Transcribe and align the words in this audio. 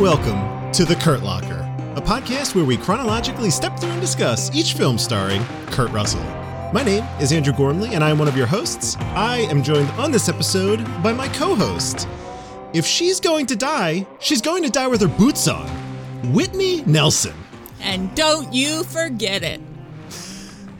welcome 0.00 0.72
to 0.72 0.86
The 0.86 0.96
Kurt 0.96 1.22
Locker, 1.22 1.70
a 1.94 2.00
podcast 2.00 2.54
where 2.54 2.64
we 2.64 2.78
chronologically 2.78 3.50
step 3.50 3.78
through 3.78 3.90
and 3.90 4.00
discuss 4.00 4.50
each 4.56 4.72
film 4.72 4.96
starring 4.96 5.44
Kurt 5.66 5.90
Russell. 5.90 6.22
My 6.72 6.82
name 6.82 7.04
is 7.20 7.32
Andrew 7.32 7.52
Gormley, 7.52 7.94
and 7.94 8.02
I 8.02 8.08
am 8.08 8.18
one 8.18 8.26
of 8.26 8.34
your 8.34 8.46
hosts. 8.46 8.96
I 9.14 9.40
am 9.50 9.62
joined 9.62 9.90
on 10.00 10.10
this 10.10 10.26
episode 10.30 10.82
by 11.02 11.12
my 11.12 11.28
co 11.28 11.54
host. 11.54 12.08
If 12.72 12.86
she's 12.86 13.20
going 13.20 13.44
to 13.44 13.56
die, 13.56 14.06
she's 14.20 14.40
going 14.40 14.62
to 14.62 14.70
die 14.70 14.86
with 14.86 15.02
her 15.02 15.06
boots 15.06 15.46
on. 15.48 15.68
Whitney 16.32 16.80
Nelson. 16.84 17.34
And 17.82 18.16
don't 18.16 18.50
you 18.54 18.84
forget 18.84 19.42
it. 19.42 19.60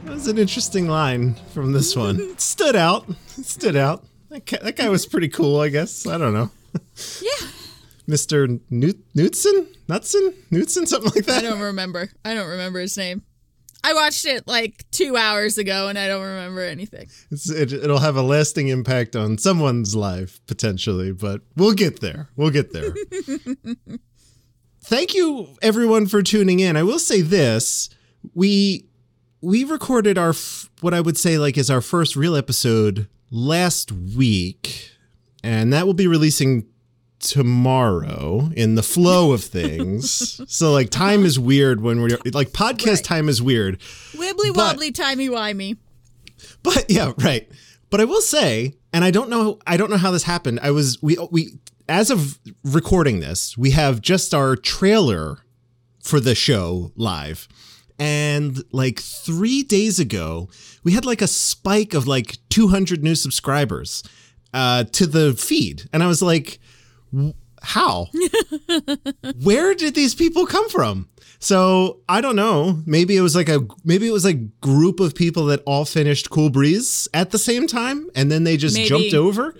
That 0.05 0.15
was 0.15 0.27
an 0.29 0.39
interesting 0.39 0.87
line 0.87 1.35
from 1.53 1.73
this 1.73 1.95
one. 1.95 2.19
It 2.19 2.41
stood 2.41 2.75
out. 2.75 3.07
It 3.37 3.45
stood 3.45 3.75
out. 3.75 4.03
That 4.29 4.47
guy, 4.47 4.57
that 4.63 4.75
guy 4.77 4.89
was 4.89 5.05
pretty 5.05 5.27
cool, 5.27 5.59
I 5.59 5.69
guess. 5.69 6.07
I 6.07 6.17
don't 6.17 6.33
know. 6.33 6.49
Yeah. 7.21 7.47
Mr. 8.07 8.59
Newt, 8.69 8.99
Newtson? 9.15 9.67
Nutson? 9.87 10.33
Newtson? 10.51 10.87
Something 10.87 11.11
like 11.15 11.25
that? 11.25 11.43
I 11.43 11.49
don't 11.49 11.61
remember. 11.61 12.09
I 12.25 12.33
don't 12.33 12.49
remember 12.49 12.79
his 12.79 12.97
name. 12.97 13.23
I 13.83 13.93
watched 13.93 14.25
it 14.25 14.47
like 14.47 14.85
two 14.91 15.17
hours 15.17 15.57
ago 15.57 15.87
and 15.87 15.97
I 15.97 16.07
don't 16.07 16.21
remember 16.23 16.61
anything. 16.61 17.07
It's, 17.31 17.49
it, 17.49 17.73
it'll 17.73 17.99
have 17.99 18.15
a 18.15 18.21
lasting 18.21 18.67
impact 18.67 19.15
on 19.15 19.37
someone's 19.37 19.95
life, 19.95 20.39
potentially, 20.45 21.11
but 21.11 21.41
we'll 21.55 21.73
get 21.73 21.99
there. 21.99 22.29
We'll 22.35 22.51
get 22.51 22.73
there. 22.73 22.93
Thank 24.83 25.13
you, 25.13 25.47
everyone, 25.61 26.07
for 26.07 26.21
tuning 26.21 26.59
in. 26.59 26.75
I 26.77 26.83
will 26.83 26.99
say 26.99 27.21
this. 27.21 27.89
We 28.35 28.87
we 29.41 29.63
recorded 29.63 30.17
our 30.17 30.29
f- 30.29 30.69
what 30.81 30.93
I 30.93 31.01
would 31.01 31.17
say 31.17 31.37
like 31.39 31.57
is 31.57 31.71
our 31.71 31.81
first 31.81 32.15
real 32.15 32.35
episode 32.35 33.07
last 33.31 33.91
week, 33.91 34.91
and 35.43 35.71
that 35.73 35.85
will 35.87 35.93
be 35.93 36.07
releasing 36.07 36.65
tomorrow 37.21 38.49
in 38.55 38.75
the 38.75 38.83
flow 38.83 39.31
of 39.31 39.43
things. 39.43 40.41
so 40.53 40.71
like 40.71 40.89
time 40.89 41.25
is 41.25 41.39
weird 41.39 41.81
when 41.81 42.01
we're 42.01 42.17
like 42.33 42.49
podcast 42.49 42.87
Right. 42.87 43.03
time 43.03 43.29
is 43.29 43.41
weird. 43.41 43.79
Wibbly 44.13 44.55
wobbly, 44.55 44.91
timey 44.91 45.29
wimey. 45.29 45.77
But 46.63 46.85
yeah, 46.89 47.13
right. 47.19 47.49
But 47.89 48.01
I 48.01 48.05
will 48.05 48.21
say, 48.21 48.73
and 48.93 49.03
I 49.03 49.11
don't 49.11 49.29
know 49.29 49.59
I 49.67 49.77
don't 49.77 49.89
know 49.89 49.97
how 49.97 50.11
this 50.11 50.23
happened. 50.23 50.59
I 50.61 50.71
was 50.71 51.01
we 51.01 51.17
we 51.31 51.53
as 51.87 52.09
of 52.09 52.39
recording 52.63 53.19
this, 53.19 53.57
we 53.57 53.71
have 53.71 54.01
just 54.01 54.33
our 54.33 54.55
trailer 54.55 55.39
for 56.03 56.19
the 56.19 56.35
show 56.35 56.91
live. 56.95 57.47
And 57.99 58.63
like 58.71 58.99
3 58.99 59.61
days 59.63 59.99
ago, 59.99 60.49
we 60.83 60.93
had 60.93 61.05
like 61.05 61.21
a 61.21 61.27
spike 61.27 61.93
of 61.93 62.07
like 62.07 62.37
200 62.49 63.03
new 63.03 63.13
subscribers 63.15 64.03
uh 64.53 64.83
to 64.85 65.05
the 65.05 65.33
feed. 65.33 65.87
And 65.93 66.01
I 66.03 66.07
was 66.07 66.21
like, 66.21 66.47
"W- 66.47 66.59
how? 67.63 68.07
Where 69.43 69.73
did 69.75 69.95
these 69.95 70.15
people 70.15 70.45
come 70.45 70.69
from? 70.69 71.07
So 71.39 71.99
I 72.07 72.21
don't 72.21 72.35
know. 72.35 72.81
Maybe 72.85 73.17
it 73.17 73.21
was 73.21 73.35
like 73.35 73.49
a 73.49 73.67
maybe 73.83 74.07
it 74.07 74.11
was 74.11 74.25
a 74.25 74.33
group 74.33 74.99
of 74.99 75.15
people 75.15 75.45
that 75.45 75.61
all 75.65 75.85
finished 75.85 76.29
Cool 76.29 76.49
Breeze 76.49 77.07
at 77.13 77.31
the 77.31 77.39
same 77.39 77.67
time, 77.67 78.09
and 78.15 78.31
then 78.31 78.43
they 78.43 78.57
just 78.57 78.75
Maybe. 78.75 78.89
jumped 78.89 79.13
over. 79.13 79.55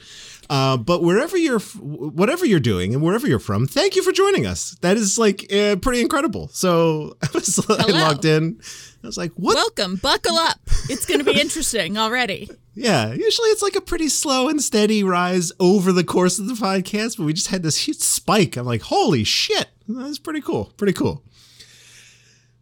Uh, 0.50 0.76
but 0.76 1.02
wherever 1.02 1.38
you're, 1.38 1.60
whatever 1.60 2.46
you're 2.46 2.60
doing, 2.60 2.94
and 2.94 3.02
wherever 3.02 3.26
you're 3.26 3.40
from, 3.40 3.66
thank 3.66 3.96
you 3.96 4.04
for 4.04 4.12
joining 4.12 4.46
us. 4.46 4.76
That 4.82 4.98
is 4.98 5.18
like 5.18 5.52
uh, 5.52 5.78
pretty 5.78 6.02
incredible. 6.02 6.50
So 6.50 7.16
I 7.24 7.28
was 7.34 7.66
I 7.70 7.86
logged 7.86 8.26
in. 8.26 8.60
I 9.04 9.08
was 9.08 9.18
like, 9.18 9.32
what? 9.36 9.56
Welcome. 9.56 9.96
Buckle 9.96 10.36
up. 10.36 10.60
It's 10.90 11.06
going 11.06 11.20
to 11.20 11.24
be 11.24 11.40
interesting 11.40 11.98
already. 11.98 12.50
Yeah, 12.74 13.12
usually 13.12 13.50
it's 13.50 13.62
like 13.62 13.76
a 13.76 13.82
pretty 13.82 14.08
slow 14.08 14.48
and 14.48 14.62
steady 14.62 15.04
rise 15.04 15.52
over 15.60 15.92
the 15.92 16.06
course 16.06 16.40
of 16.40 16.48
the 16.48 16.54
podcast, 16.54 17.18
but 17.18 17.26
we 17.26 17.34
just 17.34 17.50
had 17.50 17.64
this 17.64 17.86
huge 17.86 18.00
spike. 18.00 18.56
I'm 18.56 18.66
like, 18.66 18.84
holy 18.84 19.24
shit, 19.26 19.68
that's 19.88 20.20
pretty 20.20 20.42
cool, 20.42 20.72
pretty 20.78 20.94
cool. 20.94 21.24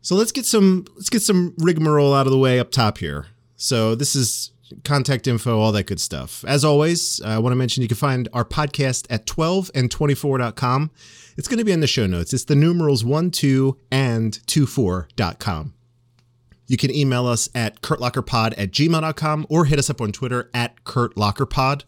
So 0.02 0.16
let's 0.16 0.32
get 0.32 0.46
some 0.46 0.86
let's 0.96 1.10
get 1.10 1.22
some 1.22 1.54
rigmarole 1.58 2.14
out 2.14 2.26
of 2.26 2.32
the 2.32 2.40
way 2.40 2.60
up 2.60 2.72
top 2.72 2.98
here. 2.98 3.28
So 3.56 3.94
this 3.94 4.16
is 4.16 4.52
contact 4.84 5.28
info, 5.28 5.60
all 5.60 5.72
that 5.74 5.86
good 5.86 6.00
stuff. 6.00 6.44
As 6.48 6.64
always, 6.64 7.22
I 7.22 7.38
want 7.40 7.52
to 7.52 7.58
mention 7.58 7.82
you 7.82 7.88
can 7.88 7.98
find 7.98 8.30
our 8.34 8.46
podcast 8.46 9.08
at 9.10 9.26
12 9.26 9.72
and 9.76 9.90
24.com. 9.90 10.92
It's 11.38 11.48
going 11.48 11.58
to 11.58 11.66
be 11.66 11.72
in 11.72 11.80
the 11.80 11.88
show 11.88 12.06
notes. 12.06 12.34
It's 12.34 12.46
the 12.46 12.56
numerals 12.56 13.04
1, 13.04 13.32
2, 13.32 13.78
and 13.92 14.34
24.com. 14.48 15.74
You 16.70 16.78
can 16.78 16.94
email 16.96 17.28
us 17.28 17.50
at 17.54 17.82
kurtlockerpod 17.82 18.54
at 18.58 18.72
gmail.com 18.72 19.48
or 19.50 19.66
hit 19.66 19.80
us 19.80 19.90
up 19.90 20.00
on 20.00 20.12
Twitter 20.12 20.50
at 20.54 20.84
kurtlockerpod. 20.86 21.84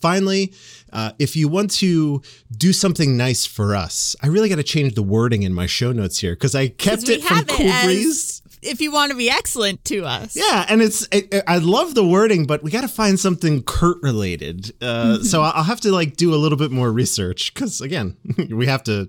Finally, 0.00 0.52
uh, 0.92 1.12
if 1.18 1.34
you 1.34 1.48
want 1.48 1.70
to 1.70 2.20
do 2.56 2.72
something 2.72 3.16
nice 3.16 3.46
for 3.46 3.74
us, 3.74 4.14
I 4.22 4.26
really 4.26 4.48
got 4.48 4.56
to 4.56 4.62
change 4.62 4.94
the 4.94 5.02
wording 5.02 5.42
in 5.44 5.52
my 5.54 5.66
show 5.66 5.92
notes 5.92 6.18
here 6.18 6.32
because 6.34 6.54
I 6.54 6.68
kept 6.68 7.08
it 7.08 7.22
from 7.22 7.38
it 7.38 7.48
Cool 7.48 7.72
Breeze. 7.84 8.42
If 8.60 8.80
you 8.80 8.90
want 8.90 9.12
to 9.12 9.16
be 9.16 9.30
excellent 9.30 9.84
to 9.84 10.04
us. 10.04 10.34
Yeah, 10.36 10.66
and 10.68 10.82
it's 10.82 11.06
I 11.12 11.42
I 11.46 11.58
love 11.58 11.94
the 11.94 12.04
wording, 12.04 12.44
but 12.44 12.62
we 12.64 12.72
got 12.72 12.80
to 12.80 12.88
find 12.88 13.18
something 13.18 13.62
Kurt 13.62 13.98
related. 14.02 14.72
Uh, 14.82 15.18
So 15.22 15.42
I'll 15.42 15.62
have 15.62 15.80
to 15.82 15.92
like 15.92 16.16
do 16.16 16.34
a 16.34 16.36
little 16.36 16.58
bit 16.58 16.70
more 16.72 16.92
research 16.92 17.54
because 17.54 17.80
again, 17.80 18.16
we 18.50 18.66
have 18.66 18.82
to 18.84 19.08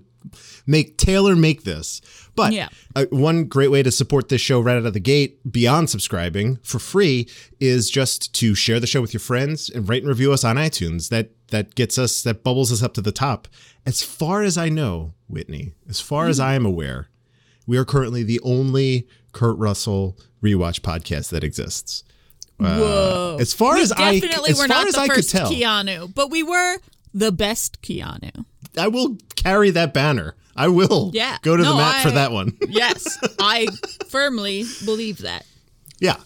make 0.66 0.96
tailor 0.98 1.36
make 1.36 1.64
this. 1.64 2.00
But 2.36 2.52
Yeah. 2.52 2.68
uh, 2.94 3.06
one 3.10 3.44
great 3.44 3.70
way 3.70 3.82
to 3.82 3.90
support 3.90 4.28
this 4.28 4.40
show 4.40 4.60
right 4.60 4.76
out 4.76 4.86
of 4.86 4.92
the 4.94 5.00
gate, 5.00 5.38
beyond 5.50 5.90
subscribing 5.90 6.58
for 6.62 6.78
free, 6.78 7.28
is 7.58 7.90
just 7.90 8.32
to 8.34 8.54
share 8.54 8.80
the 8.80 8.86
show 8.86 9.00
with 9.00 9.12
your 9.12 9.20
friends 9.20 9.68
and 9.68 9.88
rate 9.88 10.02
and 10.02 10.08
review 10.08 10.32
us 10.32 10.44
on 10.44 10.56
iTunes. 10.56 11.08
That 11.08 11.30
that 11.48 11.74
gets 11.74 11.98
us 11.98 12.22
that 12.22 12.44
bubbles 12.44 12.70
us 12.72 12.82
up 12.82 12.94
to 12.94 13.00
the 13.00 13.12
top. 13.12 13.48
As 13.84 14.02
far 14.02 14.42
as 14.42 14.56
I 14.56 14.68
know, 14.68 15.14
Whitney, 15.28 15.72
as 15.88 16.00
far 16.00 16.28
as 16.28 16.38
I 16.38 16.54
am 16.54 16.64
aware, 16.64 17.08
we 17.66 17.76
are 17.76 17.84
currently 17.84 18.22
the 18.22 18.40
only 18.40 19.06
Kurt 19.32 19.58
Russell 19.58 20.16
rewatch 20.42 20.80
podcast 20.80 21.30
that 21.30 21.42
exists. 21.44 22.04
Whoa. 22.58 23.38
As 23.40 23.54
far 23.54 23.76
We 23.76 23.82
as 23.82 23.92
I, 23.92 24.20
definitely 24.20 24.50
as 24.50 24.58
were 24.58 24.68
far 24.68 24.76
not 24.76 24.88
as 24.88 24.94
the 24.94 25.00
I 25.00 25.06
first 25.08 25.34
Keanu, 25.34 26.14
but 26.14 26.30
we 26.30 26.42
were 26.42 26.76
the 27.14 27.32
best 27.32 27.80
Keanu. 27.82 28.44
I 28.76 28.88
will 28.88 29.16
carry 29.36 29.70
that 29.70 29.92
banner. 29.94 30.34
I 30.56 30.68
will 30.68 31.10
Yeah. 31.14 31.38
go 31.42 31.56
to 31.56 31.62
the 31.62 31.70
No, 31.70 31.76
mat 31.76 32.02
for 32.02 32.10
that 32.10 32.32
one. 32.32 32.56
Yes, 32.68 33.18
I 33.38 33.68
firmly 34.08 34.64
believe 34.84 35.18
that. 35.18 35.46
Yeah. 36.00 36.16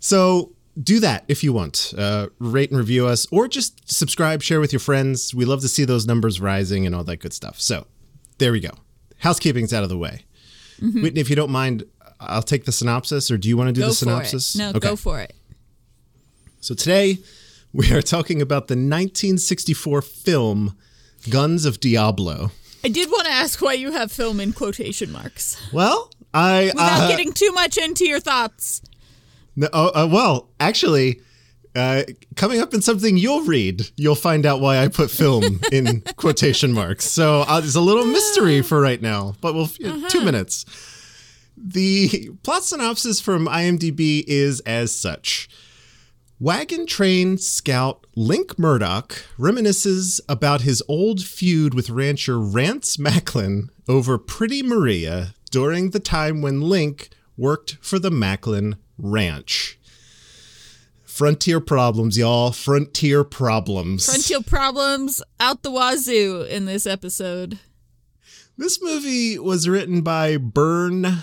So 0.00 0.52
do 0.82 1.00
that 1.00 1.24
if 1.28 1.44
you 1.44 1.52
want. 1.52 1.92
Uh, 1.96 2.28
rate 2.38 2.70
and 2.70 2.78
review 2.78 3.06
us, 3.06 3.26
or 3.30 3.46
just 3.48 3.92
subscribe, 3.92 4.42
share 4.42 4.58
with 4.60 4.72
your 4.72 4.80
friends. 4.80 5.34
We 5.34 5.44
love 5.44 5.60
to 5.60 5.68
see 5.68 5.84
those 5.84 6.06
numbers 6.06 6.40
rising 6.40 6.86
and 6.86 6.94
all 6.94 7.04
that 7.04 7.18
good 7.18 7.32
stuff. 7.32 7.60
So 7.60 7.86
there 8.38 8.52
we 8.52 8.60
go. 8.60 8.70
Housekeeping's 9.18 9.72
out 9.72 9.82
of 9.82 9.88
the 9.88 9.98
way. 9.98 10.24
Mm-hmm. 10.80 11.02
Whitney, 11.02 11.20
if 11.20 11.30
you 11.30 11.36
don't 11.36 11.50
mind, 11.52 11.84
I'll 12.18 12.42
take 12.42 12.64
the 12.64 12.72
synopsis, 12.72 13.30
or 13.30 13.36
do 13.38 13.48
you 13.48 13.56
want 13.56 13.68
to 13.68 13.72
do 13.72 13.82
Go 13.82 13.88
the 13.88 13.94
synopsis? 13.94 14.56
No, 14.56 14.70
Okay. 14.70 14.78
go 14.80 14.96
for 14.96 15.20
it. 15.20 15.34
So 16.60 16.74
today 16.74 17.18
we 17.72 17.92
are 17.92 18.02
talking 18.02 18.40
about 18.42 18.68
the 18.68 18.74
1964 18.74 20.02
film 20.02 20.76
Guns 21.30 21.64
of 21.64 21.80
Diablo. 21.80 22.50
I 22.84 22.88
did 22.88 23.10
want 23.10 23.26
to 23.26 23.32
ask 23.32 23.62
why 23.62 23.74
you 23.74 23.92
have 23.92 24.10
film 24.10 24.40
in 24.40 24.52
quotation 24.52 25.12
marks. 25.12 25.56
Well, 25.72 26.10
I 26.34 26.72
Without 26.74 27.02
uh, 27.02 27.08
getting 27.08 27.32
too 27.32 27.52
much 27.52 27.78
into 27.78 28.04
your 28.06 28.20
thoughts. 28.20 28.82
no, 29.54 29.68
uh, 29.72 29.90
uh, 29.94 30.08
well, 30.10 30.48
actually, 30.58 31.20
uh, 31.76 32.02
coming 32.36 32.60
up 32.60 32.74
in 32.74 32.82
something 32.82 33.16
you'll 33.16 33.42
read, 33.42 33.82
you'll 33.96 34.14
find 34.14 34.44
out 34.44 34.60
why 34.60 34.78
I 34.78 34.88
put 34.88 35.10
film 35.10 35.60
in 35.72 36.02
quotation 36.16 36.72
marks. 36.72 37.04
So 37.04 37.42
uh, 37.42 37.60
there's 37.60 37.76
a 37.76 37.80
little 37.80 38.04
mystery 38.04 38.62
for 38.62 38.80
right 38.80 39.00
now, 39.00 39.34
but 39.40 39.54
we'll 39.54 39.68
two 40.08 40.22
minutes. 40.22 40.64
The 41.56 42.30
plot 42.42 42.64
synopsis 42.64 43.20
from 43.20 43.46
IMDb 43.46 44.24
is 44.26 44.60
as 44.60 44.94
such. 44.94 45.48
Wagon 46.42 46.86
train 46.86 47.38
scout 47.38 48.04
Link 48.16 48.58
Murdoch 48.58 49.26
reminisces 49.38 50.20
about 50.28 50.62
his 50.62 50.82
old 50.88 51.22
feud 51.22 51.72
with 51.72 51.88
rancher 51.88 52.36
Rance 52.36 52.98
Macklin 52.98 53.68
over 53.88 54.18
Pretty 54.18 54.60
Maria 54.60 55.34
during 55.52 55.90
the 55.90 56.00
time 56.00 56.42
when 56.42 56.60
Link 56.60 57.10
worked 57.36 57.76
for 57.80 58.00
the 58.00 58.10
Macklin 58.10 58.74
Ranch. 58.98 59.78
Frontier 61.04 61.60
problems, 61.60 62.18
y'all. 62.18 62.50
Frontier 62.50 63.22
problems. 63.22 64.06
Frontier 64.06 64.40
problems 64.42 65.22
out 65.38 65.62
the 65.62 65.70
wazoo 65.70 66.42
in 66.50 66.64
this 66.64 66.88
episode. 66.88 67.60
This 68.58 68.82
movie 68.82 69.38
was 69.38 69.68
written 69.68 70.00
by 70.00 70.38
Berne 70.38 71.22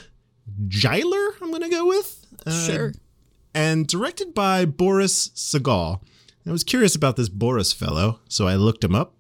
Giler, 0.70 1.34
I'm 1.42 1.50
going 1.50 1.64
to 1.64 1.70
go 1.70 1.88
with. 1.88 2.26
Uh, 2.46 2.66
Sure. 2.66 2.94
And 3.54 3.88
directed 3.88 4.34
by 4.34 4.66
Boris 4.66 5.30
Sagal. 5.30 6.02
I 6.48 6.52
was 6.52 6.64
curious 6.64 6.96
about 6.96 7.16
this 7.16 7.30
Boris 7.30 7.74
fellow, 7.74 8.20
so 8.28 8.48
I 8.48 8.56
looked 8.56 8.84
him 8.84 8.96
up. 8.96 9.14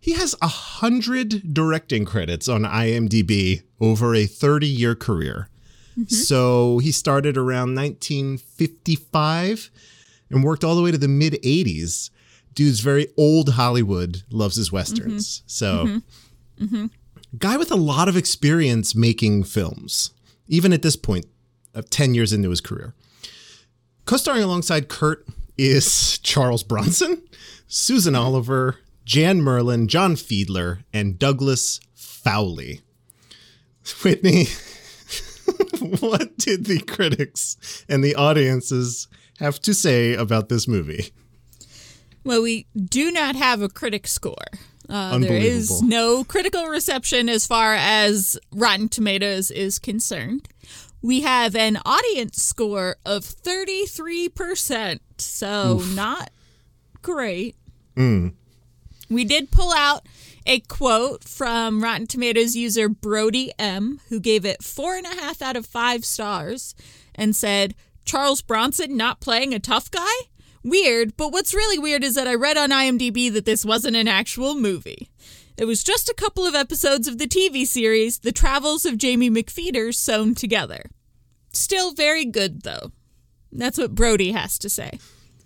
He 0.00 0.12
has 0.12 0.34
a 0.40 0.48
hundred 0.48 1.54
directing 1.54 2.04
credits 2.04 2.48
on 2.48 2.62
IMDb 2.62 3.62
over 3.80 4.14
a 4.14 4.26
30 4.26 4.66
year 4.66 4.94
career. 4.94 5.48
Mm-hmm. 5.98 6.14
So 6.14 6.78
he 6.78 6.92
started 6.92 7.36
around 7.36 7.74
1955 7.74 9.70
and 10.30 10.44
worked 10.44 10.62
all 10.62 10.76
the 10.76 10.82
way 10.82 10.92
to 10.92 10.98
the 10.98 11.08
mid 11.08 11.34
80s. 11.44 12.10
Dude's 12.54 12.80
very 12.80 13.08
old 13.16 13.50
Hollywood, 13.50 14.22
loves 14.30 14.56
his 14.56 14.70
westerns. 14.70 15.40
Mm-hmm. 15.40 15.44
So 15.46 16.00
mm-hmm. 16.60 16.86
Guy 17.36 17.56
with 17.56 17.70
a 17.70 17.76
lot 17.76 18.08
of 18.08 18.16
experience 18.16 18.94
making 18.94 19.44
films, 19.44 20.12
even 20.46 20.72
at 20.72 20.82
this 20.82 20.96
point 20.96 21.26
of 21.74 21.90
10 21.90 22.14
years 22.14 22.32
into 22.32 22.48
his 22.50 22.60
career. 22.60 22.94
Co 24.08 24.16
starring 24.16 24.42
alongside 24.42 24.88
Kurt 24.88 25.26
is 25.58 26.16
Charles 26.20 26.62
Bronson, 26.62 27.22
Susan 27.66 28.14
Oliver, 28.14 28.76
Jan 29.04 29.42
Merlin, 29.42 29.86
John 29.86 30.14
Fiedler, 30.14 30.82
and 30.94 31.18
Douglas 31.18 31.78
Fowley. 31.94 32.80
Whitney, 34.02 34.46
what 36.00 36.38
did 36.38 36.64
the 36.64 36.80
critics 36.88 37.84
and 37.86 38.02
the 38.02 38.14
audiences 38.14 39.08
have 39.40 39.60
to 39.60 39.74
say 39.74 40.14
about 40.14 40.48
this 40.48 40.66
movie? 40.66 41.12
Well, 42.24 42.40
we 42.40 42.64
do 42.74 43.12
not 43.12 43.36
have 43.36 43.60
a 43.60 43.68
critic 43.68 44.06
score. 44.06 44.46
Uh, 44.88 45.18
there 45.18 45.34
is 45.34 45.82
no 45.82 46.24
critical 46.24 46.64
reception 46.64 47.28
as 47.28 47.46
far 47.46 47.74
as 47.74 48.38
Rotten 48.52 48.88
Tomatoes 48.88 49.50
is 49.50 49.78
concerned. 49.78 50.48
We 51.00 51.20
have 51.20 51.54
an 51.54 51.78
audience 51.84 52.42
score 52.42 52.96
of 53.06 53.22
33%, 53.24 55.00
so 55.18 55.82
not 55.94 56.30
great. 57.02 57.56
Mm. 57.96 58.34
We 59.08 59.24
did 59.24 59.50
pull 59.50 59.72
out 59.72 60.06
a 60.44 60.60
quote 60.60 61.24
from 61.24 61.82
Rotten 61.82 62.06
Tomatoes 62.06 62.56
user 62.56 62.88
Brody 62.88 63.52
M, 63.58 64.00
who 64.08 64.18
gave 64.18 64.44
it 64.44 64.62
four 64.62 64.96
and 64.96 65.06
a 65.06 65.20
half 65.20 65.40
out 65.40 65.56
of 65.56 65.66
five 65.66 66.04
stars 66.04 66.74
and 67.14 67.36
said, 67.36 67.74
Charles 68.04 68.42
Bronson 68.42 68.96
not 68.96 69.20
playing 69.20 69.54
a 69.54 69.58
tough 69.58 69.90
guy? 69.90 70.14
Weird, 70.64 71.16
but 71.16 71.32
what's 71.32 71.54
really 71.54 71.78
weird 71.78 72.02
is 72.02 72.14
that 72.14 72.26
I 72.26 72.34
read 72.34 72.56
on 72.56 72.70
IMDb 72.70 73.32
that 73.32 73.44
this 73.44 73.64
wasn't 73.64 73.96
an 73.96 74.08
actual 74.08 74.54
movie. 74.54 75.10
It 75.58 75.64
was 75.64 75.82
just 75.82 76.08
a 76.08 76.14
couple 76.14 76.46
of 76.46 76.54
episodes 76.54 77.08
of 77.08 77.18
the 77.18 77.26
TV 77.26 77.66
series 77.66 78.20
The 78.20 78.30
Travels 78.30 78.86
of 78.86 78.94
Jaimie 78.94 79.28
McPheeters 79.28 79.96
sewn 79.96 80.36
together. 80.36 80.88
Still 81.52 81.92
very 81.92 82.24
good, 82.24 82.62
though. 82.62 82.92
That's 83.50 83.76
what 83.76 83.96
Brody 83.96 84.30
has 84.30 84.56
to 84.60 84.68
say. 84.68 85.00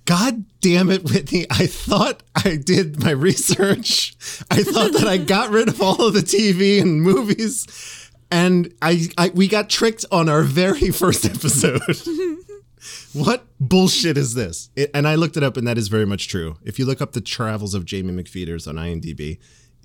God 0.04 0.44
damn 0.60 0.90
it, 0.90 1.04
Whitney. 1.04 1.46
I 1.48 1.66
thought 1.66 2.22
I 2.34 2.56
did 2.56 3.02
my 3.02 3.12
research. 3.12 4.14
I 4.50 4.62
thought 4.62 4.92
that 4.92 5.06
I 5.06 5.16
got 5.16 5.48
rid 5.48 5.68
of 5.68 5.80
all 5.80 6.06
of 6.06 6.12
the 6.12 6.20
TV 6.20 6.82
and 6.82 7.00
movies. 7.00 8.10
And 8.30 8.74
I, 8.82 9.06
I 9.16 9.30
we 9.30 9.48
got 9.48 9.70
tricked 9.70 10.04
on 10.12 10.28
our 10.28 10.42
very 10.42 10.90
first 10.90 11.24
episode. 11.24 11.80
what 13.14 13.46
bullshit 13.58 14.18
is 14.18 14.34
this? 14.34 14.68
It, 14.76 14.90
and 14.92 15.08
I 15.08 15.14
looked 15.14 15.38
it 15.38 15.42
up, 15.42 15.56
and 15.56 15.66
that 15.66 15.78
is 15.78 15.88
very 15.88 16.06
much 16.06 16.28
true. 16.28 16.58
If 16.62 16.78
you 16.78 16.84
look 16.84 17.00
up 17.00 17.12
the 17.12 17.22
travels 17.22 17.72
of 17.72 17.86
Jaimie 17.86 18.20
McPheeters 18.20 18.68
on 18.68 18.74
IMDb, 18.74 19.38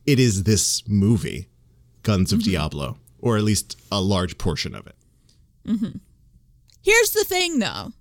it 0.07 0.19
is 0.19 0.44
this 0.44 0.88
movie, 0.88 1.50
Guns 2.01 2.31
of 2.31 2.42
Diablo, 2.42 2.98
or 3.19 3.38
at 3.38 3.44
least 3.44 3.77
a 3.92 4.01
large 4.01 4.38
portion 4.38 4.74
of 4.74 4.88
it. 4.88 4.95
Mm-hmm. 5.68 5.98
Here's 6.81 7.12
the 7.12 7.25
thing 7.25 7.59
though. 7.59 7.92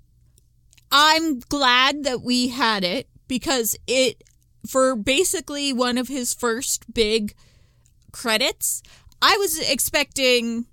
I'm 0.92 1.40
glad 1.40 2.04
that 2.04 2.22
we 2.22 2.48
had 2.48 2.84
it 2.84 3.08
because 3.26 3.76
it, 3.88 4.22
for 4.66 4.94
basically 4.94 5.72
one 5.72 5.98
of 5.98 6.06
his 6.06 6.32
first 6.32 6.94
big 6.94 7.34
credits, 8.12 8.84
I 9.20 9.36
was 9.36 9.58
expecting 9.58 10.66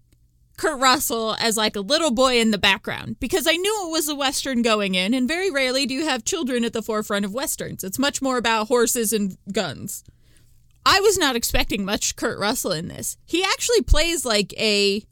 Kurt 0.57 0.79
Russell 0.79 1.35
as 1.39 1.57
like 1.57 1.75
a 1.75 1.81
little 1.81 2.11
boy 2.11 2.39
in 2.39 2.51
the 2.51 2.59
background 2.59 3.19
because 3.19 3.47
I 3.47 3.53
knew 3.53 3.87
it 3.87 3.91
was 3.91 4.07
a 4.07 4.15
Western 4.15 4.61
going 4.61 4.93
in, 4.93 5.15
and 5.15 5.27
very 5.27 5.49
rarely 5.49 5.87
do 5.87 5.95
you 5.95 6.05
have 6.05 6.23
children 6.23 6.63
at 6.63 6.73
the 6.73 6.83
forefront 6.83 7.25
of 7.25 7.33
Westerns. 7.33 7.83
It's 7.83 7.97
much 7.97 8.21
more 8.21 8.37
about 8.37 8.67
horses 8.67 9.11
and 9.11 9.35
guns. 9.51 10.03
I 10.85 10.99
was 10.99 11.17
not 11.17 11.35
expecting 11.35 11.85
much 11.85 12.15
Kurt 12.15 12.39
Russell 12.39 12.71
in 12.71 12.87
this. 12.87 13.17
He 13.25 13.43
actually 13.43 13.81
plays 13.81 14.25
like 14.25 14.53
a 14.59 15.05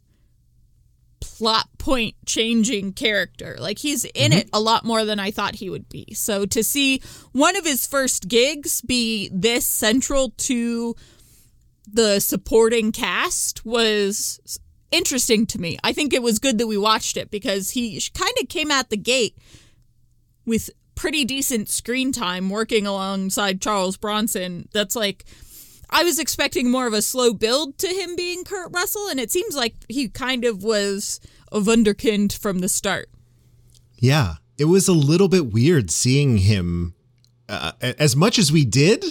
plot 1.21 1.69
point 1.77 2.15
changing 2.25 2.93
character. 2.93 3.55
Like 3.59 3.79
he's 3.79 4.05
in 4.05 4.31
mm-hmm. 4.31 4.39
it 4.39 4.49
a 4.51 4.59
lot 4.59 4.83
more 4.83 5.05
than 5.05 5.19
I 5.19 5.31
thought 5.31 5.55
he 5.55 5.69
would 5.69 5.87
be. 5.87 6.13
So 6.13 6.45
to 6.47 6.63
see 6.63 7.01
one 7.31 7.55
of 7.55 7.65
his 7.65 7.87
first 7.87 8.27
gigs 8.27 8.81
be 8.81 9.29
this 9.33 9.65
central 9.65 10.31
to 10.37 10.95
the 11.91 12.19
supporting 12.19 12.91
cast 12.91 13.65
was 13.65 14.59
interesting 14.91 15.45
to 15.47 15.59
me. 15.59 15.77
I 15.83 15.93
think 15.93 16.13
it 16.13 16.23
was 16.23 16.39
good 16.39 16.57
that 16.57 16.67
we 16.67 16.77
watched 16.77 17.17
it 17.17 17.31
because 17.31 17.71
he 17.71 18.01
kind 18.13 18.33
of 18.41 18.49
came 18.49 18.71
at 18.71 18.89
the 18.89 18.97
gate 18.97 19.37
with 20.45 20.69
pretty 20.95 21.25
decent 21.25 21.69
screen 21.69 22.11
time 22.11 22.49
working 22.49 22.85
alongside 22.85 23.61
Charles 23.61 23.97
Bronson. 23.97 24.67
That's 24.73 24.95
like 24.95 25.25
I 25.91 26.03
was 26.03 26.19
expecting 26.19 26.71
more 26.71 26.87
of 26.87 26.93
a 26.93 27.01
slow 27.01 27.33
build 27.33 27.77
to 27.79 27.87
him 27.87 28.15
being 28.15 28.43
Kurt 28.43 28.71
Russell, 28.73 29.07
and 29.09 29.19
it 29.19 29.31
seems 29.31 29.55
like 29.55 29.75
he 29.89 30.07
kind 30.07 30.45
of 30.45 30.63
was 30.63 31.19
a 31.51 31.59
wunderkind 31.59 32.37
from 32.37 32.59
the 32.59 32.69
start. 32.69 33.09
Yeah, 33.97 34.35
it 34.57 34.65
was 34.65 34.87
a 34.87 34.93
little 34.93 35.27
bit 35.27 35.51
weird 35.51 35.91
seeing 35.91 36.37
him 36.37 36.93
uh, 37.49 37.73
as 37.81 38.15
much 38.15 38.39
as 38.39 38.51
we 38.51 38.63
did, 38.63 39.03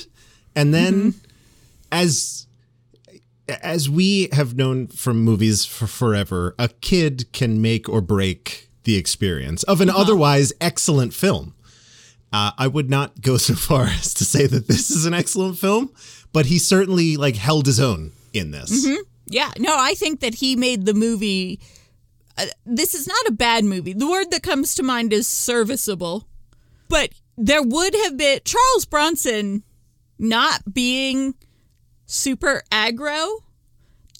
and 0.56 0.72
then 0.72 1.14
as 1.92 2.46
as 3.62 3.90
we 3.90 4.28
have 4.32 4.56
known 4.56 4.86
from 4.86 5.20
movies 5.20 5.64
for 5.64 5.86
forever, 5.86 6.54
a 6.58 6.68
kid 6.68 7.32
can 7.32 7.60
make 7.60 7.88
or 7.88 8.00
break 8.00 8.70
the 8.84 8.96
experience 8.96 9.62
of 9.64 9.80
an 9.80 9.90
otherwise 9.90 10.52
excellent 10.60 11.12
film. 11.12 11.54
Uh, 12.32 12.52
I 12.56 12.66
would 12.66 12.88
not 12.88 13.20
go 13.20 13.36
so 13.38 13.54
far 13.54 13.84
as 13.84 14.14
to 14.14 14.24
say 14.24 14.46
that 14.46 14.68
this 14.68 14.90
is 14.90 15.06
an 15.06 15.14
excellent 15.14 15.58
film, 15.58 15.92
but 16.32 16.46
he 16.46 16.58
certainly 16.58 17.16
like 17.16 17.36
held 17.36 17.66
his 17.66 17.80
own 17.80 18.12
in 18.32 18.50
this. 18.50 18.86
Yeah, 19.26 19.50
no, 19.58 19.76
I 19.78 19.94
think 19.94 20.20
that 20.20 20.34
he 20.34 20.56
made 20.56 20.86
the 20.86 20.94
movie. 20.94 21.60
Uh, 22.36 22.46
this 22.66 22.94
is 22.94 23.06
not 23.06 23.26
a 23.26 23.32
bad 23.32 23.64
movie. 23.64 23.92
The 23.92 24.08
word 24.08 24.30
that 24.30 24.42
comes 24.42 24.74
to 24.76 24.82
mind 24.82 25.12
is 25.12 25.28
serviceable. 25.28 26.26
But 26.88 27.10
there 27.36 27.62
would 27.62 27.94
have 27.94 28.16
been 28.16 28.40
Charles 28.44 28.84
Bronson 28.86 29.62
not 30.18 30.74
being 30.74 31.34
super 32.06 32.62
aggro 32.72 33.28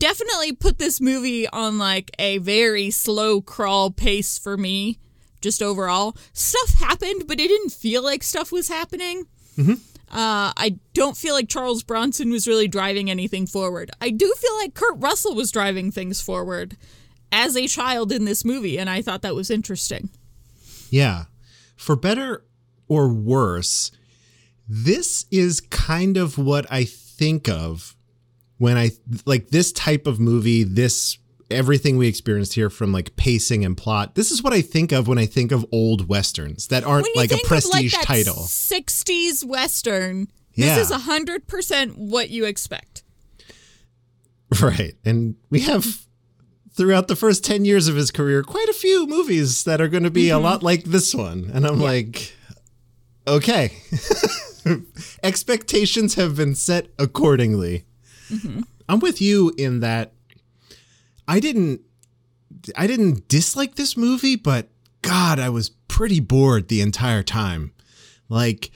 definitely 0.00 0.52
put 0.52 0.78
this 0.78 1.00
movie 1.00 1.46
on 1.48 1.78
like 1.78 2.10
a 2.18 2.38
very 2.38 2.90
slow 2.90 3.40
crawl 3.40 3.90
pace 3.90 4.38
for 4.38 4.56
me 4.56 4.98
just 5.40 5.62
overall 5.62 6.16
stuff 6.32 6.74
happened 6.74 7.24
but 7.26 7.40
it 7.40 7.48
didn't 7.48 7.72
feel 7.72 8.02
like 8.02 8.22
stuff 8.22 8.52
was 8.52 8.68
happening 8.68 9.26
uh, 10.10 10.50
I 10.56 10.78
don't 10.92 11.16
feel 11.16 11.34
like 11.34 11.48
Charles 11.48 11.84
Bronson 11.84 12.30
was 12.30 12.48
really 12.48 12.66
driving 12.66 13.08
anything 13.08 13.46
forward. 13.46 13.92
I 14.00 14.10
do 14.10 14.32
feel 14.36 14.56
like 14.56 14.74
Kurt 14.74 14.96
Russell 14.98 15.36
was 15.36 15.52
driving 15.52 15.92
things 15.92 16.20
forward 16.20 16.76
as 17.30 17.56
a 17.56 17.68
child 17.68 18.10
in 18.10 18.24
this 18.24 18.44
movie, 18.44 18.76
and 18.76 18.90
I 18.90 19.02
thought 19.02 19.22
that 19.22 19.36
was 19.36 19.50
interesting. 19.50 20.10
Yeah. 20.90 21.26
For 21.76 21.94
better 21.94 22.44
or 22.88 23.08
worse, 23.08 23.92
this 24.68 25.26
is 25.30 25.60
kind 25.60 26.16
of 26.16 26.36
what 26.36 26.66
I 26.70 26.84
think 26.84 27.48
of 27.48 27.94
when 28.58 28.76
I 28.76 28.90
like 29.26 29.50
this 29.50 29.70
type 29.70 30.08
of 30.08 30.18
movie, 30.18 30.64
this 30.64 31.18
everything 31.50 31.96
we 31.96 32.08
experienced 32.08 32.54
here 32.54 32.70
from 32.70 32.92
like 32.92 33.16
pacing 33.16 33.64
and 33.64 33.76
plot. 33.76 34.14
This 34.14 34.30
is 34.30 34.42
what 34.42 34.52
I 34.52 34.60
think 34.60 34.92
of 34.92 35.08
when 35.08 35.18
I 35.18 35.26
think 35.26 35.52
of 35.52 35.66
old 35.72 36.08
westerns 36.08 36.68
that 36.68 36.84
aren't 36.84 37.08
like 37.16 37.32
a 37.32 37.38
prestige 37.44 37.94
like 37.94 38.04
title. 38.04 38.34
60s 38.34 39.44
Western, 39.44 40.28
Yeah. 40.54 40.76
this 40.76 40.90
is 40.90 40.96
100% 40.96 41.96
what 41.96 42.30
you 42.30 42.44
expect. 42.44 43.02
Right. 44.60 44.94
And 45.04 45.36
we 45.48 45.60
have 45.60 46.06
throughout 46.72 47.06
the 47.06 47.14
first 47.14 47.44
10 47.44 47.64
years 47.64 47.86
of 47.86 47.94
his 47.94 48.10
career 48.10 48.42
quite 48.42 48.68
a 48.68 48.72
few 48.72 49.06
movies 49.06 49.62
that 49.62 49.80
are 49.80 49.86
going 49.86 50.02
to 50.02 50.10
be 50.10 50.28
a 50.28 50.34
mm-hmm. 50.34 50.44
lot 50.44 50.62
like 50.64 50.82
this 50.82 51.14
one. 51.14 51.50
And 51.54 51.64
I'm 51.64 51.78
like, 51.78 52.34
okay. 53.28 53.76
Expectations 55.22 56.14
have 56.14 56.36
been 56.36 56.56
set 56.56 56.88
accordingly. 56.98 57.84
Mm-hmm. 58.28 58.62
I'm 58.88 58.98
with 58.98 59.20
you 59.20 59.52
in 59.56 59.80
that 59.80 60.14
I 61.30 61.38
didn't 61.38 61.82
I 62.76 62.88
didn't 62.88 63.28
dislike 63.28 63.76
this 63.76 63.96
movie, 63.96 64.34
but 64.34 64.68
god, 65.02 65.38
I 65.38 65.48
was 65.48 65.70
pretty 65.86 66.18
bored 66.18 66.66
the 66.66 66.80
entire 66.80 67.22
time. 67.22 67.72
Like 68.28 68.72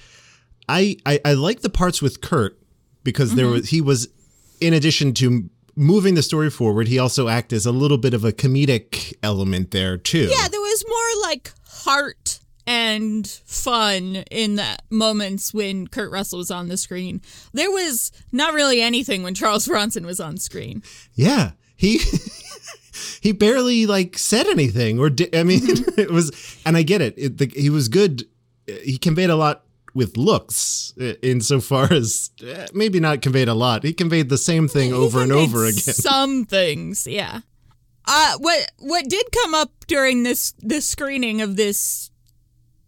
I 0.68 0.96
I, 1.04 1.20
I 1.24 1.32
like 1.32 1.62
the 1.62 1.68
parts 1.68 2.00
with 2.00 2.20
Kurt 2.20 2.56
because 3.02 3.34
there 3.34 3.46
mm-hmm. 3.46 3.54
was 3.54 3.68
he 3.70 3.80
was 3.80 4.08
in 4.60 4.72
addition 4.72 5.14
to 5.14 5.50
moving 5.74 6.14
the 6.14 6.22
story 6.22 6.48
forward, 6.48 6.86
he 6.86 6.96
also 6.96 7.26
acted 7.26 7.56
as 7.56 7.66
a 7.66 7.72
little 7.72 7.98
bit 7.98 8.14
of 8.14 8.24
a 8.24 8.30
comedic 8.30 9.12
element 9.24 9.72
there 9.72 9.96
too. 9.96 10.28
Yeah, 10.30 10.46
there 10.46 10.60
was 10.60 10.84
more 10.88 11.28
like 11.28 11.50
heart 11.66 12.38
and 12.68 13.26
fun 13.44 14.22
in 14.30 14.54
the 14.54 14.78
moments 14.90 15.52
when 15.52 15.88
Kurt 15.88 16.12
Russell 16.12 16.38
was 16.38 16.52
on 16.52 16.68
the 16.68 16.76
screen. 16.76 17.20
There 17.52 17.72
was 17.72 18.12
not 18.30 18.54
really 18.54 18.80
anything 18.80 19.24
when 19.24 19.34
Charles 19.34 19.66
Bronson 19.66 20.06
was 20.06 20.20
on 20.20 20.36
screen. 20.36 20.84
Yeah, 21.14 21.50
he 21.76 22.00
he 23.20 23.32
barely 23.32 23.86
like 23.86 24.18
said 24.18 24.46
anything 24.46 24.98
or 24.98 25.10
di- 25.10 25.34
I 25.36 25.42
mean 25.42 25.62
it 25.96 26.10
was 26.10 26.58
and 26.64 26.76
I 26.76 26.82
get 26.82 27.00
it, 27.00 27.14
it 27.16 27.38
the, 27.38 27.46
he 27.54 27.70
was 27.70 27.88
good 27.88 28.24
he 28.66 28.98
conveyed 28.98 29.30
a 29.30 29.36
lot 29.36 29.64
with 29.94 30.16
looks 30.16 30.92
insofar 31.22 31.92
as 31.92 32.30
eh, 32.44 32.66
maybe 32.74 33.00
not 33.00 33.22
conveyed 33.22 33.48
a 33.48 33.54
lot. 33.54 33.84
He 33.84 33.92
conveyed 33.92 34.28
the 34.28 34.38
same 34.38 34.68
thing 34.68 34.92
over 34.92 35.22
and 35.22 35.32
over 35.32 35.64
again. 35.64 35.78
Some 35.78 36.44
things, 36.44 37.06
yeah. 37.06 37.40
Uh, 38.06 38.36
what 38.38 38.70
what 38.80 39.08
did 39.08 39.26
come 39.32 39.54
up 39.54 39.70
during 39.86 40.24
this 40.24 40.52
this 40.58 40.86
screening 40.86 41.40
of 41.40 41.56
this 41.56 42.10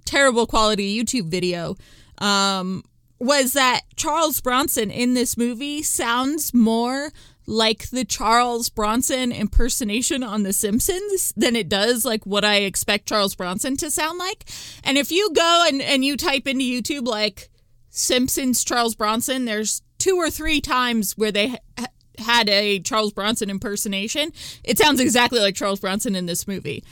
terrible 0.05 0.47
quality 0.47 1.03
YouTube 1.03 1.29
video 1.31 1.77
um, 2.19 2.85
was 3.19 3.55
that 3.55 3.83
Charles 3.97 4.41
Bronson 4.41 4.91
in 4.91 5.15
this 5.15 5.37
movie 5.37 5.83
sounds 5.83 6.53
more 6.53 7.13
like 7.47 7.91
the 7.91 8.05
Charles 8.05 8.69
Bronson 8.69 9.31
impersonation 9.33 10.23
on 10.23 10.43
The 10.43 10.53
Simpsons 10.53 11.33
than 11.37 11.55
it 11.57 11.69
does 11.69 12.05
like 12.05 12.25
what 12.27 12.45
I 12.45 12.57
expect 12.57 13.07
Charles 13.09 13.35
Bronson 13.35 13.77
to 13.79 13.91
sound 13.91 14.19
like. 14.19 14.45
And 14.85 14.99
if 14.99 15.13
you 15.13 15.33
go 15.33 15.65
and, 15.69 15.81
and 15.81 16.05
you 16.05 16.17
type 16.17 16.47
into 16.49 16.65
YouTube 16.65 17.07
like 17.07 17.49
Simpsons 17.91 18.65
Charles 18.65 18.95
Bronson, 18.95 19.45
there's 19.45 19.83
two 19.99 20.17
or 20.17 20.31
three 20.31 20.61
times 20.61 21.17
where 21.17 21.33
they 21.33 21.49
ha- 21.79 21.87
had 22.19 22.49
a 22.49 22.81
Charles 22.81 23.13
Bronson 23.13 23.49
impersonation. 23.49 24.33
It 24.65 24.79
sounds 24.79 25.01
exactly 25.01 25.41
like 25.41 25.55
Charles 25.55 25.81
Bronson 25.81 26.15
in 26.17 26.27
this 26.27 26.47
movie. 26.49 26.83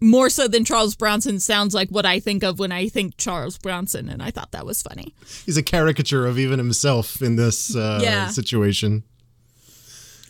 More 0.00 0.30
so 0.30 0.46
than 0.46 0.64
Charles 0.64 0.94
Bronson 0.94 1.40
sounds 1.40 1.74
like 1.74 1.90
what 1.90 2.06
I 2.06 2.20
think 2.20 2.44
of 2.44 2.58
when 2.60 2.70
I 2.70 2.88
think 2.88 3.16
Charles 3.16 3.58
Bronson, 3.58 4.08
and 4.08 4.22
I 4.22 4.30
thought 4.30 4.52
that 4.52 4.64
was 4.64 4.80
funny. 4.80 5.12
He's 5.44 5.56
a 5.56 5.62
caricature 5.62 6.24
of 6.24 6.38
even 6.38 6.58
himself 6.60 7.20
in 7.20 7.34
this 7.34 7.74
uh, 7.74 7.98
Yeah. 8.00 8.28
situation. 8.28 9.02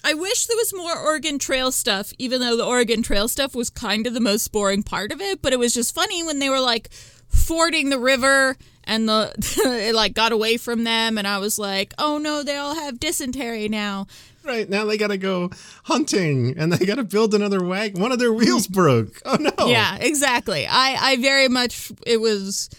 I 0.04 0.14
wish 0.14 0.46
there 0.46 0.56
was 0.56 0.72
more 0.74 0.96
Oregon 0.96 1.38
Trail 1.38 1.70
stuff, 1.72 2.12
even 2.18 2.40
though 2.40 2.56
the 2.56 2.64
Oregon 2.64 3.02
Trail 3.02 3.28
stuff 3.28 3.54
was 3.54 3.70
kind 3.70 4.06
of 4.06 4.14
the 4.14 4.20
most 4.20 4.50
boring 4.52 4.82
part 4.82 5.12
of 5.12 5.20
it. 5.20 5.42
But 5.42 5.52
it 5.52 5.58
was 5.58 5.74
just 5.74 5.94
funny 5.94 6.22
when 6.22 6.38
they 6.38 6.48
were 6.48 6.60
like 6.60 6.90
fording 7.28 7.90
the 7.90 7.98
river 7.98 8.56
and 8.84 9.08
the 9.08 9.32
it 9.88 9.94
like 9.94 10.14
got 10.14 10.32
away 10.32 10.56
from 10.56 10.84
them, 10.84 11.18
and 11.18 11.26
I 11.26 11.38
was 11.38 11.58
like, 11.58 11.94
oh 11.98 12.18
no, 12.18 12.42
they 12.42 12.56
all 12.56 12.74
have 12.74 13.00
dysentery 13.00 13.68
now. 13.68 14.06
Right 14.44 14.68
now 14.68 14.86
they 14.86 14.96
gotta 14.96 15.18
go 15.18 15.50
hunting 15.84 16.56
and 16.56 16.72
they 16.72 16.86
gotta 16.86 17.04
build 17.04 17.34
another 17.34 17.62
wagon. 17.62 18.00
One 18.00 18.12
of 18.12 18.18
their 18.18 18.32
wheels 18.32 18.66
broke. 18.66 19.20
Oh 19.26 19.36
no! 19.36 19.66
Yeah, 19.66 19.96
exactly. 20.00 20.66
I 20.66 20.96
I 21.12 21.16
very 21.16 21.48
much 21.48 21.92
it 22.06 22.20
was 22.20 22.70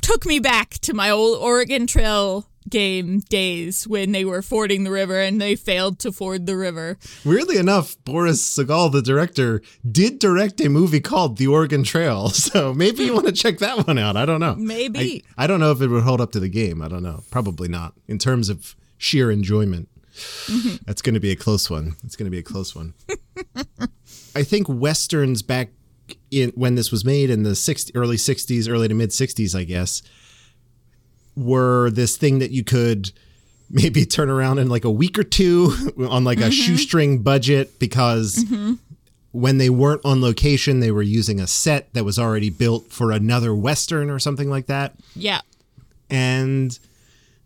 took 0.00 0.24
me 0.26 0.38
back 0.38 0.70
to 0.80 0.94
my 0.94 1.10
old 1.10 1.38
Oregon 1.38 1.86
Trail 1.86 2.46
game 2.68 3.20
days 3.20 3.86
when 3.86 4.12
they 4.12 4.24
were 4.24 4.42
fording 4.42 4.84
the 4.84 4.90
river 4.90 5.20
and 5.20 5.40
they 5.40 5.56
failed 5.56 5.98
to 6.00 6.12
ford 6.12 6.46
the 6.46 6.56
river. 6.56 6.98
Weirdly 7.24 7.56
enough, 7.56 7.96
Boris 8.04 8.42
Sagal, 8.42 8.92
the 8.92 9.02
director, 9.02 9.62
did 9.90 10.18
direct 10.18 10.60
a 10.60 10.68
movie 10.68 11.00
called 11.00 11.38
The 11.38 11.46
Oregon 11.46 11.82
Trail. 11.82 12.32
So 12.44 12.74
maybe 12.74 13.04
you 13.04 13.14
want 13.14 13.26
to 13.26 13.32
check 13.32 13.58
that 13.58 13.86
one 13.86 13.96
out. 13.96 14.16
I 14.16 14.26
don't 14.26 14.38
know. 14.38 14.54
Maybe. 14.54 15.24
I, 15.36 15.44
I 15.44 15.46
don't 15.46 15.60
know 15.60 15.72
if 15.72 15.80
it 15.80 15.88
would 15.88 16.02
hold 16.04 16.20
up 16.20 16.30
to 16.32 16.40
the 16.40 16.48
game. 16.48 16.82
I 16.82 16.88
don't 16.88 17.02
know. 17.02 17.22
Probably 17.30 17.68
not. 17.68 17.94
In 18.06 18.18
terms 18.18 18.48
of 18.48 18.76
sheer 18.98 19.30
enjoyment, 19.30 19.88
mm-hmm. 20.14 20.76
that's 20.84 21.00
going 21.00 21.14
to 21.14 21.20
be 21.20 21.30
a 21.30 21.36
close 21.36 21.70
one. 21.70 21.96
It's 22.04 22.16
going 22.16 22.26
to 22.26 22.30
be 22.30 22.38
a 22.38 22.42
close 22.42 22.74
one. 22.74 22.94
I 24.36 24.42
think 24.42 24.68
westerns 24.68 25.42
back 25.42 25.70
in 26.30 26.50
when 26.50 26.74
this 26.74 26.90
was 26.90 27.04
made 27.04 27.30
in 27.30 27.42
the 27.44 27.54
60, 27.54 27.94
early 27.96 28.16
60s, 28.16 28.68
early 28.68 28.88
to 28.88 28.94
mid 28.94 29.10
60s, 29.10 29.58
I 29.58 29.64
guess, 29.64 30.02
were 31.36 31.90
this 31.90 32.16
thing 32.16 32.38
that 32.38 32.50
you 32.50 32.64
could 32.64 33.10
maybe 33.70 34.04
turn 34.06 34.30
around 34.30 34.58
in 34.58 34.68
like 34.68 34.84
a 34.84 34.90
week 34.90 35.18
or 35.18 35.24
two 35.24 35.72
on 36.08 36.24
like 36.24 36.38
a 36.38 36.42
mm-hmm. 36.42 36.50
shoestring 36.50 37.22
budget 37.22 37.78
because 37.78 38.36
mm-hmm. 38.36 38.74
when 39.32 39.58
they 39.58 39.70
weren't 39.70 40.04
on 40.04 40.20
location, 40.20 40.80
they 40.80 40.90
were 40.90 41.02
using 41.02 41.40
a 41.40 41.46
set 41.46 41.92
that 41.94 42.04
was 42.04 42.18
already 42.18 42.50
built 42.50 42.90
for 42.90 43.10
another 43.10 43.54
western 43.54 44.10
or 44.10 44.18
something 44.18 44.50
like 44.50 44.66
that. 44.66 44.94
Yeah. 45.16 45.40
And 46.10 46.78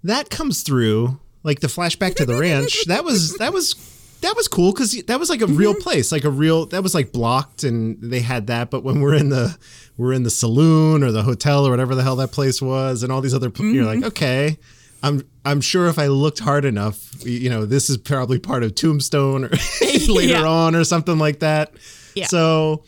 that 0.04 0.30
comes 0.30 0.62
through 0.62 1.18
like 1.42 1.60
the 1.60 1.68
flashback 1.68 2.14
to 2.16 2.26
the 2.26 2.36
ranch. 2.36 2.84
That 2.86 3.04
was 3.04 3.34
that 3.36 3.52
was 3.52 3.74
that 4.20 4.34
was 4.36 4.48
cool 4.48 4.72
because 4.72 5.00
that 5.04 5.18
was 5.20 5.30
like 5.30 5.40
a 5.42 5.46
real 5.46 5.74
place, 5.74 6.10
like 6.12 6.24
a 6.24 6.30
real 6.30 6.66
that 6.66 6.82
was 6.82 6.94
like 6.94 7.12
blocked, 7.12 7.64
and 7.64 8.00
they 8.02 8.20
had 8.20 8.46
that. 8.48 8.70
But 8.70 8.82
when 8.84 9.00
we're 9.00 9.14
in 9.14 9.28
the 9.28 9.56
we're 9.96 10.12
in 10.12 10.22
the 10.24 10.30
saloon 10.30 11.02
or 11.02 11.12
the 11.12 11.22
hotel 11.22 11.66
or 11.66 11.70
whatever 11.70 11.94
the 11.94 12.02
hell 12.02 12.16
that 12.16 12.32
place 12.32 12.60
was, 12.60 13.02
and 13.02 13.12
all 13.12 13.20
these 13.20 13.34
other, 13.34 13.50
pl- 13.50 13.66
you're 13.66 13.84
like, 13.84 14.02
okay, 14.04 14.56
I'm 15.02 15.22
I'm 15.44 15.60
sure 15.60 15.86
if 15.86 15.98
I 15.98 16.08
looked 16.08 16.40
hard 16.40 16.64
enough, 16.64 17.24
you 17.24 17.48
know, 17.50 17.64
this 17.66 17.88
is 17.90 17.96
probably 17.96 18.38
part 18.38 18.62
of 18.64 18.74
Tombstone 18.74 19.44
or 19.44 19.50
later 20.08 20.32
Yeah. 20.32 20.44
on 20.44 20.74
or 20.74 20.84
something 20.84 21.18
like 21.18 21.38
that. 21.40 21.72
Yeah. 22.14 22.26
So 22.26 22.84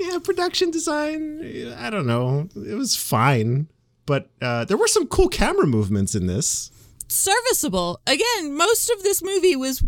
yeah, 0.00 0.18
production 0.22 0.70
design, 0.70 1.74
I 1.78 1.90
don't 1.90 2.06
know, 2.06 2.48
it 2.56 2.74
was 2.74 2.94
fine, 2.96 3.68
but 4.06 4.30
uh, 4.40 4.64
there 4.64 4.76
were 4.76 4.86
some 4.88 5.06
cool 5.08 5.28
camera 5.28 5.66
movements 5.66 6.14
in 6.14 6.26
this. 6.28 6.70
serviceable. 7.08 8.00
Again, 8.06 8.56
most 8.56 8.90
of 8.90 9.02
this 9.02 9.22
movie 9.22 9.56
was 9.56 9.82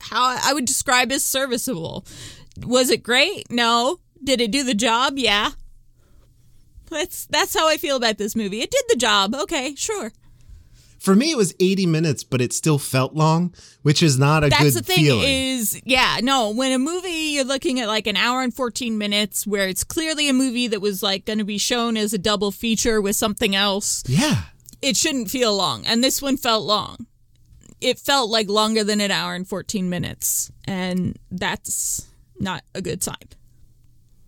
how 0.00 0.38
I 0.42 0.52
would 0.52 0.64
describe 0.64 1.12
as 1.12 1.24
serviceable. 1.24 2.04
Was 2.64 2.90
it 2.90 3.02
great? 3.02 3.50
No. 3.50 4.00
Did 4.22 4.40
it 4.40 4.50
do 4.50 4.64
the 4.64 4.74
job? 4.74 5.14
Yeah. 5.16 5.52
That's 6.90 7.26
that's 7.26 7.54
how 7.54 7.68
I 7.68 7.76
feel 7.76 7.96
about 7.96 8.18
this 8.18 8.34
movie. 8.34 8.60
It 8.60 8.70
did 8.70 8.84
the 8.88 8.96
job. 8.96 9.34
Okay, 9.34 9.74
sure. 9.74 10.12
For 10.98 11.14
me, 11.14 11.30
it 11.30 11.36
was 11.36 11.54
80 11.60 11.86
minutes, 11.86 12.24
but 12.24 12.40
it 12.40 12.52
still 12.52 12.78
felt 12.78 13.14
long, 13.14 13.54
which 13.82 14.02
is 14.02 14.18
not 14.18 14.42
a 14.42 14.48
That's 14.48 14.62
good 14.64 14.74
the 14.74 14.82
thing 14.82 15.04
feeling. 15.04 15.28
is 15.28 15.80
yeah, 15.84 16.18
no, 16.20 16.50
when 16.50 16.72
a 16.72 16.78
movie 16.78 17.10
you're 17.10 17.44
looking 17.44 17.78
at 17.78 17.86
like 17.86 18.08
an 18.08 18.16
hour 18.16 18.42
and 18.42 18.52
14 18.52 18.98
minutes 18.98 19.46
where 19.46 19.68
it's 19.68 19.84
clearly 19.84 20.28
a 20.28 20.32
movie 20.32 20.66
that 20.66 20.80
was 20.80 21.00
like 21.02 21.24
going 21.24 21.38
to 21.38 21.44
be 21.44 21.56
shown 21.58 21.96
as 21.96 22.12
a 22.12 22.18
double 22.18 22.50
feature 22.50 23.00
with 23.00 23.14
something 23.14 23.54
else, 23.54 24.02
yeah. 24.08 24.42
it 24.82 24.96
shouldn't 24.96 25.30
feel 25.30 25.54
long. 25.56 25.86
And 25.86 26.02
this 26.02 26.20
one 26.20 26.36
felt 26.36 26.64
long. 26.66 27.06
It 27.80 27.98
felt 27.98 28.30
like 28.30 28.48
longer 28.48 28.84
than 28.84 29.00
an 29.00 29.10
hour 29.10 29.34
and 29.34 29.46
14 29.46 29.88
minutes. 29.88 30.50
And 30.66 31.18
that's 31.30 32.06
not 32.40 32.64
a 32.74 32.82
good 32.82 33.02
sign. 33.02 33.16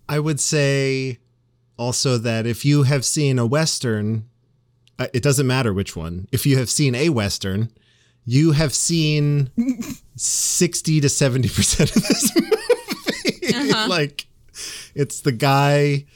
I 0.08 0.18
would 0.18 0.40
say 0.40 1.18
also 1.76 2.18
that 2.18 2.46
if 2.46 2.64
you 2.64 2.82
have 2.84 3.04
seen 3.04 3.38
a 3.38 3.46
Western, 3.46 4.28
uh, 4.98 5.06
it 5.14 5.22
doesn't 5.22 5.46
matter 5.46 5.72
which 5.72 5.96
one, 5.96 6.28
if 6.32 6.44
you 6.46 6.58
have 6.58 6.68
seen 6.70 6.94
a 6.94 7.08
Western, 7.08 7.70
you 8.24 8.52
have 8.52 8.74
seen 8.74 9.50
60 10.16 11.00
to 11.00 11.06
70% 11.06 11.96
of 11.96 12.02
this 12.02 12.34
movie. 13.54 13.72
like, 13.88 14.26
it's 14.94 15.20
the 15.20 15.32
guy. 15.32 16.06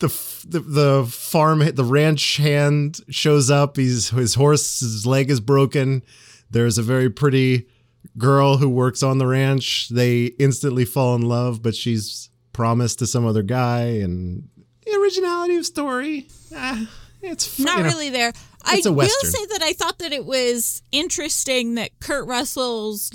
The, 0.00 0.08
the 0.46 0.60
the 0.60 1.06
farm 1.10 1.58
the 1.58 1.84
ranch 1.84 2.36
hand 2.36 3.00
shows 3.10 3.50
up. 3.50 3.76
He's 3.76 4.10
his 4.10 4.34
horse's 4.34 5.04
leg 5.06 5.28
is 5.28 5.40
broken. 5.40 6.02
There's 6.50 6.78
a 6.78 6.82
very 6.82 7.10
pretty 7.10 7.68
girl 8.16 8.56
who 8.56 8.68
works 8.68 9.02
on 9.02 9.18
the 9.18 9.26
ranch. 9.26 9.88
They 9.88 10.26
instantly 10.38 10.84
fall 10.84 11.14
in 11.14 11.22
love, 11.22 11.62
but 11.62 11.74
she's 11.74 12.30
promised 12.52 12.98
to 13.00 13.06
some 13.06 13.26
other 13.26 13.42
guy. 13.42 13.82
And 13.82 14.48
the 14.84 14.98
originality 15.00 15.56
of 15.56 15.66
story, 15.66 16.28
eh, 16.54 16.86
it's 17.22 17.58
Not 17.58 17.78
you 17.78 17.82
know, 17.84 17.88
really 17.88 18.10
there. 18.10 18.32
I 18.64 18.80
will 18.84 19.08
say 19.08 19.46
that 19.46 19.62
I 19.62 19.72
thought 19.72 19.98
that 19.98 20.12
it 20.12 20.24
was 20.24 20.82
interesting 20.92 21.76
that 21.76 21.98
Kurt 22.00 22.26
Russell's 22.26 23.10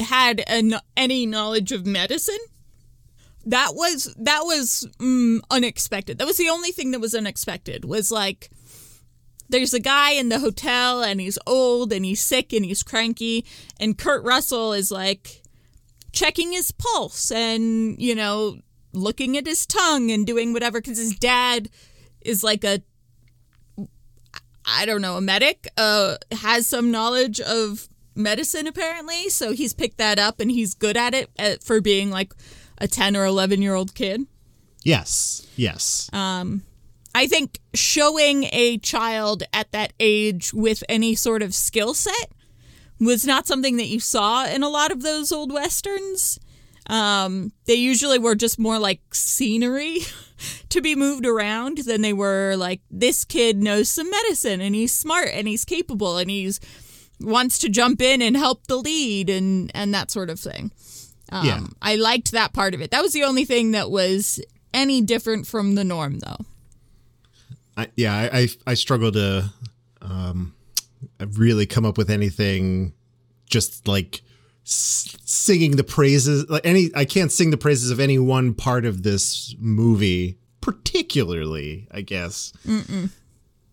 had 0.00 0.42
an, 0.46 0.74
any 0.96 1.26
knowledge 1.26 1.72
of 1.72 1.86
medicine. 1.86 2.38
That 3.44 3.74
was 3.74 4.12
that 4.18 4.40
was 4.42 4.88
mm, 4.98 5.40
unexpected. 5.50 6.18
That 6.18 6.26
was 6.26 6.36
the 6.36 6.48
only 6.48 6.72
thing 6.72 6.90
that 6.90 7.00
was 7.00 7.14
unexpected. 7.14 7.84
Was 7.84 8.10
like 8.10 8.50
there's 9.48 9.74
a 9.74 9.80
guy 9.80 10.12
in 10.12 10.28
the 10.28 10.38
hotel 10.38 11.02
and 11.02 11.20
he's 11.20 11.38
old 11.46 11.92
and 11.92 12.04
he's 12.04 12.20
sick 12.20 12.52
and 12.52 12.64
he's 12.64 12.82
cranky 12.82 13.44
and 13.78 13.98
Kurt 13.98 14.24
Russell 14.24 14.72
is 14.72 14.90
like 14.90 15.42
checking 16.12 16.52
his 16.52 16.72
pulse 16.72 17.30
and 17.30 18.00
you 18.00 18.14
know 18.14 18.58
looking 18.92 19.36
at 19.36 19.46
his 19.46 19.66
tongue 19.66 20.10
and 20.10 20.26
doing 20.26 20.52
whatever 20.52 20.80
because 20.80 20.98
his 20.98 21.16
dad 21.16 21.68
is 22.22 22.42
like 22.42 22.64
a 22.64 22.82
I 24.68 24.84
don't 24.84 25.00
know, 25.00 25.16
a 25.16 25.20
medic, 25.20 25.68
uh, 25.76 26.16
has 26.32 26.66
some 26.66 26.90
knowledge 26.90 27.40
of 27.40 27.88
medicine 28.16 28.66
apparently. 28.66 29.28
So 29.28 29.52
he's 29.52 29.72
picked 29.72 29.98
that 29.98 30.18
up 30.18 30.40
and 30.40 30.50
he's 30.50 30.74
good 30.74 30.96
at 30.96 31.14
it 31.14 31.30
at, 31.38 31.62
for 31.62 31.80
being 31.80 32.10
like 32.10 32.34
a 32.78 32.88
10 32.88 33.16
or 33.16 33.24
11 33.24 33.62
year 33.62 33.74
old 33.74 33.94
kid. 33.94 34.26
yes, 34.82 35.46
yes. 35.56 36.10
I 37.16 37.26
think 37.26 37.60
showing 37.72 38.44
a 38.52 38.76
child 38.76 39.42
at 39.50 39.72
that 39.72 39.94
age 39.98 40.52
with 40.52 40.84
any 40.86 41.14
sort 41.14 41.40
of 41.42 41.54
skill 41.54 41.94
set 41.94 42.30
was 43.00 43.24
not 43.24 43.46
something 43.46 43.78
that 43.78 43.86
you 43.86 44.00
saw 44.00 44.44
in 44.44 44.62
a 44.62 44.68
lot 44.68 44.92
of 44.92 45.00
those 45.02 45.32
old 45.32 45.50
westerns. 45.50 46.38
Um, 46.88 47.52
they 47.64 47.74
usually 47.74 48.18
were 48.18 48.34
just 48.34 48.58
more 48.58 48.78
like 48.78 49.00
scenery 49.14 50.00
to 50.68 50.82
be 50.82 50.94
moved 50.94 51.24
around 51.24 51.78
than 51.78 52.02
they 52.02 52.12
were 52.12 52.54
like 52.56 52.82
this 52.90 53.24
kid 53.24 53.62
knows 53.62 53.88
some 53.88 54.10
medicine 54.10 54.60
and 54.60 54.74
he's 54.74 54.92
smart 54.92 55.30
and 55.32 55.48
he's 55.48 55.64
capable 55.64 56.18
and 56.18 56.30
he's 56.30 56.60
wants 57.18 57.58
to 57.60 57.70
jump 57.70 58.02
in 58.02 58.20
and 58.20 58.36
help 58.36 58.66
the 58.66 58.76
lead 58.76 59.30
and 59.30 59.70
and 59.74 59.94
that 59.94 60.10
sort 60.10 60.28
of 60.28 60.38
thing. 60.38 60.70
Um, 61.32 61.46
Yeah. 61.46 61.66
I 61.80 61.96
liked 61.96 62.32
that 62.32 62.52
part 62.52 62.74
of 62.74 62.82
it. 62.82 62.90
That 62.90 63.02
was 63.02 63.14
the 63.14 63.24
only 63.24 63.46
thing 63.46 63.70
that 63.70 63.90
was 63.90 64.38
any 64.74 65.00
different 65.00 65.46
from 65.46 65.76
the 65.76 65.84
norm, 65.84 66.18
though. 66.18 66.44
I, 67.76 67.88
yeah, 67.96 68.14
I, 68.14 68.38
I 68.38 68.48
I 68.68 68.74
struggle 68.74 69.12
to 69.12 69.50
um 70.02 70.54
really 71.34 71.66
come 71.66 71.84
up 71.84 71.98
with 71.98 72.10
anything 72.10 72.92
just 73.48 73.86
like 73.86 74.22
s- 74.64 75.16
singing 75.24 75.76
the 75.76 75.84
praises 75.84 76.48
like 76.48 76.64
any 76.64 76.90
I 76.94 77.04
can't 77.04 77.30
sing 77.32 77.50
the 77.50 77.56
praises 77.56 77.90
of 77.90 78.00
any 78.00 78.18
one 78.18 78.54
part 78.54 78.84
of 78.84 79.02
this 79.02 79.54
movie 79.58 80.38
particularly, 80.60 81.86
I 81.92 82.00
guess. 82.00 82.52
Mm-mm. 82.66 83.10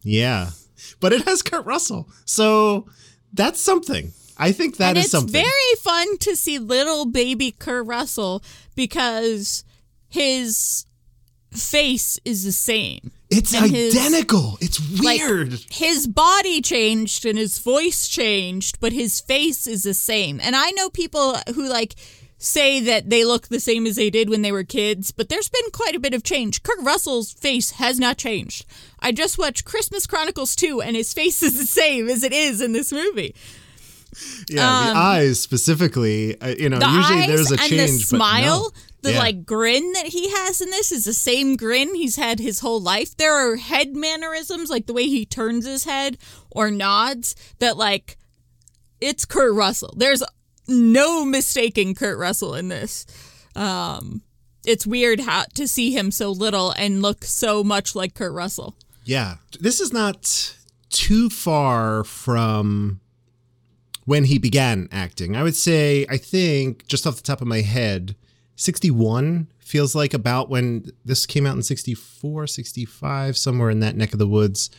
Yeah. 0.04 0.52
But 1.00 1.14
it 1.14 1.24
has 1.26 1.42
Kurt 1.42 1.66
Russell. 1.66 2.08
So 2.26 2.88
that's 3.34 3.60
something. 3.60 4.12
I 4.38 4.52
think 4.52 4.78
that 4.78 4.90
and 4.90 4.98
is 4.98 5.06
it's 5.06 5.12
something. 5.12 5.32
very 5.34 5.76
fun 5.82 6.18
to 6.20 6.36
see 6.36 6.60
little 6.60 7.06
baby 7.06 7.52
Kurt 7.52 7.86
Russell 7.88 8.44
because 8.76 9.64
his 10.10 10.86
face 11.56 12.20
is 12.26 12.44
the 12.44 12.52
same. 12.52 13.12
it's 13.30 13.54
and 13.54 13.72
his- 13.72 13.96
identical. 13.96 14.58
it's 14.62 14.80
like, 15.02 15.20
weird. 15.22 15.54
His 15.70 16.08
body 16.08 16.62
changed 16.62 17.26
and 17.26 17.38
his 17.38 17.60
voice 17.60 18.08
changed, 18.08 18.80
but 18.80 18.94
his 18.94 19.20
face 19.22 19.68
is 19.68 19.84
the 19.84 19.94
same. 19.94 20.40
And 20.42 20.56
I 20.56 20.72
know 20.72 20.90
people 20.90 21.36
who 21.56 21.68
like 21.68 21.96
say 22.38 22.82
that 22.82 23.10
they 23.10 23.24
look 23.24 23.48
the 23.48 23.60
same 23.60 23.86
as 23.88 23.96
they 23.96 24.10
did 24.10 24.30
when 24.30 24.42
they 24.42 24.52
were 24.52 24.64
kids, 24.64 25.12
but 25.12 25.30
there's 25.30 25.50
been 25.50 25.72
quite 25.72 25.96
a 25.96 26.00
bit 26.00 26.14
of 26.14 26.24
change. 26.24 26.62
Kurt 26.64 26.82
Russell's 26.82 27.32
face 27.32 27.72
has 27.72 28.00
not 28.00 28.18
changed. 28.18 28.66
I 29.00 29.12
just 29.12 29.38
watched 29.38 29.66
Christmas 29.66 30.06
Chronicles 30.06 30.56
2 30.56 30.82
and 30.82 30.96
his 30.96 31.14
face 31.14 31.42
is 31.42 31.58
the 31.58 31.66
same 31.66 32.10
as 32.10 32.24
it 32.24 32.34
is 32.34 32.62
in 32.62 32.74
this 32.74 32.92
movie. 32.92 33.34
yeah, 34.50 34.92
the 34.92 34.98
eyes 34.98 35.40
specifically, 35.40 36.40
uh, 36.40 36.48
you 36.50 36.70
know, 36.70 36.78
um, 36.80 36.96
usually 36.96 37.28
there's 37.28 37.52
a 37.52 37.58
change 37.58 38.10
the 38.10 38.18
but 38.18 38.42
no. 38.42 38.70
The 39.04 39.12
Yeah. 39.14 39.20
like 39.20 39.46
grin 39.46 39.92
that 39.94 40.08
he 40.08 40.30
has 40.32 40.60
in 40.62 40.70
this 40.72 40.92
is 40.92 41.06
the 41.06 41.14
same 41.14 41.56
grin 41.56 41.94
he's 41.96 42.16
had 42.16 42.40
his 42.40 42.60
whole 42.60 42.82
life. 42.82 43.16
There 43.16 43.34
are 43.36 43.58
head 43.58 43.96
mannerisms, 43.96 44.70
like 44.70 44.88
the 44.88 44.94
way 44.94 45.06
he 45.06 45.26
turns 45.26 45.66
his 45.66 45.84
head 45.84 46.18
or 46.50 46.72
nods, 46.72 47.36
that 47.60 47.78
like 47.78 48.18
it's 49.00 49.26
Kurt 49.26 49.54
Russell. 49.54 49.94
There's 49.98 50.24
no 50.68 51.26
mistaking 51.26 51.94
Kurt 51.94 52.18
Russell 52.18 52.56
in 52.56 52.70
this. 52.70 53.06
Um, 53.56 54.22
it's 54.66 54.88
weird 54.88 55.20
how 55.20 55.44
to 55.56 55.68
see 55.68 55.92
him 55.92 56.10
so 56.10 56.32
little 56.32 56.72
and 56.72 57.02
look 57.02 57.26
so 57.26 57.64
much 57.64 57.96
like 57.96 58.14
Kurt 58.14 58.32
Russell. 58.34 58.76
Yeah. 59.04 59.36
This 59.60 59.82
is 59.82 59.92
not 59.92 60.56
too 60.90 61.30
far 61.30 62.06
from 62.06 63.02
when 64.06 64.24
he 64.26 64.38
began 64.38 64.88
acting. 64.92 65.36
I 65.36 65.44
would 65.44 65.56
say, 65.56 66.06
I 66.10 66.16
think, 66.18 66.88
just 66.88 67.06
off 67.06 67.18
the 67.18 67.22
top 67.24 67.42
of 67.42 67.48
my 67.48 67.62
head, 67.62 68.16
61 68.56 69.48
feels 69.60 69.96
like 69.96 70.14
about 70.14 70.50
when 70.50 70.92
this 71.06 71.26
came 71.26 71.46
out 71.46 71.56
in 71.56 71.64
64, 71.64 72.48
65, 72.48 73.38
somewhere 73.38 73.70
in 73.70 73.80
that 73.80 73.96
neck 73.96 74.14
of 74.14 74.20
the 74.20 74.28
woods. 74.28 74.70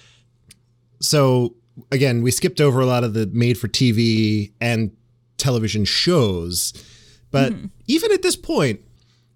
So, 1.00 1.56
again, 1.90 2.22
we 2.22 2.30
skipped 2.30 2.60
over 2.60 2.80
a 2.80 2.86
lot 2.86 3.04
of 3.04 3.14
the 3.14 3.26
made 3.26 3.58
for 3.58 3.68
TV 3.68 4.52
and 4.60 4.96
television 5.36 5.84
shows. 5.84 6.72
But 7.30 7.52
hmm. 7.52 7.66
even 7.86 8.12
at 8.12 8.22
this 8.22 8.36
point, 8.36 8.80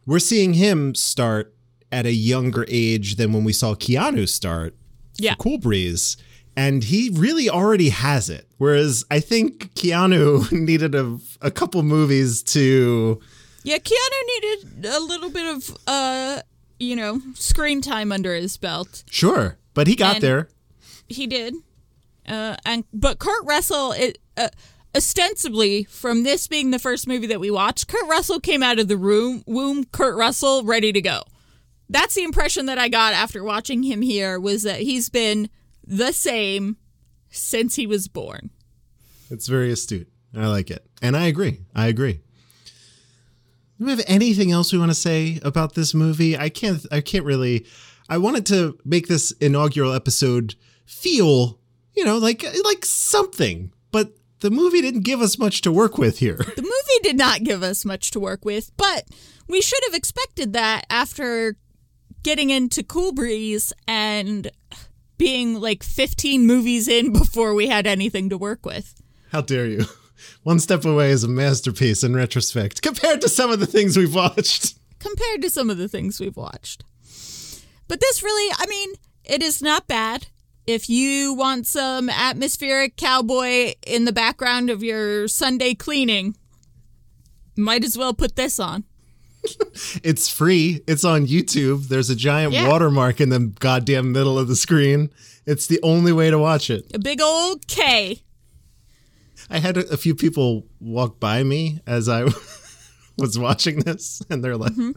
we're 0.07 0.19
seeing 0.19 0.55
him 0.55 0.95
start 0.95 1.55
at 1.91 2.07
a 2.07 2.13
younger 2.13 2.65
age 2.69 3.17
than 3.17 3.33
when 3.33 3.45
we 3.45 3.53
saw 3.53 3.75
Keanu 3.75 4.29
start 4.29 4.75
Yeah. 5.19 5.35
Cool 5.39 5.59
Breeze. 5.59 6.17
And 6.57 6.85
he 6.85 7.11
really 7.13 7.49
already 7.49 7.91
has 7.91 8.29
it. 8.29 8.49
Whereas 8.59 9.05
I 9.11 9.21
think 9.21 9.75
Keanu 9.75 10.51
needed 10.67 10.95
a, 10.95 11.19
a 11.41 11.51
couple 11.51 11.83
movies 11.83 12.43
to. 12.45 13.21
Yeah, 13.69 13.77
Keanu 13.77 14.27
needed 14.27 14.87
a 14.87 14.99
little 14.99 15.29
bit 15.29 15.55
of 15.55 15.77
uh, 15.87 16.41
you 16.79 16.97
know, 16.97 17.21
screen 17.35 17.83
time 17.83 18.13
under 18.13 18.35
his 18.35 18.57
belt. 18.57 19.05
Sure, 19.11 19.59
but 19.75 19.87
he 19.87 19.95
got 19.95 20.17
And- 20.17 20.23
there. 20.25 20.49
He 21.07 21.27
did. 21.27 21.55
Uh, 22.27 22.57
and 22.65 22.85
but 22.95 23.19
Kurt 23.19 23.45
Russell, 23.45 23.93
it, 23.93 24.19
uh, 24.39 24.49
ostensibly 24.95 25.85
from 25.85 26.23
this 26.23 26.47
being 26.47 26.71
the 26.71 26.79
first 26.79 27.07
movie 27.07 27.27
that 27.27 27.41
we 27.41 27.51
watched, 27.51 27.89
Kurt 27.89 28.09
Russell 28.09 28.41
came 28.41 28.63
out 28.63 28.79
of 28.79 28.89
the 28.89 28.97
room 28.97 29.43
womb. 29.47 29.85
Kurt 29.85 30.17
Russell 30.17 30.65
ready 30.65 30.91
to 30.93 31.01
go. 31.03 31.23
That's 31.91 32.15
the 32.15 32.25
impression 32.25 32.67
that 32.67 32.79
I 32.79 32.89
got 32.89 33.13
after 33.15 33.43
watching 33.45 33.83
him 33.83 34.01
here 34.03 34.39
was 34.41 34.63
that 34.63 34.81
he's 34.81 35.09
been 35.11 35.49
the 35.87 36.13
same 36.13 36.77
since 37.31 37.77
he 37.77 37.87
was 37.87 38.09
born. 38.09 38.51
It's 39.31 39.47
very 39.47 39.71
astute. 39.73 40.09
I 40.35 40.47
like 40.47 40.71
it. 40.71 40.87
And 41.03 41.17
I 41.17 41.27
agree. 41.27 41.61
I 41.75 41.87
agree. 41.89 42.21
Do 43.79 43.85
we 43.85 43.91
have 43.93 44.05
anything 44.07 44.51
else 44.51 44.73
we 44.73 44.79
want 44.79 44.91
to 44.91 44.95
say 44.95 45.39
about 45.43 45.75
this 45.75 45.95
movie? 45.95 46.37
I 46.37 46.49
can't 46.49 46.85
I 46.91 47.01
can't 47.01 47.25
really 47.25 47.67
I 48.09 48.19
wanted 48.19 48.47
to 48.47 48.79
make 48.85 49.07
this 49.07 49.31
inaugural 49.33 49.93
episode 49.93 50.57
feel, 50.87 51.59
you 51.95 52.05
know, 52.05 52.19
like 52.19 52.45
like 52.65 52.85
something. 52.85 53.73
But 53.93 54.13
the 54.41 54.51
movie 54.51 54.81
didn't 54.81 55.03
give 55.03 55.21
us 55.21 55.39
much 55.39 55.61
to 55.63 55.73
work 55.73 55.97
with 55.97 56.19
here. 56.19 56.37
The 56.37 56.63
movie 56.63 57.03
did 57.03 57.17
not 57.17 57.45
give 57.45 57.63
us 57.63 57.85
much 57.85 58.11
to 58.13 58.21
work 58.21 58.45
with, 58.45 58.71
but 58.77 59.05
we 59.47 59.61
should 59.61 59.83
have 59.85 59.95
expected 59.95 60.53
that 60.55 60.85
after 60.91 61.57
getting 62.23 62.51
into 62.51 62.83
Cool 62.83 63.13
Breeze 63.13 63.73
and 63.87 64.51
being 65.19 65.61
like 65.61 65.83
15 65.83 66.47
movies 66.47 66.89
in 66.89 67.13
before 67.13 67.55
we 67.55 67.69
had 67.69 67.87
anything 67.87 68.29
to 68.31 68.39
work 68.39 68.67
with. 68.67 69.01
How 69.31 69.41
dare 69.43 69.67
you? 69.67 69.85
One 70.43 70.59
Step 70.61 70.85
Away 70.85 71.11
is 71.11 71.25
a 71.25 71.29
masterpiece 71.29 72.03
in 72.05 72.15
retrospect 72.15 72.83
compared 72.83 73.21
to 73.23 73.29
some 73.29 73.51
of 73.51 73.61
the 73.61 73.67
things 73.67 73.97
we've 73.97 74.15
watched. 74.15 74.75
compared 74.99 75.43
to 75.43 75.51
some 75.51 75.71
of 75.71 75.79
the 75.79 75.89
things 75.89 76.19
we've 76.21 76.37
watched. 76.37 76.85
But 77.87 78.01
this 78.01 78.23
really, 78.23 78.53
I 78.59 78.67
mean, 78.67 78.91
it 79.25 79.43
is 79.43 79.63
not 79.63 79.87
bad. 79.87 80.27
If 80.67 80.91
you 80.91 81.33
want 81.33 81.67
some 81.67 82.11
atmospheric 82.11 82.97
cowboy 82.97 83.75
in 83.87 84.05
the 84.05 84.13
background 84.13 84.69
of 84.69 84.83
your 84.83 85.27
Sunday 85.29 85.75
cleaning, 85.75 86.37
might 87.57 87.85
as 87.85 87.97
well 87.97 88.13
put 88.15 88.37
this 88.37 88.59
on. 88.61 88.85
It's 90.03 90.29
free. 90.29 90.83
It's 90.89 91.05
on 91.05 91.27
YouTube. 91.27 91.89
There's 91.89 92.11
a 92.11 92.17
giant 92.17 92.53
Yeah. 92.53 92.69
watermark 92.69 93.21
in 93.21 93.29
the 93.29 93.39
goddamn 93.39 94.11
middle 94.13 94.39
of 94.39 94.49
the 94.49 94.57
screen. 94.57 95.11
It's 95.47 95.67
the 95.69 95.79
only 95.83 96.13
way 96.13 96.31
to 96.31 96.39
watch 96.39 96.69
it. 96.69 96.85
A 96.93 96.99
big 96.99 97.21
old 97.21 97.67
K. 97.69 98.23
I 99.51 99.59
had 99.59 99.77
a, 99.77 99.89
a 99.91 99.97
few 99.97 100.15
people 100.15 100.67
walk 100.81 101.19
by 101.21 101.43
me 101.43 101.81
as 101.87 102.09
I 102.09 102.25
was 103.19 103.39
watching 103.39 103.81
this, 103.81 104.23
and 104.31 104.45
they're 104.45 104.57
like, 104.57 104.73
mm-hmm. 104.73 104.93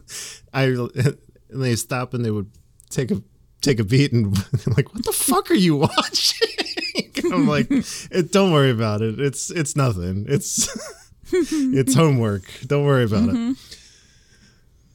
I, 0.52 0.64
and 0.64 1.62
they 1.62 1.76
stop 1.76 2.14
and 2.14 2.24
they 2.24 2.30
would 2.30 2.50
take 2.90 3.10
a 3.10 3.22
take 3.60 3.78
a 3.78 3.84
beat 3.84 4.12
and 4.12 4.36
like, 4.76 4.92
what 4.92 5.04
the 5.04 5.12
fuck 5.12 5.50
are 5.50 5.54
you 5.54 5.76
watching? 5.96 6.48
I'm 7.32 7.46
like, 7.46 7.68
it, 7.70 8.32
don't 8.32 8.52
worry 8.52 8.70
about 8.70 9.00
it. 9.00 9.20
It's 9.20 9.50
it's 9.50 9.76
nothing. 9.76 10.26
It's 10.28 10.68
it's 11.32 11.94
homework. 11.94 12.42
Don't 12.66 12.84
worry 12.84 13.04
about 13.04 13.28
it. 13.28 13.34
Mm-hmm. 13.34 13.52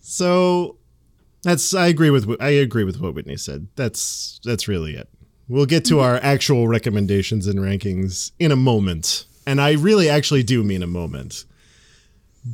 So 0.02 0.78
that's 1.43 1.74
I 1.74 1.88
agree 1.88 2.10
with 2.10 2.30
I 2.41 2.50
agree 2.50 2.84
with 2.84 3.00
what 3.00 3.15
Whitney 3.15 3.38
said. 3.38 3.67
That's 3.76 4.39
that's 4.43 4.67
really 4.67 4.96
it. 4.96 5.10
We'll 5.48 5.65
get 5.65 5.86
to 5.86 5.96
mm-hmm. 5.96 6.04
our 6.04 6.15
actual 6.17 6.67
recommendations 6.67 7.48
and 7.48 7.60
rankings 7.60 8.32
in 8.38 8.52
a 8.52 8.56
moment. 8.56 9.26
And 9.48 9.62
I 9.62 9.72
really 9.74 10.10
actually 10.10 10.44
do 10.44 10.62
mean 10.62 10.84
a 10.84 10.88
moment. 10.88 11.46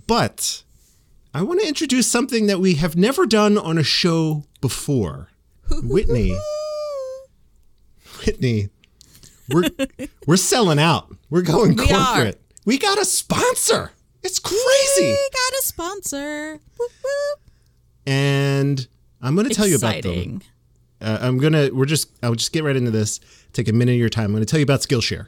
But 0.05 0.61
I 1.33 1.41
want 1.41 1.59
to 1.61 1.67
introduce 1.67 2.05
something 2.05 2.45
that 2.45 2.59
we 2.59 2.75
have 2.75 2.95
never 2.95 3.25
done 3.25 3.57
on 3.57 3.79
a 3.79 3.83
show 3.83 4.43
before. 4.61 5.29
Whitney, 5.71 6.37
Whitney, 8.25 8.69
we're 9.49 9.69
we're 10.27 10.37
selling 10.37 10.77
out. 10.77 11.11
We're 11.31 11.41
going 11.41 11.75
We 11.75 11.91
are. 11.91 12.13
corporate. 12.13 12.41
We 12.65 12.77
got 12.77 12.99
a 12.99 13.05
sponsor. 13.05 13.91
It's 14.21 14.37
crazy. 14.37 14.59
We 15.01 15.29
got 15.33 15.59
a 15.59 15.63
sponsor. 15.63 16.51
Whoop, 16.77 16.91
whoop. 17.03 17.39
And 18.05 18.87
I'm 19.21 19.35
going 19.35 19.49
to 19.49 19.53
tell 19.55 19.67
you 19.67 19.77
about 19.77 20.03
them. 20.03 20.11
Exciting. 20.11 20.43
Uh, 21.01 21.17
I'm 21.21 21.39
gonna. 21.39 21.69
We're 21.73 21.85
just. 21.85 22.09
I'll 22.21 22.35
just 22.35 22.53
get 22.53 22.63
right 22.63 22.75
into 22.75 22.91
this. 22.91 23.19
Take 23.51 23.67
a 23.67 23.73
minute 23.73 23.93
of 23.93 23.97
your 23.97 24.09
time. 24.09 24.25
I'm 24.25 24.33
gonna 24.33 24.45
tell 24.45 24.59
you 24.59 24.63
about 24.63 24.81
Skillshare. 24.81 25.27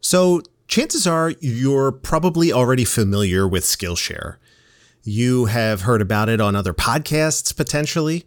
So 0.00 0.42
chances 0.68 1.06
are 1.06 1.32
you're 1.40 1.90
probably 1.90 2.52
already 2.52 2.84
familiar 2.84 3.48
with 3.48 3.64
Skillshare. 3.64 4.36
You 5.02 5.46
have 5.46 5.82
heard 5.82 6.02
about 6.02 6.28
it 6.28 6.40
on 6.40 6.54
other 6.54 6.74
podcasts 6.74 7.56
potentially. 7.56 8.24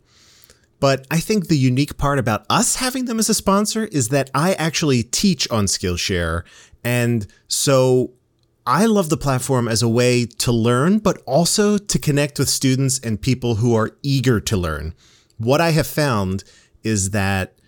But 0.80 1.06
I 1.12 1.20
think 1.20 1.48
the 1.48 1.58
unique 1.58 1.98
part 1.98 2.18
about 2.18 2.44
us 2.50 2.78
having 2.78 3.06
them 3.06 3.20
as 3.20 3.30
a 3.30 3.36
sponsor 3.36 3.86
is 3.86 4.10
that 4.10 4.32
I 4.34 4.54
actually 4.54 5.04
teach 5.04 5.48
on 5.52 5.66
Skillshare. 5.66 6.42
And 6.84 7.28
so 7.48 8.14
I 8.66 8.88
love 8.88 9.10
the 9.10 9.18
platform 9.18 9.68
as 9.68 9.84
a 9.84 9.88
way 9.88 10.26
to 10.26 10.52
learn, 10.52 10.98
but 10.98 11.22
also 11.28 11.78
to 11.78 12.00
connect 12.00 12.40
with 12.40 12.50
students 12.50 13.00
and 13.00 13.22
people 13.22 13.56
who 13.56 13.76
are 13.76 13.92
eager 14.02 14.40
to 14.42 14.58
learn. 14.58 14.96
What 15.38 15.62
I 15.62 15.70
have 15.70 15.86
found 15.86 16.44
is 16.84 17.12
that 17.12 17.60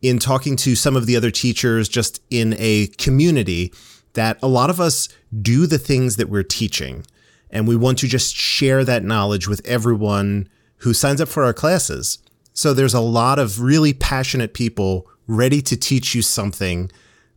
in 0.00 0.18
talking 0.18 0.56
to 0.56 0.74
some 0.74 0.96
of 0.96 1.04
the 1.04 1.16
other 1.16 1.30
teachers 1.30 1.86
just 1.86 2.22
in 2.30 2.54
a 2.58 2.86
community, 2.98 3.74
that 4.14 4.38
a 4.42 4.48
lot 4.48 4.70
of 4.70 4.80
us 4.80 5.08
do 5.42 5.66
the 5.66 5.78
things 5.78 6.16
that 6.16 6.28
we're 6.28 6.42
teaching. 6.42 7.04
And 7.50 7.68
we 7.68 7.76
want 7.76 7.98
to 7.98 8.08
just 8.08 8.34
share 8.34 8.84
that 8.84 9.04
knowledge 9.04 9.46
with 9.46 9.64
everyone 9.64 10.48
who 10.78 10.92
signs 10.92 11.20
up 11.20 11.28
for 11.28 11.44
our 11.44 11.52
classes. 11.52 12.18
So 12.52 12.72
there's 12.72 12.94
a 12.94 13.00
lot 13.00 13.38
of 13.38 13.60
really 13.60 13.92
passionate 13.92 14.54
people 14.54 15.08
ready 15.26 15.62
to 15.62 15.76
teach 15.76 16.14
you 16.14 16.22
something 16.22 16.90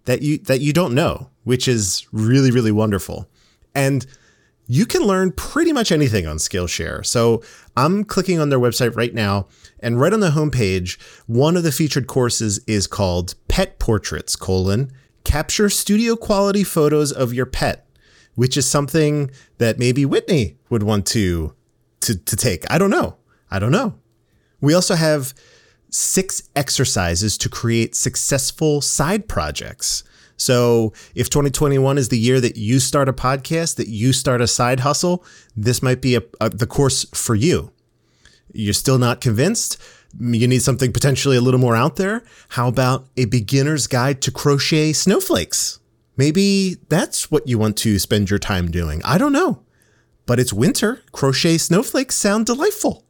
that 0.06 0.22
you 0.22 0.38
that 0.40 0.62
you 0.62 0.74
don't 0.74 0.94
know, 0.96 1.30
which 1.44 1.68
is 1.68 2.08
really 2.12 2.52
really 2.52 2.72
wonderful. 2.72 3.30
And 3.76 4.06
you 4.68 4.86
can 4.86 5.04
learn 5.04 5.32
pretty 5.32 5.72
much 5.72 5.92
anything 5.92 6.28
on 6.28 6.38
Skillshare. 6.38 7.06
So 7.06 7.42
I'm 7.78 8.04
clicking 8.04 8.40
on 8.40 8.50
their 8.50 8.60
website 8.60 8.96
right 8.96 9.14
now, 9.14 9.48
and 9.80 10.00
right 10.00 10.12
on 10.12 10.20
the 10.20 10.32
homepage, 10.32 11.00
one 11.26 11.56
of 11.56 11.64
the 11.64 11.72
featured 11.72 12.08
courses 12.08 12.60
is 12.68 12.86
called 12.86 13.36
Pet 13.48 13.80
Portraits: 13.80 14.36
colon 14.36 14.92
Capture 15.28 15.70
studio 15.70 16.16
quality 16.16 16.64
photos 16.64 17.12
of 17.12 17.34
your 17.34 17.46
pet, 17.46 17.86
which 18.36 18.56
is 18.56 18.66
something 18.66 19.30
that 19.58 19.78
maybe 19.78 20.06
Whitney 20.06 20.56
would 20.70 20.84
want 20.84 21.06
to 21.08 21.54
to 22.00 22.16
to 22.16 22.36
take. 22.38 22.64
I 22.72 22.78
don't 22.78 22.90
know. 22.90 23.18
I 23.52 23.60
don't 23.60 23.74
know. 23.74 23.96
We 24.62 24.74
also 24.74 24.96
have 24.96 25.34
six 25.90 26.44
exercises 26.56 27.38
to 27.40 27.50
create 27.50 27.94
successful 27.94 28.80
side 28.80 29.28
projects. 29.28 30.06
So, 30.38 30.94
if 31.14 31.30
2021 31.30 31.98
is 31.98 32.08
the 32.08 32.18
year 32.18 32.40
that 32.40 32.56
you 32.56 32.80
start 32.80 33.10
a 33.10 33.14
podcast, 33.14 33.76
that 33.76 33.90
you 33.90 34.14
start 34.14 34.40
a 34.40 34.48
side 34.48 34.80
hustle, 34.80 35.26
this 35.58 35.84
might 35.84 36.00
be 36.00 36.16
a, 36.16 36.22
a, 36.40 36.50
the 36.50 36.68
course 36.68 37.06
for 37.14 37.36
you. 37.36 37.74
You're 38.54 38.74
still 38.74 38.98
not 38.98 39.20
convinced? 39.20 39.78
You 40.20 40.48
need 40.48 40.62
something 40.62 40.92
potentially 40.92 41.38
a 41.38 41.42
little 41.42 41.60
more 41.60 41.76
out 41.76 41.96
there? 41.96 42.24
How 42.50 42.68
about 42.68 43.08
a 43.18 43.26
beginner's 43.26 43.88
guide 43.88 44.22
to 44.24 44.32
crochet 44.32 44.94
snowflakes? 44.94 45.80
Maybe 46.16 46.78
that's 46.90 47.30
what 47.30 47.48
you 47.48 47.60
want 47.60 47.78
to 47.78 48.00
spend 48.00 48.30
your 48.30 48.40
time 48.40 48.72
doing. 48.72 49.02
I 49.06 49.18
don't 49.18 49.34
know. 49.34 49.64
But 50.26 50.40
it's 50.40 50.52
winter. 50.52 51.04
Crochet 51.12 51.58
snowflakes 51.58 52.16
sound 52.16 52.48
delightful. 52.48 53.06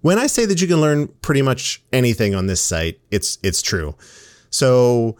When 0.00 0.18
I 0.18 0.26
say 0.26 0.46
that 0.46 0.60
you 0.60 0.66
can 0.66 0.80
learn 0.80 1.08
pretty 1.22 1.42
much 1.42 1.82
anything 1.92 2.34
on 2.34 2.46
this 2.46 2.62
site, 2.62 3.00
it's 3.10 3.38
it's 3.42 3.62
true. 3.62 3.96
So 4.50 5.16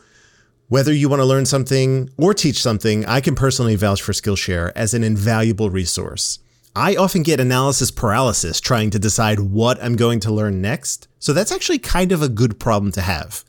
whether 0.69 0.93
you 0.93 1.09
want 1.09 1.21
to 1.21 1.27
learn 1.27 1.47
something 1.47 2.11
or 2.17 2.33
teach 2.33 2.63
something, 2.63 3.05
I 3.07 3.21
can 3.21 3.35
personally 3.35 3.75
vouch 3.75 4.03
for 4.03 4.13
Skillshare 4.13 4.73
as 4.77 4.95
an 4.95 5.03
invaluable 5.03 5.71
resource. 5.71 6.39
I 6.77 6.95
often 6.95 7.23
get 7.23 7.41
analysis 7.41 7.91
paralysis 7.91 8.61
trying 8.61 8.91
to 8.91 8.99
decide 8.99 9.41
what 9.41 9.83
I'm 9.83 9.97
going 9.97 10.21
to 10.21 10.31
learn 10.31 10.61
next, 10.61 11.08
so 11.19 11.33
that's 11.33 11.53
actually 11.53 11.79
kind 11.79 12.13
of 12.13 12.23
a 12.23 12.29
good 12.29 12.59
problem 12.61 12.93
to 12.93 13.01
have. 13.01 13.45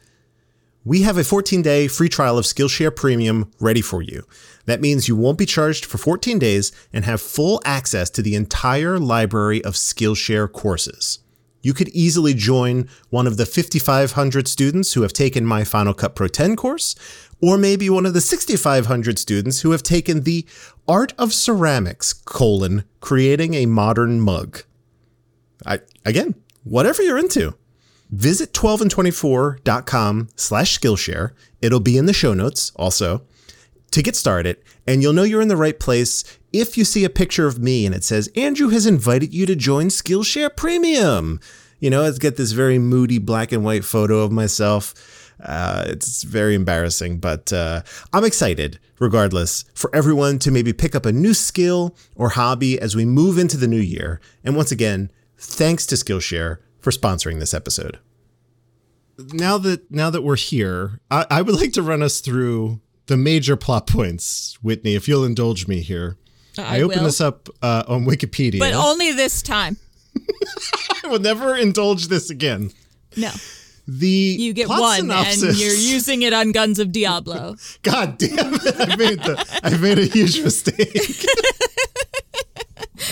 We 0.86 1.02
have 1.02 1.18
a 1.18 1.24
14 1.24 1.62
day 1.62 1.88
free 1.88 2.10
trial 2.10 2.38
of 2.38 2.46
Skillshare 2.46 2.96
Premium 2.96 3.52
ready 3.60 3.82
for 3.82 4.02
you. 4.02 4.24
That 4.66 4.82
means 4.82 5.08
you 5.08 5.16
won't 5.16 5.38
be 5.38 5.46
charged 5.46 5.86
for 5.86 5.98
14 5.98 6.40
days 6.40 6.72
and 6.94 7.06
have 7.06 7.22
full 7.22 7.62
access 7.66 8.10
to 8.12 8.22
the 8.22 8.36
entire 8.36 8.98
library 8.98 9.64
of 9.64 9.74
Skillshare 9.74 10.52
courses. 10.52 11.20
You 11.62 11.74
could 11.74 11.90
easily 11.90 12.34
join 12.34 12.88
one 13.10 13.28
of 13.28 13.38
the 13.38 13.46
5,500 13.46 14.48
students 14.48 14.94
who 14.94 15.02
have 15.02 15.12
taken 15.12 15.46
my 15.46 15.64
Final 15.64 15.94
Cut 15.94 16.16
Pro 16.16 16.28
10 16.28 16.56
course, 16.56 16.96
or 17.42 17.58
maybe 17.58 17.90
one 17.90 18.06
of 18.06 18.14
the 18.14 18.22
6,500 18.22 19.20
students 19.20 19.62
who 19.62 19.72
have 19.72 19.84
taken 19.84 20.22
the 20.22 20.46
Art 20.88 21.14
of 21.18 21.34
Ceramics, 21.34 22.14
colon, 22.14 22.86
creating 23.02 23.54
a 23.54 23.66
modern 23.66 24.22
mug. 24.22 24.64
I, 25.66 25.82
again, 26.06 26.36
whatever 26.70 27.02
you're 27.02 27.18
into. 27.18 27.56
Visit 28.12 28.54
12and24.com 28.54 30.30
slash 30.36 30.80
Skillshare. 30.80 31.32
It'll 31.62 31.80
be 31.80 31.98
in 31.98 32.06
the 32.06 32.14
show 32.14 32.34
notes 32.34 32.72
also 32.76 33.24
to 33.92 34.04
get 34.04 34.16
started, 34.16 34.58
and 34.88 35.02
you'll 35.02 35.14
know 35.14 35.24
you're 35.24 35.42
in 35.42 35.48
the 35.48 35.58
right 35.58 35.80
place 35.80 36.38
if 36.54 36.78
you 36.78 36.86
see 36.86 37.04
a 37.04 37.10
picture 37.10 37.48
of 37.48 37.60
me 37.60 37.86
and 37.86 37.94
it 37.94 38.04
says, 38.04 38.30
Andrew 38.36 38.70
has 38.70 38.86
invited 38.86 39.34
you 39.34 39.46
to 39.46 39.56
join 39.56 39.88
Skillshare 39.88 40.56
Premium. 40.56 41.40
You 41.80 41.90
know, 41.90 42.04
it's 42.04 42.20
got 42.20 42.36
this 42.36 42.52
very 42.52 42.78
moody 42.78 43.18
black 43.18 43.52
and 43.52 43.64
white 43.64 43.84
photo 43.84 44.20
of 44.20 44.32
myself. 44.32 44.94
Uh, 45.44 45.86
it's 45.88 46.24
very 46.24 46.54
embarrassing, 46.54 47.18
but 47.20 47.54
uh, 47.54 47.82
I'm 48.12 48.26
excited, 48.26 48.80
regardless, 49.00 49.64
for 49.74 49.90
everyone 49.96 50.38
to 50.40 50.52
maybe 50.52 50.74
pick 50.74 50.96
up 50.96 51.06
a 51.06 51.14
new 51.14 51.34
skill 51.34 51.96
or 52.16 52.30
hobby 52.30 52.80
as 52.80 52.96
we 52.96 53.06
move 53.06 53.38
into 53.38 53.56
the 53.56 53.68
new 53.68 53.80
year. 53.80 54.20
And 54.44 54.56
once 54.56 54.72
again, 54.72 55.12
thanks 55.40 55.86
to 55.88 55.96
Skillshare 55.96 56.58
for 56.80 56.92
sponsoring 56.92 57.40
this 57.40 57.54
episode. 57.54 58.00
Now 59.34 59.58
that 59.58 59.92
now 59.92 60.10
that 60.10 60.22
we're 60.22 60.38
here, 60.38 61.00
I, 61.12 61.26
I 61.30 61.42
would 61.42 61.56
like 61.56 61.74
to 61.74 61.82
run 61.82 62.02
us 62.02 62.22
through 62.22 62.80
the 63.08 63.18
major 63.18 63.58
plot 63.58 63.88
points, 63.88 64.58
Whitney, 64.62 64.96
if 64.96 65.08
you'll 65.08 65.26
indulge 65.26 65.68
me 65.68 65.82
here. 65.82 66.18
I, 66.58 66.78
I 66.78 66.82
opened 66.82 67.02
will. 67.02 67.08
this 67.08 67.20
up 67.22 67.50
uh, 67.62 67.84
on 67.88 68.06
Wikipedia. 68.06 68.60
but 68.60 68.74
only 68.74 69.12
this 69.12 69.42
time. 69.42 69.78
I 71.04 71.08
will 71.08 71.20
never 71.20 71.56
indulge 71.56 72.08
this 72.08 72.30
again. 72.30 72.72
No, 73.18 73.32
The 73.88 74.08
you 74.08 74.54
get 74.54 74.68
plot 74.68 74.80
one, 74.82 75.00
synopsis. 75.02 75.44
and 75.44 75.58
you're 75.58 75.74
using 75.74 76.22
it 76.22 76.32
on 76.34 76.52
Guns 76.52 76.80
of 76.80 76.92
Diablo. 76.92 77.56
God 77.84 78.18
damn 78.18 78.54
it! 78.54 78.76
I 78.80 78.96
made 78.96 79.20
the 79.20 79.60
I 79.64 79.78
made 79.78 80.00
a 80.00 80.06
huge 80.06 80.42
mistake. 80.42 80.94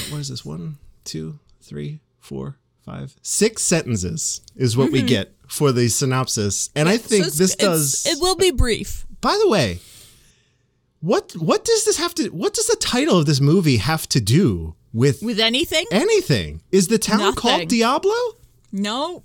what 0.09 0.19
is 0.19 0.29
this? 0.29 0.45
One, 0.45 0.77
two, 1.03 1.39
three, 1.61 1.99
four, 2.27 2.57
five, 2.85 3.15
six 3.21 3.63
sentences 3.63 4.41
is 4.55 4.75
what 4.77 4.91
we 4.91 5.01
get 5.01 5.33
for 5.47 5.71
the 5.71 5.87
synopsis, 5.87 6.69
and 6.75 6.89
I 6.89 6.97
think 6.97 7.25
Mm-hmm. 7.25 7.31
So 7.31 7.43
this 7.43 7.55
does. 7.55 8.05
It 8.05 8.19
will 8.21 8.35
be 8.35 8.51
brief. 8.51 9.05
by 9.21 9.37
the 9.41 9.49
way, 9.49 9.79
what 10.99 11.33
what 11.37 11.63
does 11.65 11.85
this 11.85 11.97
have 11.97 12.13
to? 12.15 12.29
What 12.29 12.53
does 12.53 12.67
the 12.67 12.75
title 12.77 13.17
of 13.17 13.25
this 13.25 13.39
movie 13.39 13.77
have 13.77 14.07
to 14.09 14.19
do 14.19 14.75
with 14.93 15.21
With 15.21 15.39
anything? 15.39 15.85
anything? 15.91 16.61
Is 16.71 16.87
the 16.87 16.97
town 16.97 17.33
called 17.35 17.67
Diablo? 17.67 18.15
No. 18.71 19.23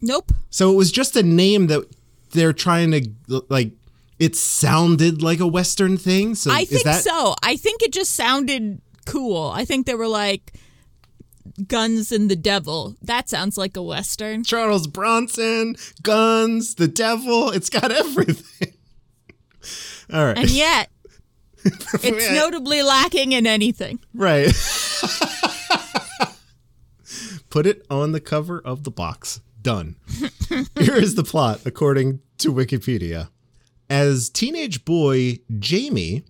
Nope. 0.00 0.32
So 0.50 0.72
it 0.72 0.76
was 0.76 0.90
just 0.92 1.16
a 1.16 1.22
name 1.22 1.66
that 1.68 1.84
they're 2.32 2.52
trying 2.52 2.90
to 2.92 3.42
like. 3.48 3.72
It 4.18 4.34
sounded 4.34 5.22
like 5.22 5.38
a 5.40 5.46
Western 5.46 5.96
thing. 5.96 6.34
So 6.34 6.50
I 6.50 6.64
think 6.64 6.82
that 6.84 7.02
so. 7.04 7.34
I 7.42 7.56
think 7.56 7.82
it 7.82 7.92
just 7.92 8.14
sounded 8.14 8.80
cool. 9.06 9.50
I 9.54 9.64
think 9.64 9.86
they 9.86 9.94
were 9.94 10.08
like 10.08 10.54
Guns 11.66 12.12
and 12.12 12.30
the 12.30 12.36
Devil. 12.36 12.96
That 13.02 13.28
sounds 13.28 13.56
like 13.58 13.76
a 13.76 13.82
western. 13.82 14.44
Charles 14.44 14.86
Bronson, 14.86 15.76
guns, 16.02 16.74
the 16.76 16.88
devil. 16.88 17.50
It's 17.50 17.70
got 17.70 17.90
everything. 17.90 18.74
All 20.12 20.24
right. 20.24 20.38
And 20.38 20.50
yet 20.50 20.90
it's 21.64 22.32
notably 22.32 22.82
lacking 22.82 23.32
in 23.32 23.46
anything. 23.46 24.00
right. 24.14 24.52
Put 27.50 27.66
it 27.66 27.84
on 27.90 28.12
the 28.12 28.20
cover 28.20 28.60
of 28.60 28.84
the 28.84 28.90
box. 28.90 29.40
Done. 29.62 29.96
Here 30.78 30.96
is 30.96 31.14
the 31.14 31.24
plot, 31.24 31.60
according 31.64 32.20
to 32.38 32.52
Wikipedia. 32.52 33.30
As 33.90 34.28
teenage 34.28 34.84
boy 34.84 35.38
Jamie, 35.58 36.24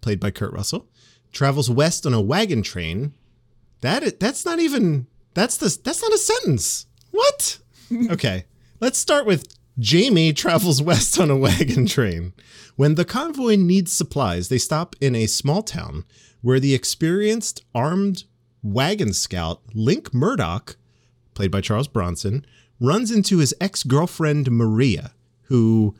played 0.00 0.18
by 0.18 0.30
Kurt 0.30 0.52
Russell, 0.52 0.88
travels 1.32 1.70
west 1.70 2.06
on 2.06 2.14
a 2.14 2.20
wagon 2.20 2.62
train. 2.62 3.12
That 3.84 4.18
that's 4.18 4.46
not 4.46 4.60
even 4.60 5.08
that's 5.34 5.58
the 5.58 5.66
that's 5.84 6.00
not 6.00 6.12
a 6.12 6.18
sentence. 6.18 6.86
What? 7.10 7.58
Okay. 8.10 8.46
Let's 8.80 8.98
start 8.98 9.26
with 9.26 9.46
Jamie 9.78 10.32
travels 10.32 10.80
west 10.80 11.20
on 11.20 11.30
a 11.30 11.36
wagon 11.36 11.84
train. 11.86 12.32
When 12.76 12.94
the 12.94 13.04
convoy 13.04 13.56
needs 13.56 13.92
supplies, 13.92 14.48
they 14.48 14.56
stop 14.56 14.96
in 15.02 15.14
a 15.14 15.26
small 15.26 15.62
town 15.62 16.06
where 16.40 16.58
the 16.58 16.74
experienced 16.74 17.62
armed 17.74 18.24
wagon 18.62 19.12
scout 19.12 19.60
Link 19.74 20.14
Murdoch, 20.14 20.76
played 21.34 21.50
by 21.50 21.60
Charles 21.60 21.86
Bronson, 21.86 22.46
runs 22.80 23.10
into 23.10 23.38
his 23.38 23.54
ex-girlfriend 23.60 24.50
Maria, 24.50 25.12
who 25.44 25.94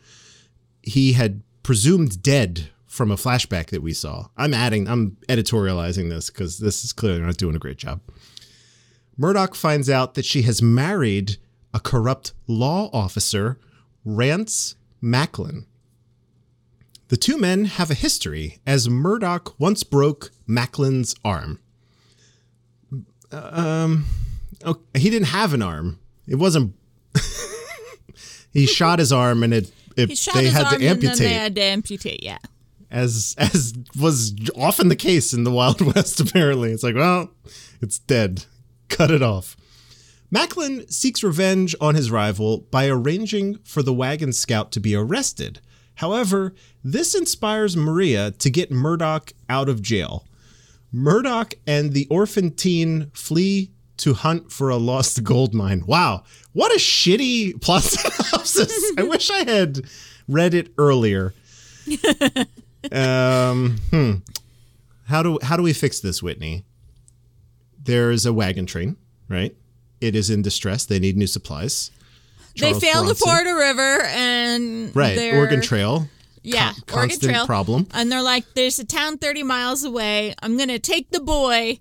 he 0.83 1.13
had 1.13 1.43
presumed 1.63 2.23
dead 2.23 2.71
from 2.95 3.11
a 3.11 3.17
flashback 3.17 3.67
that 3.67 3.83
we 3.83 3.93
saw. 3.93 4.29
I'm 4.37 4.55
adding, 4.55 4.89
I'm 4.89 5.17
editorializing 5.29 6.11
this 6.11 6.31
because 6.31 6.59
this 6.59 6.85
is 6.85 6.93
clearly 6.93 7.21
not 7.21 7.37
doing 7.37 7.57
a 7.57 7.59
great 7.59 7.77
job. 7.77 8.01
Murdoch 9.17 9.55
finds 9.55 9.91
out 9.91 10.15
that 10.15 10.25
she 10.25 10.43
has 10.43 10.63
married 10.63 11.37
a 11.73 11.81
corrupt 11.81 12.33
law 12.47 12.89
officer, 12.93 13.59
Rance 14.05 14.77
Macklin. 15.01 15.67
The 17.09 17.17
two 17.17 17.37
men 17.37 17.65
have 17.67 17.91
a 17.91 17.95
history, 17.95 18.61
as 18.67 18.89
Murdoch 18.89 19.59
once 19.59 19.83
broke 19.83 20.31
Macklin's 20.49 21.15
arm. 21.25 21.59
Um, 23.33 24.07
oh, 24.65 24.79
he 24.95 25.11
didn't 25.11 25.29
have 25.29 25.53
an 25.53 25.63
arm. 25.63 25.99
It 26.29 26.37
wasn't. 26.37 26.75
he 28.53 28.67
shot 28.67 29.01
his 29.01 29.13
arm, 29.13 29.43
and 29.43 29.53
it. 29.53 29.73
it 29.97 30.09
He 30.11 30.15
shot 30.15 30.35
they 30.35 30.45
his 30.45 30.53
had 30.53 30.67
arm 30.67 30.79
to 30.79 30.87
amputate 30.87 31.11
and 31.11 31.21
then 31.21 31.29
they 31.29 31.35
had 31.35 31.55
to 31.57 31.63
amputate, 31.63 32.23
yeah. 32.23 32.39
As 32.95 33.35
as 33.37 33.75
was 34.01 34.35
often 34.57 34.89
the 34.89 34.97
case 34.97 35.33
in 35.35 35.45
the 35.45 35.51
Wild 35.51 35.81
West. 35.95 36.21
Apparently, 36.21 36.71
it's 36.71 36.83
like, 36.85 36.95
well, 36.95 37.31
it's 37.83 37.99
dead. 37.99 38.47
Cut 38.89 39.11
it 39.11 39.23
off. 39.23 39.57
Macklin 40.31 40.89
seeks 40.89 41.23
revenge 41.23 41.75
on 41.81 41.95
his 41.95 42.11
rival 42.11 42.67
by 42.71 42.89
arranging 42.89 43.59
for 43.65 43.83
the 43.83 43.93
wagon 43.93 44.33
scout 44.33 44.73
to 44.73 44.81
be 44.81 44.95
arrested. 44.95 45.61
However, 45.97 46.55
this 46.83 47.15
inspires 47.15 47.77
Maria 47.77 48.31
to 48.33 48.51
get 48.51 48.71
Murdoch 48.71 49.33
out 49.49 49.69
of 49.69 49.83
jail. 49.83 50.27
Murdoch 50.91 51.55
and 51.67 51.93
the 51.93 52.07
orphan 52.09 52.53
teen 52.53 53.11
flee 53.15 53.71
to 53.99 54.15
hunt 54.15 54.51
for 54.51 54.71
a 54.71 54.77
lost 54.77 55.23
gold 55.25 55.55
mine. 55.55 55.85
Wow, 55.87 56.25
what 56.53 56.73
a 56.73 56.79
shitty 56.79 57.61
plot 57.61 57.83
synopsis. 57.85 58.93
I 58.99 59.03
wish 59.03 59.31
I 59.31 59.45
had 59.45 59.83
read 60.29 60.55
it 60.55 60.73
earlier. 60.79 61.35
Um, 62.93 63.79
hmm. 63.91 64.13
How 65.07 65.23
do 65.23 65.39
how 65.43 65.57
do 65.57 65.63
we 65.63 65.73
fix 65.73 66.01
this, 66.01 66.23
Whitney? 66.23 66.65
There's 67.83 68.25
a 68.27 68.33
wagon 68.33 68.67
train, 68.67 68.97
right? 69.29 69.55
It 70.01 70.15
is 70.17 70.31
in 70.31 70.43
distress. 70.43 70.85
They 70.87 70.99
need 70.99 71.17
new 71.17 71.27
supplies. 71.27 71.91
Charles 72.55 72.81
they 72.81 72.87
failed 72.89 73.09
to 73.09 73.15
ford 73.15 73.47
a 73.47 73.55
river 73.55 74.03
and 74.05 74.95
Right, 74.95 75.15
they're- 75.17 75.37
Oregon 75.37 75.61
Trail. 75.61 76.09
Yeah, 76.43 76.73
Con- 76.87 77.01
Oregon 77.01 77.19
Trail. 77.21 77.47
problem. 77.47 77.87
And 77.93 78.13
they're 78.13 78.23
like, 78.23 78.45
there's 78.55 78.79
a 78.79 78.85
town 78.85 79.17
30 79.19 79.43
miles 79.43 79.83
away. 79.83 80.35
I'm 80.43 80.57
going 80.57 80.69
to 80.69 80.79
take 80.79 81.11
the 81.11 81.21
boy 81.21 81.81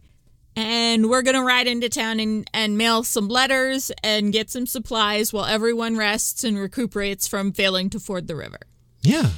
and 0.56 1.10
we're 1.10 1.22
going 1.22 1.36
to 1.36 1.44
ride 1.44 1.68
into 1.68 1.90
town 1.90 2.20
and, 2.22 2.50
and 2.54 2.78
mail 2.78 3.04
some 3.04 3.28
letters 3.28 3.92
and 4.04 4.32
get 4.32 4.50
some 4.50 4.66
supplies 4.66 5.34
while 5.34 5.46
everyone 5.46 5.98
rests 5.98 6.44
and 6.46 6.58
recuperates 6.58 7.28
from 7.28 7.52
failing 7.52 7.90
to 7.92 8.00
ford 8.00 8.28
the 8.28 8.36
river. 8.36 8.60
Yeah. 9.02 9.32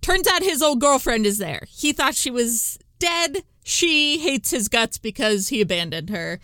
Turns 0.00 0.26
out 0.28 0.42
his 0.42 0.62
old 0.62 0.80
girlfriend 0.80 1.26
is 1.26 1.38
there. 1.38 1.66
He 1.68 1.92
thought 1.92 2.14
she 2.14 2.30
was 2.30 2.78
dead. 2.98 3.44
She 3.64 4.18
hates 4.18 4.50
his 4.50 4.68
guts 4.68 4.98
because 4.98 5.48
he 5.48 5.60
abandoned 5.60 6.10
her. 6.10 6.40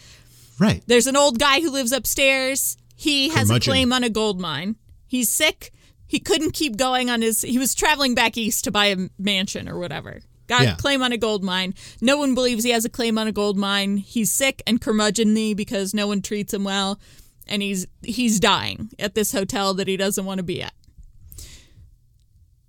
Right. 0.59 0.83
There's 0.87 1.07
an 1.07 1.17
old 1.17 1.39
guy 1.39 1.61
who 1.61 1.71
lives 1.71 1.93
upstairs. 1.93 2.77
He 2.95 3.29
has 3.31 3.51
a 3.51 3.55
claim 3.73 3.93
on 3.93 4.05
a 4.05 4.11
gold 4.11 4.41
mine. 4.41 4.77
He's 5.07 5.29
sick. 5.31 5.73
He 6.07 6.19
couldn't 6.19 6.53
keep 6.53 6.77
going 6.77 7.11
on 7.11 7.21
his. 7.23 7.43
He 7.43 7.59
was 7.59 7.75
traveling 7.75 8.15
back 8.15 8.37
east 8.37 8.65
to 8.65 8.71
buy 8.71 8.87
a 8.87 9.09
mansion 9.19 9.69
or 9.69 9.79
whatever. 9.79 10.21
Got 10.47 10.63
Yeah. 10.63 10.75
a 10.75 10.77
claim 10.77 11.03
on 11.03 11.11
a 11.13 11.17
gold 11.19 11.43
mine. 11.43 11.75
No 12.01 12.17
one 12.17 12.35
believes 12.35 12.63
he 12.65 12.71
has 12.71 12.85
a 12.85 12.89
claim 12.89 13.19
on 13.19 13.27
a 13.27 13.33
gold 13.33 13.57
mine. 13.59 13.97
He's 13.97 14.31
sick 14.31 14.63
and 14.67 14.81
curmudgeonly 14.81 15.57
because 15.57 15.93
no 15.93 16.07
one 16.07 16.23
treats 16.23 16.55
him 16.55 16.63
well, 16.65 17.01
and 17.49 17.61
he's 17.63 17.87
he's 18.03 18.39
dying 18.39 18.91
at 18.99 19.15
this 19.17 19.33
hotel 19.33 19.75
that 19.75 19.89
he 19.89 19.97
doesn't 19.97 20.25
want 20.25 20.39
to 20.39 20.45
be 20.45 20.63
at. 20.63 20.73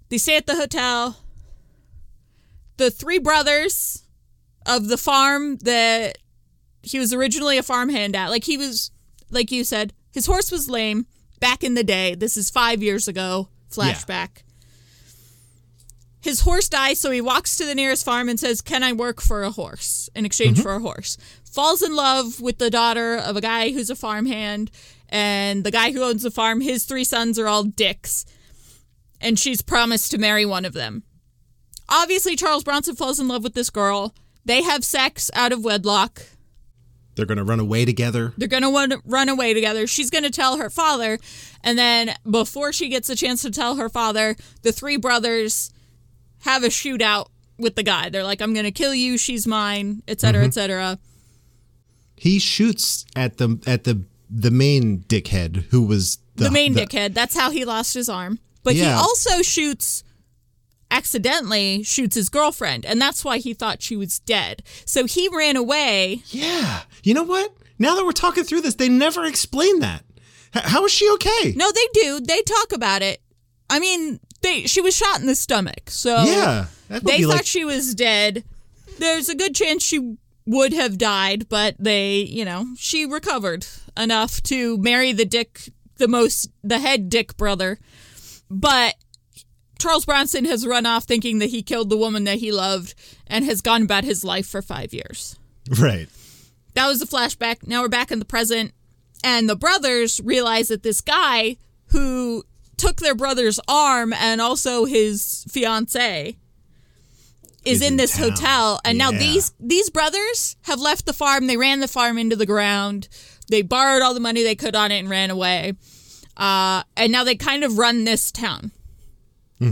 They 0.10 0.18
stay 0.18 0.38
at 0.38 0.46
the 0.48 0.56
hotel. 0.56 1.18
The 2.78 2.92
three 2.92 3.20
brothers 3.20 4.04
of 4.66 4.88
the 4.88 4.98
farm 4.98 5.58
that 5.58 6.18
he 6.82 7.00
was 7.00 7.14
originally 7.14 7.58
a 7.58 7.64
farmhand 7.64 8.16
at. 8.16 8.30
Like 8.30 8.44
he 8.44 8.58
was, 8.58 8.92
like 9.30 9.52
you 9.52 9.64
said, 9.64 9.94
his 10.12 10.26
horse 10.26 10.52
was 10.52 10.70
lame 10.70 11.06
back 11.40 11.64
in 11.64 11.74
the 11.74 11.84
day. 11.84 12.16
This 12.16 12.38
is 12.38 12.50
five 12.50 12.82
years 12.82 13.08
ago. 13.08 13.50
Flashback. 13.72 14.44
His 16.22 16.42
horse 16.42 16.68
dies, 16.68 17.00
so 17.00 17.12
he 17.12 17.22
walks 17.22 17.56
to 17.58 17.66
the 17.66 17.76
nearest 17.76 18.04
farm 18.04 18.28
and 18.28 18.40
says, 18.40 18.62
Can 18.62 18.84
I 18.84 18.94
work 18.94 19.22
for 19.22 19.44
a 19.44 19.52
horse 19.52 20.10
in 20.16 20.26
exchange 20.26 20.58
mm-hmm. 20.58 20.64
for 20.64 20.74
a 20.74 20.80
horse? 20.80 21.18
Falls 21.50 21.82
in 21.82 21.96
love 21.96 22.42
with 22.42 22.58
the 22.58 22.70
daughter 22.70 23.16
of 23.16 23.38
a 23.38 23.42
guy 23.42 23.72
who's 23.72 23.90
a 23.90 23.96
farmhand, 23.96 24.72
and 25.10 25.64
the 25.64 25.72
guy 25.72 25.92
who 25.92 26.04
owns 26.04 26.24
the 26.24 26.32
farm, 26.32 26.62
his 26.62 26.86
three 26.86 27.04
sons 27.04 27.40
are 27.40 27.48
all 27.48 27.64
dicks, 27.64 28.26
and 29.20 29.40
she's 29.40 29.62
promised 29.62 30.12
to 30.12 30.18
marry 30.18 30.46
one 30.46 30.66
of 30.66 30.74
them. 30.74 31.04
Obviously, 31.90 32.36
Charles 32.36 32.64
Bronson 32.64 32.96
falls 32.96 33.20
in 33.20 33.28
love 33.28 33.44
with 33.44 33.54
this 33.54 33.70
girl. 33.70 34.14
They 34.46 34.62
have 34.64 34.84
sex 34.84 35.32
out 35.34 35.52
of 35.52 35.64
wedlock. 35.64 36.24
They're 37.16 37.26
going 37.26 37.40
to 37.40 37.44
run 37.44 37.60
away 37.60 37.84
together. 37.86 38.34
They're 38.38 38.48
going 38.48 38.62
to 38.62 39.02
run 39.06 39.30
away 39.30 39.54
together. 39.54 39.88
She's 39.88 40.12
going 40.12 40.24
to 40.24 40.30
tell 40.30 40.58
her 40.58 40.70
father. 40.70 41.18
And 41.64 41.78
then 41.78 42.14
before 42.30 42.72
she 42.72 42.90
gets 42.90 43.10
a 43.10 43.16
chance 43.16 43.42
to 43.42 43.50
tell 43.50 43.78
her 43.78 43.90
father, 43.90 44.36
the 44.62 44.72
three 44.72 44.98
brothers 44.98 45.72
have 46.42 46.64
a 46.64 46.68
shootout 46.68 47.30
with 47.58 47.76
the 47.76 47.82
guy. 47.84 48.10
They're 48.10 48.24
like, 48.24 48.42
I'm 48.42 48.54
going 48.54 48.66
to 48.66 48.72
kill 48.72 48.94
you. 48.94 49.18
She's 49.18 49.48
mine, 49.48 50.04
et 50.08 50.22
cetera, 50.22 50.44
et 50.44 50.48
mm-hmm. 50.48 50.52
cetera. 50.52 51.00
He 52.16 52.38
shoots 52.38 53.06
at 53.16 53.38
the 53.38 53.60
at 53.66 53.84
the 53.84 54.04
the 54.30 54.52
main 54.52 55.00
dickhead 55.00 55.64
who 55.70 55.86
was 55.86 56.20
the, 56.36 56.46
The, 56.46 56.52
main 56.52 56.76
dickhead. 56.76 57.14
That's 57.14 57.36
how 57.36 57.50
he 57.50 57.66
lost 57.66 57.94
his 57.94 58.10
arm. 58.10 58.40
But 58.68 58.76
he 58.76 58.84
also 59.02 59.42
shoots, 59.42 60.04
accidentally 60.92 61.84
shoots 61.84 62.16
his 62.16 62.30
girlfriend. 62.30 62.86
And 62.86 63.02
that's 63.02 63.24
why 63.26 63.38
he 63.38 63.54
thought 63.54 63.82
she 63.82 63.96
was 63.96 64.20
dead. 64.20 64.64
So 64.86 65.06
he 65.06 65.28
ran 65.30 65.56
away. 65.56 66.22
Yeah. 66.28 66.82
You 67.04 67.14
know 67.14 67.24
what? 67.24 67.54
Now 67.80 67.96
that 67.96 68.06
we're 68.06 68.12
talking 68.12 68.44
through 68.44 68.62
this, 68.62 68.76
they 68.76 68.90
never 68.90 69.26
explain 69.26 69.80
that. 69.80 70.04
H- 70.56 70.64
how 70.66 70.86
is 70.86 70.92
she 70.92 71.10
okay? 71.14 71.54
No, 71.56 71.72
they 71.72 71.88
do. 71.94 72.20
They 72.20 72.42
talk 72.42 72.72
about 72.74 73.02
it. 73.02 73.22
I 73.70 73.80
mean, 73.80 74.20
they 74.42 74.64
she 74.66 74.82
was 74.82 74.96
shot 74.96 75.20
in 75.20 75.28
the 75.28 75.36
stomach. 75.36 75.90
So 75.90 76.24
Yeah. 76.24 76.66
They 76.90 77.22
thought 77.24 77.30
like 77.36 77.46
she 77.46 77.66
was 77.66 77.94
dead. 77.94 78.44
There's 78.98 79.30
a 79.30 79.36
good 79.36 79.54
chance 79.54 79.84
she 79.84 80.18
would 80.46 80.74
have 80.74 80.98
died, 80.98 81.50
but 81.50 81.76
they, 81.78 82.20
you 82.20 82.46
know, 82.46 82.66
she 82.78 83.06
recovered 83.06 83.68
enough 83.98 84.42
to 84.44 84.78
marry 84.78 85.12
the 85.12 85.26
dick, 85.26 85.70
the 85.98 86.08
most, 86.08 86.50
the 86.64 86.80
head 86.80 87.10
dick 87.10 87.36
brother. 87.36 87.78
But 88.50 88.96
Charles 89.80 90.06
Bronson 90.06 90.46
has 90.46 90.66
run 90.66 90.86
off 90.86 91.04
thinking 91.04 91.40
that 91.40 91.50
he 91.50 91.62
killed 91.62 91.90
the 91.90 91.98
woman 91.98 92.24
that 92.26 92.38
he 92.38 92.52
loved 92.52 92.94
and 93.28 93.46
has 93.46 93.62
gone 93.62 93.84
about 93.84 94.04
his 94.04 94.24
life 94.24 94.48
for 94.48 94.62
five 94.62 94.94
years. 94.94 95.38
right. 95.80 96.08
That 96.74 96.88
was 96.88 97.00
the 97.00 97.06
flashback. 97.08 97.66
Now 97.68 97.82
we're 97.82 97.88
back 97.88 98.12
in 98.12 98.20
the 98.20 98.26
present. 98.26 98.72
And 99.24 99.50
the 99.50 99.56
brothers 99.56 100.22
realize 100.24 100.68
that 100.68 100.84
this 100.84 101.02
guy 101.02 101.58
who 101.88 102.44
took 102.78 102.98
their 102.98 103.16
brother's 103.16 103.60
arm 103.68 104.14
and 104.14 104.40
also 104.40 104.86
his 104.86 105.44
fiance 105.50 106.38
is, 107.66 107.78
Is 107.78 107.82
in 107.82 107.94
in 107.94 107.98
this 107.98 108.16
town. 108.16 108.30
hotel. 108.30 108.80
And 108.86 108.98
now 108.98 109.10
these 109.10 109.54
these 109.60 109.90
brothers 109.90 110.56
have 110.66 110.80
left 110.80 111.08
the 111.08 111.14
farm. 111.14 111.48
They 111.48 111.58
ran 111.58 111.80
the 111.80 111.88
farm 111.88 112.20
into 112.20 112.36
the 112.36 112.46
ground. 112.46 113.08
They 113.50 113.64
borrowed 113.64 114.04
all 114.04 114.14
the 114.14 114.20
money 114.20 114.44
they 114.44 114.56
could 114.56 114.76
on 114.76 114.92
it 114.92 115.00
and 115.00 115.10
ran 115.10 115.32
away. 115.32 115.74
Uh, 116.38 116.84
and 116.96 117.12
now 117.12 117.24
they 117.24 117.36
kind 117.36 117.64
of 117.64 117.78
run 117.78 118.06
this 118.06 118.32
town. 118.32 118.72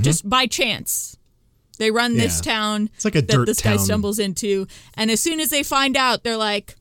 Just 0.01 0.27
by 0.27 0.47
chance. 0.47 1.15
They 1.77 1.91
run 1.91 2.17
this 2.17 2.41
Mm-hmm. 2.41 2.49
Town 2.49 2.89
It's 2.95 3.05
like 3.05 3.15
a 3.15 3.21
that 3.21 3.45
this 3.45 3.61
guy 3.61 3.77
stumbles 3.77 4.17
into. 4.19 4.67
And 4.95 5.11
as 5.11 5.21
soon 5.21 5.39
as 5.39 5.49
they 5.49 5.61
find 5.61 5.95
out, 5.95 6.23
they're 6.23 6.37
like, 6.37 6.75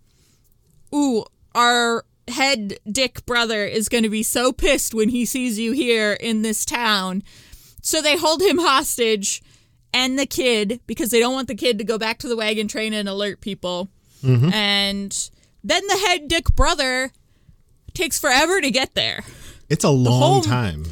ooh, 0.94 1.24
our 1.54 2.04
head 2.28 2.78
dick 2.90 3.26
brother 3.26 3.64
is 3.64 3.88
going 3.88 4.04
to 4.04 4.08
be 4.08 4.22
so 4.22 4.52
pissed 4.52 4.94
when 4.94 5.10
he 5.10 5.24
sees 5.26 5.58
you 5.58 5.72
here 5.72 6.14
in 6.14 6.42
this 6.42 6.64
town. 6.64 7.22
So 7.82 8.00
they 8.00 8.16
hold 8.16 8.40
him 8.40 8.58
hostage 8.58 9.42
and 9.92 10.18
the 10.18 10.26
kid 10.26 10.80
because 10.86 11.10
they 11.10 11.20
don't 11.20 11.34
want 11.34 11.48
the 11.48 11.54
kid 11.54 11.76
to 11.78 11.84
go 11.84 11.98
back 11.98 12.18
to 12.20 12.28
the 12.28 12.36
wagon 12.36 12.68
train 12.68 12.94
and 12.94 13.08
alert 13.08 13.40
people. 13.40 13.88
Mm-hmm. 14.22 14.52
And 14.52 15.30
then 15.62 15.86
the 15.86 15.98
head 15.98 16.28
dick 16.28 16.54
brother 16.54 17.12
takes 17.92 18.18
forever 18.18 18.60
to 18.60 18.70
get 18.70 18.94
there. 18.94 19.24
It's 19.68 19.84
a 19.84 19.90
long 19.90 20.32
whole- 20.34 20.42
time. 20.42 20.84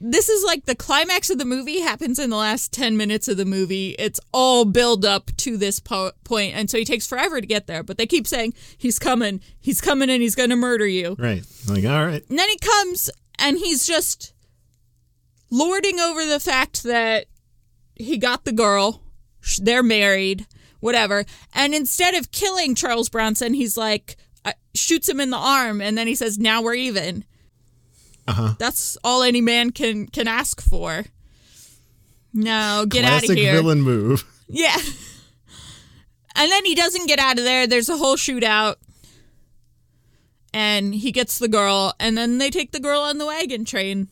This 0.00 0.28
is 0.28 0.44
like 0.44 0.66
the 0.66 0.74
climax 0.74 1.30
of 1.30 1.38
the 1.38 1.46
movie 1.46 1.80
happens 1.80 2.18
in 2.18 2.28
the 2.28 2.36
last 2.36 2.72
10 2.72 2.94
minutes 2.96 3.26
of 3.26 3.38
the 3.38 3.46
movie. 3.46 3.94
It's 3.98 4.20
all 4.32 4.66
build 4.66 5.02
up 5.04 5.30
to 5.38 5.56
this 5.56 5.80
po- 5.80 6.12
point, 6.24 6.54
And 6.54 6.68
so 6.68 6.76
he 6.76 6.84
takes 6.84 7.06
forever 7.06 7.40
to 7.40 7.46
get 7.46 7.66
there. 7.66 7.82
But 7.82 7.96
they 7.96 8.04
keep 8.04 8.26
saying, 8.26 8.52
he's 8.76 8.98
coming, 8.98 9.40
he's 9.58 9.80
coming, 9.80 10.10
and 10.10 10.20
he's 10.20 10.34
going 10.34 10.50
to 10.50 10.56
murder 10.56 10.86
you. 10.86 11.16
Right. 11.18 11.42
Like, 11.66 11.86
all 11.86 12.04
right. 12.04 12.22
And 12.28 12.38
then 12.38 12.48
he 12.50 12.58
comes 12.58 13.08
and 13.38 13.56
he's 13.56 13.86
just 13.86 14.34
lording 15.50 16.00
over 16.00 16.24
the 16.26 16.40
fact 16.40 16.82
that 16.82 17.26
he 17.94 18.18
got 18.18 18.44
the 18.44 18.52
girl, 18.52 19.02
they're 19.58 19.82
married, 19.82 20.46
whatever. 20.80 21.24
And 21.54 21.74
instead 21.74 22.14
of 22.14 22.30
killing 22.32 22.74
Charles 22.74 23.08
Bronson, 23.08 23.54
he's 23.54 23.76
like, 23.76 24.16
uh, 24.44 24.52
shoots 24.74 25.08
him 25.08 25.20
in 25.20 25.30
the 25.30 25.38
arm, 25.38 25.80
and 25.80 25.96
then 25.96 26.06
he 26.06 26.14
says, 26.14 26.36
"Now 26.38 26.60
we're 26.60 26.74
even." 26.74 27.24
Uh-huh. 28.26 28.54
That's 28.58 28.96
all 29.04 29.22
any 29.22 29.40
man 29.40 29.70
can 29.70 30.06
can 30.06 30.26
ask 30.28 30.60
for. 30.60 31.04
No, 32.32 32.84
get 32.88 33.04
out 33.04 33.22
of 33.28 33.36
here. 33.36 33.52
villain 33.52 33.82
move. 33.82 34.24
Yeah. 34.48 34.76
And 36.36 36.50
then 36.50 36.64
he 36.64 36.74
doesn't 36.74 37.06
get 37.06 37.18
out 37.18 37.38
of 37.38 37.44
there. 37.44 37.66
There's 37.66 37.88
a 37.88 37.96
whole 37.96 38.16
shootout. 38.16 38.76
And 40.52 40.94
he 40.94 41.12
gets 41.12 41.38
the 41.38 41.48
girl, 41.48 41.94
and 41.98 42.16
then 42.16 42.38
they 42.38 42.50
take 42.50 42.72
the 42.72 42.80
girl 42.80 43.00
on 43.00 43.18
the 43.18 43.26
wagon 43.26 43.64
train. 43.64 44.08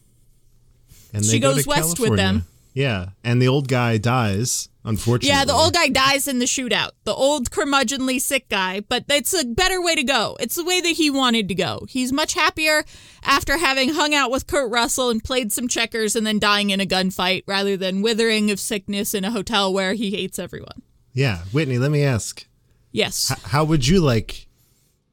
And 1.12 1.24
She 1.24 1.32
they 1.32 1.38
go 1.40 1.54
goes 1.54 1.64
to 1.64 1.68
west 1.68 2.00
with 2.00 2.16
them. 2.16 2.44
Yeah. 2.74 3.10
And 3.22 3.40
the 3.42 3.48
old 3.48 3.68
guy 3.68 3.98
dies, 3.98 4.68
unfortunately. 4.84 5.28
Yeah, 5.28 5.44
the 5.44 5.52
old 5.52 5.74
guy 5.74 5.88
dies 5.88 6.26
in 6.28 6.38
the 6.38 6.44
shootout. 6.44 6.90
The 7.04 7.14
old 7.14 7.50
curmudgeonly 7.50 8.20
sick 8.20 8.48
guy, 8.48 8.80
but 8.80 9.04
it's 9.08 9.32
a 9.34 9.44
better 9.44 9.80
way 9.80 9.94
to 9.94 10.02
go. 10.04 10.36
It's 10.40 10.54
the 10.56 10.64
way 10.64 10.80
that 10.80 10.88
he 10.90 11.10
wanted 11.10 11.48
to 11.48 11.54
go. 11.54 11.84
He's 11.88 12.12
much 12.12 12.34
happier 12.34 12.84
after 13.22 13.58
having 13.58 13.90
hung 13.90 14.14
out 14.14 14.30
with 14.30 14.46
Kurt 14.46 14.70
Russell 14.70 15.10
and 15.10 15.22
played 15.22 15.52
some 15.52 15.68
checkers 15.68 16.16
and 16.16 16.26
then 16.26 16.38
dying 16.38 16.70
in 16.70 16.80
a 16.80 16.86
gunfight 16.86 17.44
rather 17.46 17.76
than 17.76 18.02
withering 18.02 18.50
of 18.50 18.58
sickness 18.60 19.14
in 19.14 19.24
a 19.24 19.30
hotel 19.30 19.72
where 19.72 19.94
he 19.94 20.10
hates 20.10 20.38
everyone. 20.38 20.82
Yeah. 21.12 21.38
Whitney, 21.52 21.78
let 21.78 21.90
me 21.90 22.02
ask. 22.02 22.46
Yes. 22.90 23.30
h- 23.30 23.38
How 23.44 23.64
would 23.64 23.86
you 23.86 24.00
like 24.00 24.46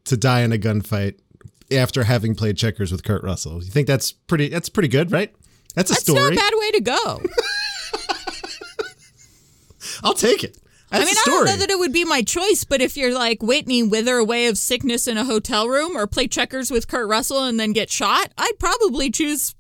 to 0.06 0.18
die 0.18 0.42
in 0.42 0.52
a 0.52 0.58
gunfight 0.58 1.16
after 1.72 2.04
having 2.06 2.36
played 2.36 2.58
checkers 2.58 2.92
with 2.92 3.04
Kurt 3.04 3.24
Russell? 3.24 3.64
You 3.64 3.70
think 3.70 3.88
that's 3.88 4.12
pretty 4.12 4.50
that's 4.50 4.70
pretty 4.70 4.90
good, 4.90 5.12
right? 5.12 5.34
That's 5.76 5.92
a 5.92 5.96
story. 5.96 6.36
That's 6.36 6.36
not 6.36 6.48
a 6.48 6.52
bad 6.52 6.60
way 6.60 6.72
to 6.72 6.82
go. 6.82 7.22
I'll 10.04 10.14
take 10.14 10.44
it. 10.44 10.58
That's 10.92 11.04
I 11.04 11.06
mean, 11.06 11.16
I 11.18 11.24
don't 11.26 11.46
know 11.46 11.56
that 11.58 11.70
it 11.70 11.78
would 11.78 11.94
be 11.94 12.04
my 12.04 12.24
choice, 12.24 12.64
but 12.64 12.82
if 12.82 12.98
you're 12.98 13.14
like 13.14 13.44
Whitney, 13.44 13.84
wither 13.84 14.16
away 14.18 14.48
of 14.48 14.58
sickness 14.58 15.08
in 15.08 15.18
a 15.18 15.24
hotel 15.24 15.68
room, 15.68 15.96
or 15.96 16.08
play 16.08 16.28
checkers 16.28 16.72
with 16.72 16.88
Kurt 16.88 17.08
Russell 17.08 17.44
and 17.44 17.60
then 17.60 17.74
get 17.74 17.92
shot, 17.92 18.32
I'd 18.38 18.58
probably 18.60 19.12
choose 19.12 19.54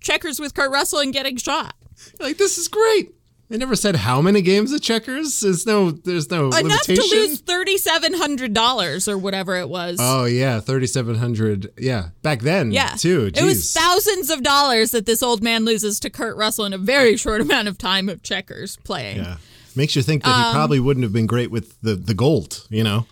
checkers 0.00 0.40
with 0.40 0.54
Kurt 0.54 0.72
Russell 0.72 0.98
and 0.98 1.12
getting 1.12 1.36
shot. 1.36 1.74
like 2.18 2.36
this 2.36 2.58
is 2.58 2.66
great. 2.66 3.12
They 3.48 3.58
never 3.58 3.74
said 3.74 3.96
how 3.96 4.20
many 4.20 4.42
games 4.42 4.70
of 4.72 4.80
checkers. 4.80 5.40
There's 5.40 5.66
no. 5.66 5.90
There's 5.90 6.30
no 6.30 6.46
Enough 6.48 6.62
limitation. 6.62 7.04
to 7.04 7.14
lose 7.16 7.40
thirty 7.40 7.78
seven 7.78 8.14
hundred 8.14 8.54
dollars 8.54 9.08
or 9.08 9.18
whatever 9.18 9.56
it 9.56 9.68
was. 9.68 9.98
Oh 10.00 10.24
yeah, 10.24 10.60
thirty 10.60 10.86
seven 10.86 11.16
hundred. 11.16 11.72
Yeah, 11.76 12.10
back 12.22 12.42
then. 12.42 12.70
yeah, 12.70 12.90
too. 12.90 13.30
it 13.34 13.42
was 13.42 13.72
thousands 13.72 14.30
of 14.30 14.44
dollars 14.44 14.92
that 14.92 15.04
this 15.04 15.20
old 15.20 15.42
man 15.42 15.64
loses 15.64 15.98
to 16.00 16.10
Kurt 16.10 16.36
Russell 16.36 16.64
in 16.64 16.72
a 16.72 16.78
very 16.78 17.16
short 17.16 17.40
amount 17.40 17.66
of 17.66 17.76
time 17.76 18.08
of 18.08 18.22
checkers 18.22 18.76
playing. 18.84 19.16
Yeah, 19.18 19.36
makes 19.76 19.94
you 19.96 20.02
think 20.02 20.22
that 20.24 20.30
Um, 20.30 20.44
he 20.46 20.52
probably 20.52 20.80
wouldn't 20.80 21.04
have 21.04 21.12
been 21.12 21.26
great 21.26 21.50
with 21.50 21.80
the 21.82 21.94
the 21.96 22.14
gold. 22.14 22.66
You 22.70 22.84
know, 22.84 23.06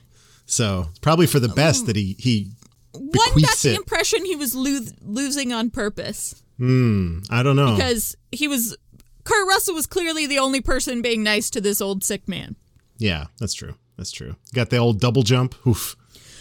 so 0.47 0.87
it's 0.91 0.99
probably 1.01 1.27
for 1.27 1.41
the 1.41 1.49
best 1.49 1.87
that 1.87 1.97
he 1.97 2.17
he 2.19 2.51
One 2.93 3.13
got 3.41 3.57
the 3.59 3.73
it. 3.73 3.77
impression 3.77 4.25
he 4.25 4.37
was 4.37 4.55
lo- 4.55 4.81
losing 5.03 5.53
on 5.53 5.71
purpose. 5.71 6.43
Hmm. 6.59 7.21
I 7.31 7.43
don't 7.43 7.57
know. 7.57 7.77
because 7.77 8.17
he 8.33 8.49
was 8.49 8.77
Kurt 9.25 9.47
Russell 9.49 9.75
was 9.75 9.87
clearly 9.87 10.27
the 10.27 10.39
only 10.39 10.61
person 10.61 11.03
being 11.03 11.23
nice 11.23 11.51
to 11.51 11.61
this 11.61 11.81
old 11.81 12.03
sick 12.03 12.27
man. 12.29 12.57
yeah, 12.99 13.27
that's 13.39 13.55
true. 13.55 13.75
That's 13.97 14.11
true. 14.13 14.37
Got 14.55 14.71
the 14.71 14.77
old 14.79 15.01
double 15.01 15.23
jump. 15.23 15.55
Oof. 15.67 15.97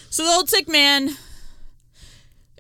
So 0.10 0.24
the 0.24 0.30
old 0.32 0.50
sick 0.50 0.68
man 0.70 1.16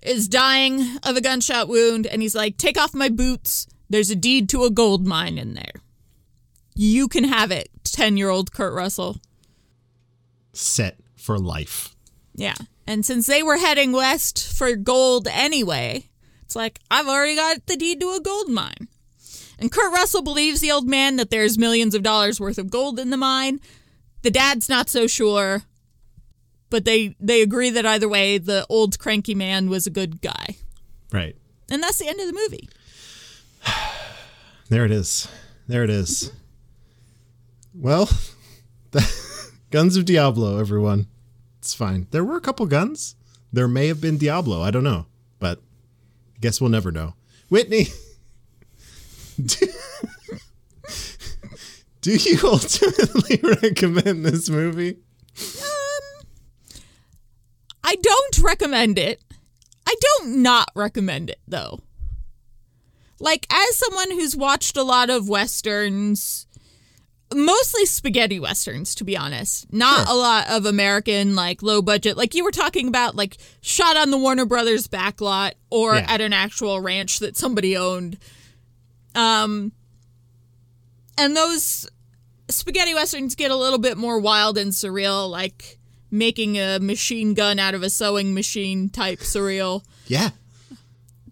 is 0.03 0.27
dying 0.27 0.97
of 1.03 1.15
a 1.15 1.21
gunshot 1.21 1.67
wound 1.67 2.05
and 2.07 2.21
he's 2.21 2.35
like, 2.35 2.57
"Take 2.57 2.77
off 2.79 2.93
my 2.93 3.09
boots. 3.09 3.67
There's 3.89 4.09
a 4.09 4.15
deed 4.15 4.49
to 4.49 4.63
a 4.65 4.69
gold 4.69 5.07
mine 5.07 5.37
in 5.37 5.53
there. 5.53 5.71
You 6.77 7.07
can 7.07 7.25
have 7.25 7.51
it." 7.51 7.69
10-year-old 7.83 8.51
Kurt 8.51 8.73
Russell. 8.73 9.19
Set 10.53 10.99
for 11.15 11.37
life. 11.39 11.95
Yeah. 12.35 12.55
And 12.85 13.05
since 13.05 13.27
they 13.27 13.43
were 13.43 13.57
heading 13.57 13.91
west 13.91 14.53
for 14.55 14.75
gold 14.75 15.27
anyway, 15.29 16.05
it's 16.43 16.55
like, 16.55 16.79
I've 16.89 17.07
already 17.07 17.35
got 17.35 17.65
the 17.65 17.75
deed 17.75 17.99
to 17.99 18.11
a 18.11 18.21
gold 18.21 18.49
mine. 18.49 18.87
And 19.59 19.71
Kurt 19.71 19.91
Russell 19.91 20.21
believes 20.21 20.61
the 20.61 20.71
old 20.71 20.87
man 20.87 21.15
that 21.15 21.31
there's 21.31 21.57
millions 21.57 21.95
of 21.95 22.03
dollars 22.03 22.39
worth 22.39 22.57
of 22.57 22.69
gold 22.69 22.99
in 22.99 23.09
the 23.09 23.17
mine. 23.17 23.59
The 24.21 24.31
dad's 24.31 24.69
not 24.69 24.89
so 24.89 25.07
sure, 25.07 25.63
but 26.69 26.85
they 26.85 27.15
they 27.19 27.41
agree 27.41 27.71
that 27.71 27.85
either 27.85 28.07
way, 28.07 28.37
the 28.37 28.65
old 28.69 28.99
cranky 28.99 29.33
man 29.33 29.69
was 29.69 29.87
a 29.87 29.91
good 29.91 30.21
guy. 30.21 30.57
Right. 31.11 31.35
And 31.71 31.81
that's 31.81 31.97
the 31.97 32.07
end 32.07 32.19
of 32.19 32.27
the 32.27 32.33
movie. 32.33 32.69
There 34.69 34.83
it 34.83 34.91
is. 34.91 35.29
There 35.69 35.85
it 35.85 35.89
is. 35.89 36.33
Well, 37.79 38.09
Guns 39.69 39.97
of 39.97 40.05
Diablo, 40.05 40.59
everyone. 40.59 41.05
It's 41.59 41.75
fine. 41.75 42.07
There 42.09 42.23
were 42.23 42.35
a 42.35 42.41
couple 42.41 42.65
guns. 42.65 43.15
There 43.53 43.67
may 43.67 43.87
have 43.87 44.01
been 44.01 44.17
Diablo. 44.17 44.61
I 44.61 44.71
don't 44.71 44.83
know, 44.83 45.05
but 45.37 45.59
I 46.35 46.39
guess 46.39 46.59
we'll 46.59 46.71
never 46.71 46.91
know. 46.91 47.13
Whitney, 47.49 47.87
do, 49.45 49.67
do 52.01 52.15
you 52.15 52.39
ultimately 52.43 53.39
recommend 53.61 54.25
this 54.25 54.49
movie? 54.49 54.97
Um, 55.37 56.25
I 57.83 57.95
don't 57.95 58.39
recommend 58.39 58.97
it. 58.97 59.21
I 59.85 59.93
don't 60.01 60.41
not 60.41 60.71
recommend 60.73 61.29
it 61.29 61.39
though. 61.47 61.81
Like 63.19 63.45
as 63.51 63.77
someone 63.77 64.11
who's 64.11 64.35
watched 64.35 64.77
a 64.77 64.83
lot 64.83 65.11
of 65.11 65.29
westerns, 65.29 66.46
mostly 67.35 67.85
spaghetti 67.85 68.39
westerns 68.39 68.95
to 68.95 69.03
be 69.03 69.17
honest. 69.17 69.71
Not 69.73 70.07
Sure. 70.07 70.15
a 70.15 70.17
lot 70.17 70.47
of 70.49 70.65
American 70.65 71.35
like 71.35 71.61
low 71.61 71.81
budget 71.81 72.15
like 72.17 72.33
you 72.33 72.43
were 72.43 72.51
talking 72.51 72.87
about 72.87 73.15
like 73.15 73.37
shot 73.61 73.97
on 73.97 74.11
the 74.11 74.17
Warner 74.17 74.45
Brothers 74.45 74.87
backlot 74.87 75.53
or 75.69 75.95
Yeah. 75.95 76.05
at 76.07 76.21
an 76.21 76.31
actual 76.33 76.79
ranch 76.79 77.19
that 77.19 77.35
somebody 77.35 77.75
owned. 77.75 78.17
Um 79.15 79.71
and 81.17 81.35
those 81.35 81.89
spaghetti 82.49 82.93
westerns 82.93 83.35
get 83.35 83.51
a 83.51 83.55
little 83.55 83.79
bit 83.79 83.97
more 83.97 84.19
wild 84.19 84.57
and 84.57 84.71
surreal 84.71 85.29
like 85.29 85.77
making 86.09 86.57
a 86.57 86.79
machine 86.79 87.33
gun 87.33 87.59
out 87.59 87.73
of 87.73 87.83
a 87.83 87.89
sewing 87.89 88.33
machine 88.33 88.87
type 88.89 89.19
surreal. 89.19 89.83
Yeah. 90.07 90.29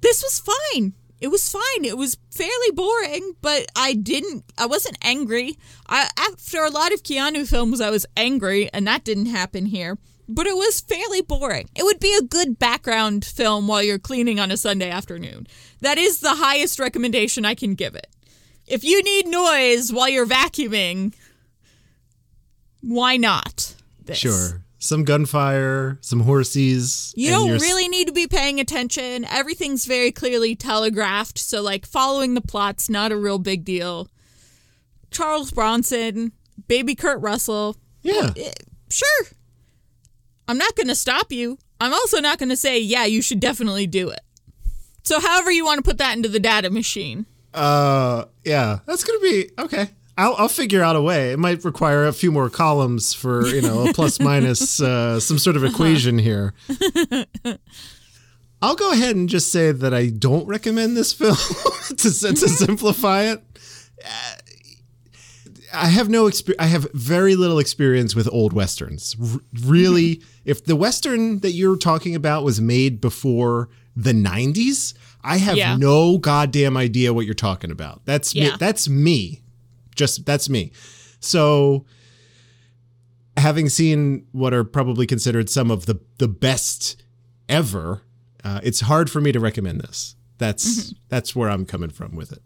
This 0.02 0.22
was 0.22 0.42
fine. 0.74 0.94
It 1.26 1.32
was 1.32 1.50
fine. 1.50 1.86
It 1.86 1.98
was 1.98 2.20
fairly 2.30 2.70
boring, 2.72 3.34
but 3.42 3.66
I 3.76 3.96
didn't 3.96 4.44
I 4.60 4.68
wasn't 4.68 5.00
angry. 5.02 5.58
I 5.90 6.08
after 6.20 6.64
a 6.64 6.70
lot 6.70 6.94
of 6.94 7.02
Keanu 7.02 7.50
films 7.50 7.82
I 7.82 7.90
was 7.90 8.06
angry 8.16 8.70
and 8.72 8.86
that 8.86 9.04
didn't 9.04 9.26
happen 9.26 9.66
here. 9.66 9.98
But 10.30 10.46
it 10.46 10.56
was 10.56 10.82
fairly 10.82 11.24
boring. 11.24 11.68
It 11.76 11.84
would 11.84 12.00
be 12.00 12.16
a 12.16 12.22
good 12.22 12.60
background 12.60 13.26
film 13.26 13.68
while 13.68 13.82
you're 13.82 13.98
cleaning 13.98 14.40
on 14.40 14.52
a 14.52 14.56
Sunday 14.56 14.92
afternoon. 14.92 15.48
That 15.82 15.98
is 15.98 16.20
the 16.20 16.36
highest 16.36 16.78
recommendation 16.78 17.44
I 17.44 17.56
can 17.56 17.74
give 17.74 17.96
it. 17.96 18.06
If 18.68 18.84
you 18.84 19.02
need 19.02 19.26
noise 19.26 19.92
while 19.92 20.10
you're 20.10 20.28
vacuuming, 20.28 21.16
why 22.82 23.18
not? 23.18 23.74
This? 24.00 24.20
Sure. 24.20 24.62
Some 24.86 25.04
gunfire, 25.04 25.98
some 26.02 26.20
horses. 26.22 27.14
You 27.18 27.32
don't 27.32 27.50
really 27.60 27.88
need 27.88 28.08
to 28.08 28.14
be 28.14 28.28
paying 28.28 28.60
attention. 28.60 29.26
Everything's 29.26 29.86
very 29.86 30.12
clearly 30.12 30.56
telegraphed, 30.56 31.38
so 31.40 31.62
like 31.62 31.86
following 31.86 32.34
the 32.36 32.42
plot's 32.42 32.90
not 32.90 33.12
a 33.12 33.18
real 33.18 33.40
big 33.40 33.66
deal. 33.66 34.10
Charles 35.12 35.52
Bronson, 35.52 36.32
baby 36.68 36.94
Kurt 36.96 37.20
Russell, 37.22 37.78
Yeah. 38.04 38.32
eh, 38.38 38.52
sure. 38.90 39.26
I'm 40.48 40.58
not 40.58 40.76
going 40.76 40.88
to 40.88 40.96
stop 40.96 41.32
you. 41.32 41.58
I'm 41.82 41.94
also 41.94 42.20
not 42.20 42.38
going 42.38 42.50
to 42.50 42.56
say, 42.58 42.80
yeah, 42.80 43.06
you 43.06 43.22
should 43.22 43.40
definitely 43.40 43.88
do 43.88 44.10
it. 44.10 44.20
So, 45.04 45.20
however 45.20 45.52
you 45.52 45.66
want 45.66 45.78
to 45.80 45.84
put 45.84 45.98
that 46.00 46.16
into 46.16 46.30
the 46.30 46.40
data 46.40 46.70
machine. 46.70 47.26
Uh, 47.54 48.26
yeah, 48.44 48.80
that's 48.86 49.04
gonna 49.06 49.20
be 49.20 49.50
okay. 49.58 49.88
I'll 50.18 50.36
I'll 50.38 50.48
figure 50.50 50.82
out 50.82 50.96
a 50.96 51.02
way. 51.02 51.32
It 51.34 51.40
might 51.40 51.64
require 51.66 52.06
a 52.06 52.14
few 52.14 52.32
more 52.32 52.50
columns 52.50 53.14
for 53.14 53.46
you 53.48 53.62
know 53.62 53.88
a 53.88 53.94
plus 53.94 54.20
minus 54.30 54.82
uh, 54.82 55.20
some 55.20 55.38
sort 55.38 55.56
of 55.56 55.64
equation 55.64 56.18
here. 56.18 56.54
I'll 58.62 58.76
go 58.76 58.92
ahead 58.92 59.16
and 59.16 59.28
just 59.30 59.52
say 59.52 59.72
that 59.72 59.94
I 59.94 60.08
don't 60.10 60.48
recommend 60.48 60.96
this 60.98 61.14
film 61.14 61.36
to 61.90 61.96
to 61.96 62.10
simplify 62.50 63.24
it. 63.24 63.44
Uh, 64.04 64.36
I 65.74 65.88
have 65.88 66.08
no 66.10 66.28
experience. 66.28 66.64
I 66.64 66.68
have 66.68 66.88
very 66.94 67.36
little 67.36 67.60
experience 67.60 68.16
with 68.16 68.30
old 68.32 68.54
westerns. 68.54 69.16
R- 69.22 69.40
really, 69.66 70.22
if 70.46 70.64
the 70.64 70.76
western 70.76 71.40
that 71.40 71.52
you're 71.52 71.76
talking 71.76 72.16
about 72.16 72.44
was 72.46 72.62
made 72.62 73.02
before 73.02 73.68
the 73.96 74.14
90s, 74.14 74.94
I 75.24 75.38
have 75.38 75.58
Yeah. 75.58 75.76
no 75.76 76.18
goddamn 76.18 76.78
idea 76.78 77.14
what 77.14 77.26
you're 77.26 77.34
talking 77.34 77.72
about. 77.72 78.02
That's 78.06 78.34
me. 78.34 78.52
That's 78.58 78.88
me. 78.88 79.42
Just 79.96 80.26
that's 80.26 80.50
me. 80.50 80.72
So 81.20 81.86
having 83.38 83.70
seen 83.70 84.28
what 84.32 84.54
are 84.54 84.64
probably 84.64 85.06
considered 85.08 85.50
some 85.50 85.72
of 85.72 85.86
the 85.88 86.00
the 86.18 86.28
best 86.28 87.02
ever, 87.50 88.02
uh, 88.44 88.60
it's 88.64 88.82
hard 88.82 89.10
for 89.10 89.22
me 89.22 89.32
to 89.32 89.40
recommend 89.40 89.82
this. 89.82 90.16
That's 90.38 90.94
that's 91.10 91.36
where 91.36 91.50
I'm 91.50 91.66
coming 91.66 91.90
from 91.90 92.16
with 92.16 92.32
it. 92.34 92.42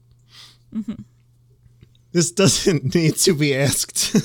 This 2.11 2.31
doesn't 2.31 2.95
need 2.95 3.15
to 3.17 3.33
be 3.33 3.55
asked, 3.55 4.15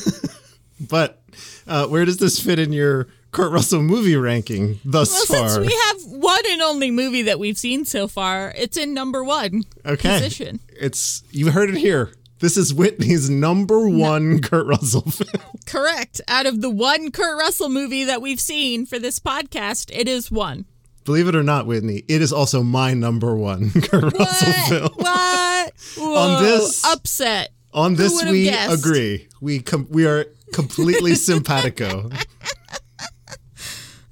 but 0.89 1.23
uh, 1.67 1.87
where 1.87 2.05
does 2.05 2.17
this 2.19 2.41
fit 2.41 2.59
in 2.59 2.73
your 2.73 3.09
Kurt 3.31 3.53
Russell 3.53 3.83
movie 3.83 4.17
ranking 4.17 4.79
thus 4.85 5.11
Well, 5.29 5.41
far? 5.41 5.49
since 5.49 5.67
we 5.67 5.75
have 5.75 6.21
one 6.21 6.43
and 6.51 6.63
only 6.63 6.91
movie 6.91 7.23
that 7.23 7.39
we've 7.39 7.59
seen 7.59 7.85
so 7.85 8.07
far, 8.09 8.53
it's 8.57 8.77
in 8.77 8.95
number 8.95 9.23
one 9.25 9.65
okay, 9.85 10.19
position. 10.21 10.61
it's 10.69 11.23
you 11.31 11.51
heard 11.51 11.71
it 11.71 11.77
here. 11.77 12.13
This 12.45 12.59
is 12.59 12.75
Whitney's 12.75 13.31
number 13.31 13.89
one 13.89 14.43
Kurt 14.43 14.67
Russell 14.67 15.01
film. 15.11 15.31
Correct. 15.65 16.21
Out 16.29 16.45
of 16.45 16.61
the 16.61 16.69
one 16.69 17.11
Kurt 17.11 17.39
Russell 17.39 17.71
movie 17.71 18.05
that 18.05 18.21
we've 18.21 18.39
seen 18.39 18.85
for 18.85 18.99
this 18.99 19.19
podcast, 19.19 19.91
it 19.99 20.07
is 20.07 20.31
one. 20.31 20.67
Believe 21.07 21.27
it 21.27 21.35
or 21.35 21.43
not, 21.43 21.65
Whitney, 21.67 22.03
it 22.07 22.21
is 22.21 22.35
also 22.35 22.63
my 22.63 22.93
number 22.93 23.35
one 23.35 23.71
Kurt 23.83 24.13
Russell 24.19 24.53
film. 24.69 24.91
What? 24.97 25.73
Whoa, 25.97 26.43
this- 26.43 26.85
upset. 26.85 27.49
On 27.73 27.95
this, 27.95 28.23
we 28.23 28.45
guessed? 28.45 28.79
agree. 28.79 29.27
We 29.41 29.61
com- 29.61 29.89
we 29.89 30.07
are 30.07 30.27
completely 30.53 31.15
simpatico. 31.15 32.11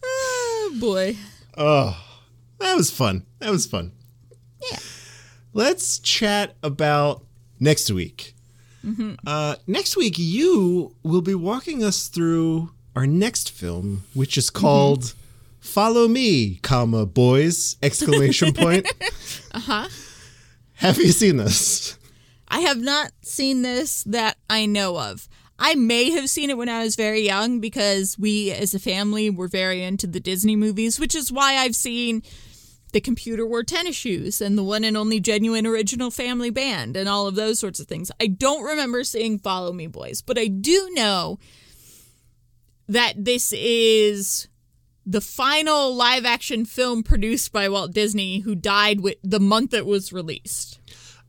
Oh 0.03 0.77
boy. 0.81 1.17
Oh, 1.59 2.03
that 2.61 2.77
was 2.79 2.91
fun. 2.91 3.27
That 3.41 3.51
was 3.51 3.67
fun. 3.67 3.93
Yeah. 4.73 4.79
Let's 5.53 5.99
chat 5.99 6.57
about 6.63 7.27
next 7.63 7.91
week. 7.91 8.35
Uh, 9.25 9.55
next 9.69 9.97
week, 9.97 10.17
you 10.19 10.93
will 11.05 11.23
be 11.23 11.37
walking 11.37 11.85
us 11.85 12.09
through 12.09 12.71
our 12.97 13.07
next 13.07 13.53
film, 13.53 14.03
which 14.13 14.37
is 14.37 14.51
called 14.51 15.15
"Follow 15.61 16.09
Me, 16.09 16.57
comma 16.63 17.07
boys!" 17.07 17.77
Exclamation 17.81 18.53
point. 18.63 18.87
uh 19.53 19.61
huh. 19.61 19.89
Have 20.75 20.99
you 20.99 21.13
seen 21.13 21.37
this? 21.37 21.97
I 22.49 22.61
have 22.61 22.81
not 22.81 23.13
seen 23.23 23.63
this 23.63 24.03
that 24.03 24.37
I 24.51 24.67
know 24.67 24.99
of. 24.99 25.29
I 25.61 25.77
may 25.77 26.11
have 26.11 26.29
seen 26.29 26.51
it 26.51 26.57
when 26.59 26.69
I 26.69 26.83
was 26.83 26.97
very 26.97 27.21
young 27.21 27.61
because 27.61 28.19
we 28.19 28.51
as 28.51 28.75
a 28.75 28.81
family 28.81 29.31
were 29.31 29.47
very 29.47 29.85
into 29.85 30.09
the 30.09 30.19
Disney 30.19 30.57
movies, 30.57 30.99
which 30.99 31.15
is 31.15 31.31
why 31.31 31.55
I've 31.55 31.77
seen 31.77 32.25
the 32.93 33.01
computer 33.01 33.47
wore 33.47 33.65
tennis 33.65 33.97
shoes 33.97 34.41
and 34.41 34.57
the 34.57 34.63
one 34.63 34.85
and 34.85 34.97
only 34.97 35.19
genuine 35.19 35.67
original 35.67 36.11
family 36.11 36.51
band 36.51 36.97
and 36.97 37.09
all 37.09 37.27
of 37.27 37.35
those 37.35 37.59
sorts 37.59 37.81
of 37.81 37.87
things. 37.87 38.11
I 38.21 38.27
don't 38.27 38.63
remember 38.63 39.03
seeing 39.05 39.39
Follow 39.39 39.73
Me 39.73 39.87
Boys, 39.87 40.23
but 40.23 40.39
I 40.39 40.47
do 40.47 40.91
know 40.93 41.39
that 42.89 43.25
this 43.25 43.53
is 43.55 44.49
the 45.05 45.21
final 45.21 45.95
live 45.95 46.25
action 46.25 46.65
film 46.65 47.03
produced 47.03 47.53
by 47.53 47.69
Walt 47.69 47.93
Disney 47.93 48.41
who 48.41 48.55
died 48.55 49.01
with 49.01 49.17
the 49.23 49.41
month 49.41 49.75
it 49.75 49.87
was 49.87 50.13
released. 50.13 50.79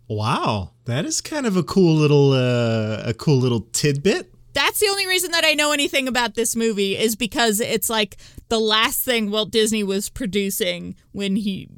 Wow, 0.08 0.72
that 0.86 1.06
is 1.06 1.22
kind 1.22 1.46
of 1.46 1.56
a 1.56 1.64
cool 1.64 1.96
little 1.96 2.34
uh, 2.34 3.02
a 3.06 3.14
cool 3.14 3.38
little 3.38 3.62
tidbit. 3.72 4.33
That's 4.54 4.80
the 4.80 4.88
only 4.88 5.08
reason 5.08 5.32
that 5.32 5.44
I 5.46 5.54
know 5.54 5.72
anything 5.72 6.08
about 6.08 6.36
this 6.36 6.56
movie 6.56 6.98
is 6.98 7.16
because 7.16 7.60
it's 7.60 7.90
like 7.90 8.18
the 8.50 8.60
last 8.60 9.04
thing 9.04 9.32
Walt 9.32 9.52
Disney 9.52 9.84
was 9.84 10.10
producing 10.10 10.96
when 11.12 11.36
he 11.36 11.70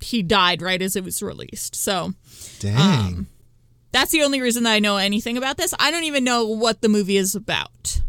he 0.00 0.22
died 0.22 0.62
right 0.62 0.80
as 0.80 0.96
it 0.96 1.04
was 1.04 1.22
released. 1.22 1.74
So, 1.74 2.14
Dang. 2.60 2.76
Um, 2.76 3.26
that's 3.92 4.12
the 4.12 4.22
only 4.22 4.40
reason 4.40 4.62
that 4.64 4.72
I 4.72 4.78
know 4.78 4.96
anything 4.96 5.36
about 5.36 5.56
this. 5.56 5.74
I 5.78 5.90
don't 5.90 6.04
even 6.04 6.24
know 6.24 6.46
what 6.46 6.80
the 6.80 6.88
movie 6.88 7.16
is 7.16 7.34
about. 7.34 8.00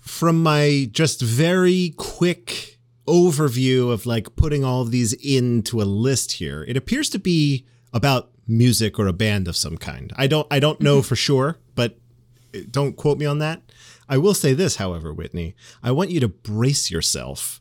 From 0.00 0.42
my 0.42 0.88
just 0.92 1.22
very 1.22 1.94
quick 1.96 2.78
overview 3.06 3.90
of 3.90 4.06
like 4.06 4.36
putting 4.36 4.62
all 4.62 4.82
of 4.82 4.90
these 4.90 5.14
into 5.14 5.80
a 5.80 5.84
list 5.84 6.32
here, 6.32 6.64
it 6.68 6.76
appears 6.76 7.08
to 7.10 7.18
be 7.18 7.66
about 7.92 8.30
music 8.46 8.98
or 8.98 9.06
a 9.06 9.12
band 9.12 9.48
of 9.48 9.56
some 9.56 9.78
kind. 9.78 10.12
I 10.16 10.26
don't 10.26 10.46
I 10.50 10.60
don't 10.60 10.80
know 10.80 11.00
for 11.02 11.16
sure, 11.16 11.58
but 11.74 11.98
don't 12.70 12.96
quote 12.96 13.18
me 13.18 13.26
on 13.26 13.38
that. 13.38 13.62
I 14.08 14.18
will 14.18 14.34
say 14.34 14.52
this, 14.52 14.76
however, 14.76 15.12
Whitney, 15.12 15.54
I 15.82 15.90
want 15.90 16.10
you 16.10 16.20
to 16.20 16.28
brace 16.28 16.90
yourself 16.90 17.60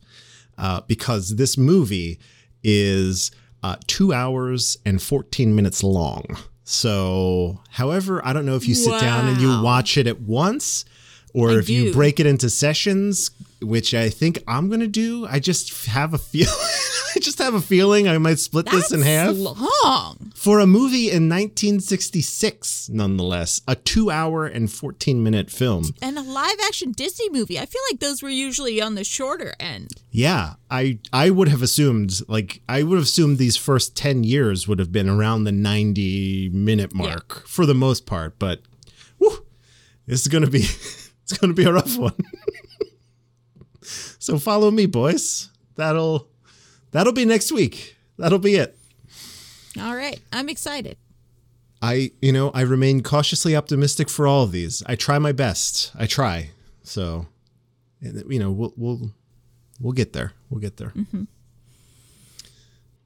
uh, 0.57 0.81
because 0.81 1.35
this 1.35 1.57
movie 1.57 2.19
is 2.63 3.31
uh, 3.63 3.77
two 3.87 4.13
hours 4.13 4.77
and 4.85 5.01
14 5.01 5.55
minutes 5.55 5.83
long. 5.83 6.25
So, 6.63 7.61
however, 7.69 8.25
I 8.25 8.33
don't 8.33 8.45
know 8.45 8.55
if 8.55 8.67
you 8.67 8.75
sit 8.75 8.99
down 8.99 9.27
and 9.27 9.41
you 9.41 9.61
watch 9.61 9.97
it 9.97 10.07
at 10.07 10.21
once 10.21 10.85
or 11.33 11.51
I 11.51 11.57
if 11.57 11.69
you 11.69 11.91
break 11.93 12.19
it 12.19 12.25
into 12.25 12.49
sessions, 12.49 13.31
which 13.61 13.93
I 13.93 14.09
think 14.09 14.43
I'm 14.47 14.67
going 14.67 14.79
to 14.79 14.87
do. 14.87 15.25
I 15.29 15.39
just 15.39 15.85
have 15.85 16.13
a 16.13 16.17
feel. 16.17 16.49
I 17.15 17.19
just 17.19 17.39
have 17.39 17.53
a 17.53 17.61
feeling 17.61 18.07
I 18.07 18.17
might 18.17 18.39
split 18.39 18.67
this 18.67 18.91
in 18.91 19.01
half 19.01 19.35
long. 19.35 20.31
for 20.33 20.59
a 20.59 20.65
movie 20.67 21.09
in 21.09 21.27
1966, 21.27 22.89
nonetheless, 22.89 23.61
a 23.67 23.75
two 23.75 24.09
hour 24.09 24.45
and 24.45 24.71
14 24.71 25.21
minute 25.21 25.51
film. 25.51 25.93
And 26.01 26.17
a 26.17 26.21
live 26.21 26.55
action 26.65 26.93
Disney 26.93 27.29
movie. 27.29 27.59
I 27.59 27.65
feel 27.65 27.81
like 27.91 27.99
those 27.99 28.23
were 28.23 28.29
usually 28.29 28.81
on 28.81 28.95
the 28.95 29.03
shorter 29.03 29.53
end. 29.59 29.89
Yeah, 30.09 30.53
I 30.69 30.99
I 31.11 31.29
would 31.29 31.49
have 31.49 31.61
assumed 31.61 32.21
like 32.29 32.61
I 32.69 32.83
would 32.83 32.95
have 32.95 33.05
assumed 33.05 33.37
these 33.37 33.57
first 33.57 33.95
10 33.97 34.23
years 34.23 34.67
would 34.67 34.79
have 34.79 34.91
been 34.91 35.09
around 35.09 35.43
the 35.43 35.51
90 35.51 36.49
minute 36.49 36.93
mark 36.93 37.45
for 37.45 37.65
the 37.65 37.75
most 37.75 38.05
part, 38.05 38.39
but 38.39 38.61
whew, 39.17 39.45
this 40.07 40.21
is 40.21 40.27
to 40.27 40.47
be 40.47 40.59
it's 41.23 41.37
going 41.37 41.53
to 41.53 41.55
be 41.55 41.65
a 41.65 41.73
rough 41.73 41.97
one. 41.97 42.13
so 44.21 44.37
follow 44.37 44.69
me, 44.69 44.85
boys. 44.85 45.49
That'll 45.77 46.27
that'll 46.91 47.11
be 47.11 47.25
next 47.25 47.51
week. 47.51 47.97
That'll 48.17 48.37
be 48.37 48.55
it. 48.55 48.77
All 49.79 49.95
right. 49.95 50.19
I'm 50.31 50.47
excited. 50.47 50.95
I, 51.81 52.11
you 52.21 52.31
know, 52.31 52.51
I 52.51 52.61
remain 52.61 53.01
cautiously 53.01 53.55
optimistic 53.55 54.09
for 54.09 54.27
all 54.27 54.43
of 54.43 54.51
these. 54.51 54.83
I 54.85 54.95
try 54.95 55.17
my 55.17 55.31
best. 55.31 55.91
I 55.97 56.05
try. 56.05 56.51
So, 56.83 57.25
and, 57.99 58.23
you 58.31 58.37
know, 58.37 58.51
we'll 58.51 58.73
we'll 58.77 59.11
we'll 59.79 59.93
get 59.93 60.13
there. 60.13 60.33
We'll 60.51 60.61
get 60.61 60.77
there. 60.77 60.89
Mm-hmm. 60.89 61.23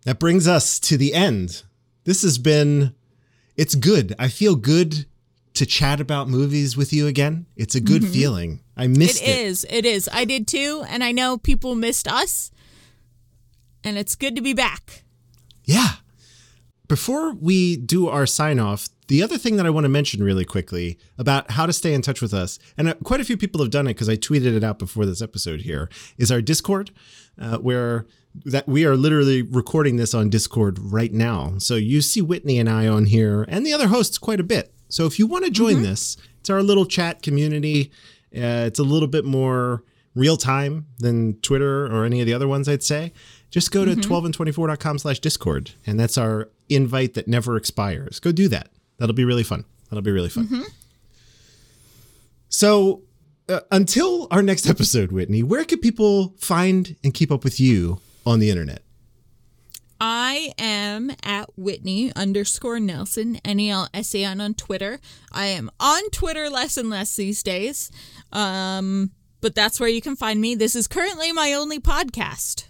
That 0.03 0.19
brings 0.19 0.49
us 0.49 0.81
to 0.81 0.97
the 0.97 1.13
end. 1.13 1.63
This 2.03 2.23
has 2.23 2.37
been 2.37 2.93
it's 3.55 3.75
good. 3.75 4.13
I 4.19 4.27
feel 4.27 4.55
good 4.55 5.05
to 5.53 5.65
chat 5.65 6.01
about 6.01 6.27
movies 6.27 6.75
with 6.75 6.91
you 6.91 7.07
again. 7.07 7.45
It's 7.55 7.75
a 7.75 7.79
good 7.79 8.01
mm-hmm. 8.01 8.11
feeling. 8.11 8.59
I 8.77 8.87
missed 8.87 9.21
it. 9.21 9.27
It 9.27 9.45
is. 9.45 9.65
It 9.69 9.85
is. 9.85 10.09
I 10.11 10.25
did 10.25 10.47
too. 10.47 10.83
And 10.89 11.03
I 11.03 11.11
know 11.11 11.37
people 11.37 11.75
missed 11.75 12.07
us. 12.07 12.51
And 13.83 13.97
it's 13.97 14.15
good 14.15 14.35
to 14.35 14.41
be 14.41 14.53
back. 14.53 15.03
Yeah. 15.63 15.93
Before 16.87 17.33
we 17.33 17.77
do 17.77 18.07
our 18.07 18.25
sign 18.25 18.59
off, 18.59 18.89
the 19.07 19.21
other 19.21 19.37
thing 19.37 19.55
that 19.57 19.65
I 19.65 19.69
want 19.69 19.85
to 19.85 19.89
mention 19.89 20.23
really 20.23 20.45
quickly 20.45 20.97
about 21.17 21.51
how 21.51 21.65
to 21.65 21.73
stay 21.73 21.93
in 21.93 22.01
touch 22.01 22.21
with 22.21 22.33
us, 22.33 22.57
and 22.77 22.89
uh, 22.89 22.93
quite 23.03 23.21
a 23.21 23.23
few 23.23 23.37
people 23.37 23.61
have 23.61 23.69
done 23.69 23.87
it 23.87 23.93
because 23.93 24.09
I 24.09 24.17
tweeted 24.17 24.55
it 24.55 24.63
out 24.63 24.79
before 24.79 25.05
this 25.05 25.21
episode 25.21 25.61
here, 25.61 25.89
is 26.17 26.31
our 26.31 26.41
Discord, 26.41 26.91
uh, 27.39 27.57
where 27.57 28.07
that 28.43 28.67
we 28.67 28.85
are 28.85 28.95
literally 28.97 29.41
recording 29.41 29.95
this 29.95 30.13
on 30.13 30.29
Discord 30.29 30.77
right 30.79 31.13
now. 31.13 31.53
So 31.59 31.75
you 31.75 32.01
see 32.01 32.21
Whitney 32.21 32.59
and 32.59 32.69
I 32.69 32.87
on 32.87 33.05
here 33.05 33.45
and 33.47 33.65
the 33.65 33.73
other 33.73 33.87
hosts 33.87 34.17
quite 34.17 34.39
a 34.39 34.43
bit. 34.43 34.73
So 34.89 35.05
if 35.05 35.17
you 35.19 35.27
want 35.27 35.45
to 35.45 35.51
join 35.51 35.81
this, 35.81 36.17
it's 36.39 36.49
our 36.49 36.61
little 36.61 36.85
chat 36.85 37.21
community. 37.21 37.91
Uh, 38.35 38.65
it's 38.65 38.79
a 38.79 38.83
little 38.83 39.07
bit 39.07 39.25
more 39.25 39.83
real 40.13 40.37
time 40.37 40.87
than 40.99 41.39
Twitter 41.41 41.85
or 41.85 42.05
any 42.05 42.21
of 42.21 42.25
the 42.25 42.33
other 42.33 42.47
ones, 42.47 42.67
I'd 42.69 42.83
say. 42.83 43.11
Just 43.51 43.71
go 43.71 43.85
to 43.85 43.95
12and24.com 43.95 44.97
slash 44.99 45.19
Discord, 45.19 45.71
and 45.85 45.99
that's 45.99 46.17
our 46.17 46.49
invite 46.69 47.13
that 47.13 47.27
never 47.27 47.55
expires. 47.57 48.19
Go 48.19 48.31
do 48.31 48.47
that. 48.49 48.69
That'll 48.97 49.15
be 49.15 49.25
really 49.25 49.43
fun. 49.43 49.65
That'll 49.89 50.01
be 50.01 50.11
really 50.11 50.29
fun. 50.29 50.47
So, 52.49 53.01
uh, 53.49 53.59
until 53.71 54.27
our 54.31 54.41
next 54.41 54.67
episode, 54.67 55.11
Whitney, 55.11 55.43
where 55.43 55.63
can 55.65 55.79
people 55.79 56.33
find 56.37 56.95
and 57.03 57.13
keep 57.13 57.31
up 57.31 57.43
with 57.43 57.59
you 57.59 57.99
on 58.25 58.39
the 58.39 58.49
internet? 58.49 58.81
I 59.99 60.53
am 60.57 61.11
at 61.23 61.49
Whitney 61.57 62.11
underscore 62.15 62.79
Nelson, 62.79 63.39
N 63.45 63.59
E 63.59 63.69
L 63.69 63.87
S 63.93 64.13
A 64.15 64.23
N 64.23 64.41
on 64.41 64.53
Twitter. 64.53 64.99
I 65.31 65.47
am 65.47 65.71
on 65.79 66.09
Twitter 66.11 66.49
less 66.49 66.77
and 66.77 66.89
less 66.89 67.15
these 67.15 67.41
days. 67.43 67.91
Um, 68.31 69.11
but 69.41 69.55
that's 69.55 69.79
where 69.79 69.89
you 69.89 70.01
can 70.01 70.15
find 70.15 70.41
me. 70.41 70.55
This 70.55 70.75
is 70.75 70.87
currently 70.87 71.31
my 71.31 71.53
only 71.53 71.79
podcast. 71.79 72.65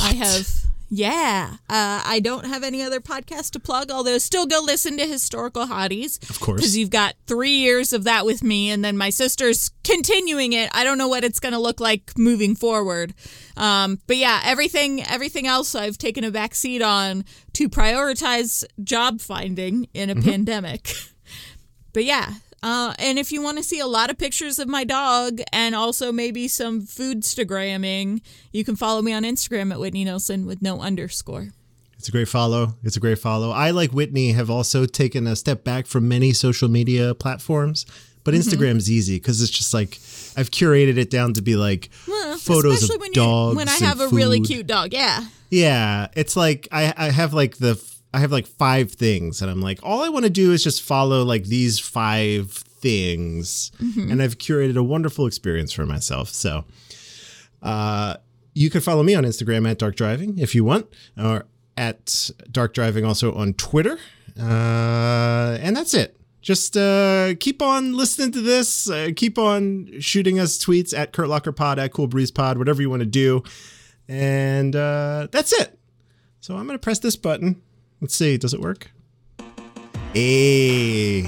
I 0.00 0.12
have, 0.14 0.65
yeah. 0.88 1.56
Uh, 1.68 2.02
I 2.04 2.20
don't 2.22 2.46
have 2.46 2.62
any 2.62 2.82
other 2.82 3.00
podcast 3.00 3.50
to 3.52 3.60
plug, 3.60 3.90
although 3.90 4.18
still 4.18 4.46
go 4.46 4.60
listen 4.64 4.96
to 4.98 5.06
Historical 5.06 5.66
Hotties. 5.66 6.28
Of 6.30 6.38
course. 6.38 6.60
Because 6.60 6.76
you've 6.76 6.90
got 6.90 7.14
three 7.26 7.56
years 7.56 7.92
of 7.92 8.04
that 8.04 8.24
with 8.24 8.42
me, 8.42 8.70
and 8.70 8.84
then 8.84 8.96
my 8.96 9.10
sister's 9.10 9.70
continuing 9.82 10.52
it. 10.52 10.70
I 10.72 10.84
don't 10.84 10.98
know 10.98 11.08
what 11.08 11.24
it's 11.24 11.40
going 11.40 11.54
to 11.54 11.58
look 11.58 11.80
like 11.80 12.16
moving 12.16 12.54
forward. 12.54 13.14
Um, 13.56 13.98
but 14.06 14.16
yeah, 14.16 14.40
everything 14.44 15.02
everything 15.04 15.46
else 15.46 15.74
I've 15.74 15.98
taken 15.98 16.24
a 16.24 16.30
back 16.30 16.54
seat 16.54 16.82
on 16.82 17.24
to 17.54 17.68
prioritize 17.68 18.64
job 18.82 19.20
finding 19.20 19.88
in 19.92 20.10
a 20.10 20.14
pandemic. 20.14 20.94
but 21.92 22.04
yeah. 22.04 22.34
Uh, 22.66 22.92
and 22.98 23.16
if 23.16 23.30
you 23.30 23.40
want 23.40 23.56
to 23.58 23.62
see 23.62 23.78
a 23.78 23.86
lot 23.86 24.10
of 24.10 24.18
pictures 24.18 24.58
of 24.58 24.66
my 24.66 24.82
dog 24.82 25.40
and 25.52 25.72
also 25.72 26.10
maybe 26.10 26.48
some 26.48 26.82
foodstagramming, 26.82 28.20
you 28.50 28.64
can 28.64 28.74
follow 28.74 29.00
me 29.00 29.12
on 29.12 29.22
Instagram 29.22 29.70
at 29.70 29.78
Whitney 29.78 30.04
Nelson 30.04 30.46
with 30.46 30.60
no 30.60 30.80
underscore. 30.80 31.50
It's 31.96 32.08
a 32.08 32.10
great 32.10 32.26
follow. 32.26 32.74
It's 32.82 32.96
a 32.96 33.00
great 33.00 33.20
follow. 33.20 33.52
I, 33.52 33.70
like 33.70 33.92
Whitney, 33.92 34.32
have 34.32 34.50
also 34.50 34.84
taken 34.84 35.28
a 35.28 35.36
step 35.36 35.62
back 35.62 35.86
from 35.86 36.08
many 36.08 36.32
social 36.32 36.68
media 36.68 37.14
platforms, 37.14 37.86
but 38.24 38.34
Instagram's 38.34 38.90
easy 38.90 39.14
because 39.14 39.40
it's 39.40 39.52
just 39.52 39.72
like 39.72 40.00
I've 40.36 40.50
curated 40.50 40.96
it 40.96 41.08
down 41.08 41.34
to 41.34 41.42
be 41.42 41.54
like 41.54 41.88
Well, 42.08 42.36
photos 42.36 42.82
especially 42.82 42.96
of 42.96 43.00
when 43.02 43.12
dogs. 43.12 43.56
When 43.58 43.68
I 43.68 43.76
have 43.76 44.00
a 44.00 44.08
really 44.08 44.40
cute 44.40 44.66
dog, 44.66 44.92
yeah. 44.92 45.24
Yeah, 45.50 46.08
it's 46.16 46.36
like 46.36 46.66
I, 46.72 46.92
I 46.96 47.10
have 47.10 47.32
like 47.32 47.58
the 47.58 47.76
I 48.16 48.20
have 48.20 48.32
like 48.32 48.46
five 48.46 48.92
things, 48.92 49.42
and 49.42 49.50
I'm 49.50 49.60
like, 49.60 49.78
all 49.82 50.02
I 50.02 50.08
want 50.08 50.24
to 50.24 50.30
do 50.30 50.52
is 50.52 50.64
just 50.64 50.82
follow 50.82 51.22
like 51.22 51.44
these 51.44 51.78
five 51.78 52.50
things, 52.50 53.70
and 54.10 54.22
I've 54.22 54.38
curated 54.38 54.76
a 54.76 54.82
wonderful 54.82 55.26
experience 55.26 55.70
for 55.70 55.84
myself. 55.84 56.30
So, 56.30 56.64
uh, 57.62 58.16
you 58.54 58.70
can 58.70 58.80
follow 58.80 59.02
me 59.02 59.14
on 59.14 59.24
Instagram 59.24 59.70
at 59.70 59.76
Dark 59.78 59.96
Driving 59.96 60.38
if 60.38 60.54
you 60.54 60.64
want, 60.64 60.86
or 61.22 61.44
at 61.76 62.30
Dark 62.50 62.72
Driving 62.72 63.04
also 63.04 63.34
on 63.34 63.52
Twitter, 63.52 63.98
uh, 64.40 65.58
and 65.60 65.76
that's 65.76 65.92
it. 65.92 66.16
Just 66.40 66.74
uh, 66.74 67.34
keep 67.38 67.60
on 67.60 67.92
listening 67.94 68.32
to 68.32 68.40
this. 68.40 68.88
Uh, 68.88 69.10
keep 69.14 69.36
on 69.36 70.00
shooting 70.00 70.38
us 70.38 70.56
tweets 70.56 70.96
at 70.96 71.12
Kurt 71.12 71.28
Locker 71.28 71.52
Pod, 71.52 71.78
at 71.78 71.92
Cool 71.92 72.06
Breeze 72.06 72.30
Pod, 72.30 72.56
whatever 72.56 72.80
you 72.80 72.88
want 72.88 73.00
to 73.00 73.06
do. 73.06 73.42
And 74.08 74.74
uh, 74.74 75.28
that's 75.30 75.52
it. 75.52 75.78
So 76.40 76.56
I'm 76.56 76.66
going 76.66 76.78
to 76.78 76.82
press 76.82 77.00
this 77.00 77.16
button. 77.16 77.60
Let's 78.00 78.14
see. 78.14 78.36
Does 78.36 78.54
it 78.54 78.60
work? 78.60 78.90
Hey. 80.12 81.22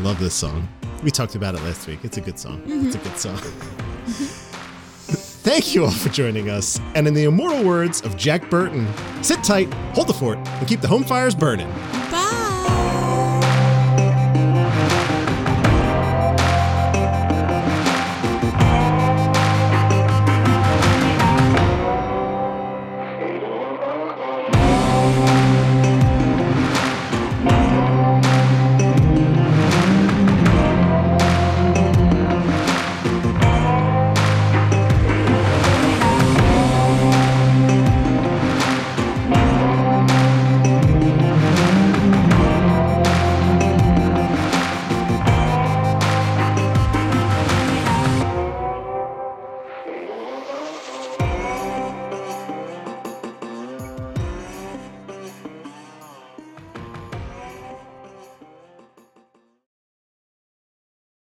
Love 0.00 0.18
this 0.20 0.34
song. 0.34 0.68
We 1.02 1.10
talked 1.10 1.34
about 1.34 1.54
it 1.54 1.62
last 1.62 1.86
week. 1.86 2.00
It's 2.02 2.16
a 2.16 2.20
good 2.20 2.38
song. 2.38 2.60
Mm-hmm. 2.62 2.86
It's 2.86 2.96
a 2.96 2.98
good 2.98 3.18
song. 3.18 3.36
Mm-hmm. 3.36 4.44
Thank 5.48 5.74
you 5.74 5.84
all 5.84 5.90
for 5.90 6.10
joining 6.10 6.50
us. 6.50 6.78
And 6.94 7.08
in 7.08 7.14
the 7.14 7.24
immortal 7.24 7.64
words 7.64 8.02
of 8.02 8.16
Jack 8.16 8.50
Burton, 8.50 8.86
sit 9.22 9.42
tight, 9.42 9.72
hold 9.94 10.08
the 10.08 10.12
fort, 10.12 10.36
and 10.46 10.68
keep 10.68 10.82
the 10.82 10.88
home 10.88 11.04
fires 11.04 11.34
burning. 11.34 11.72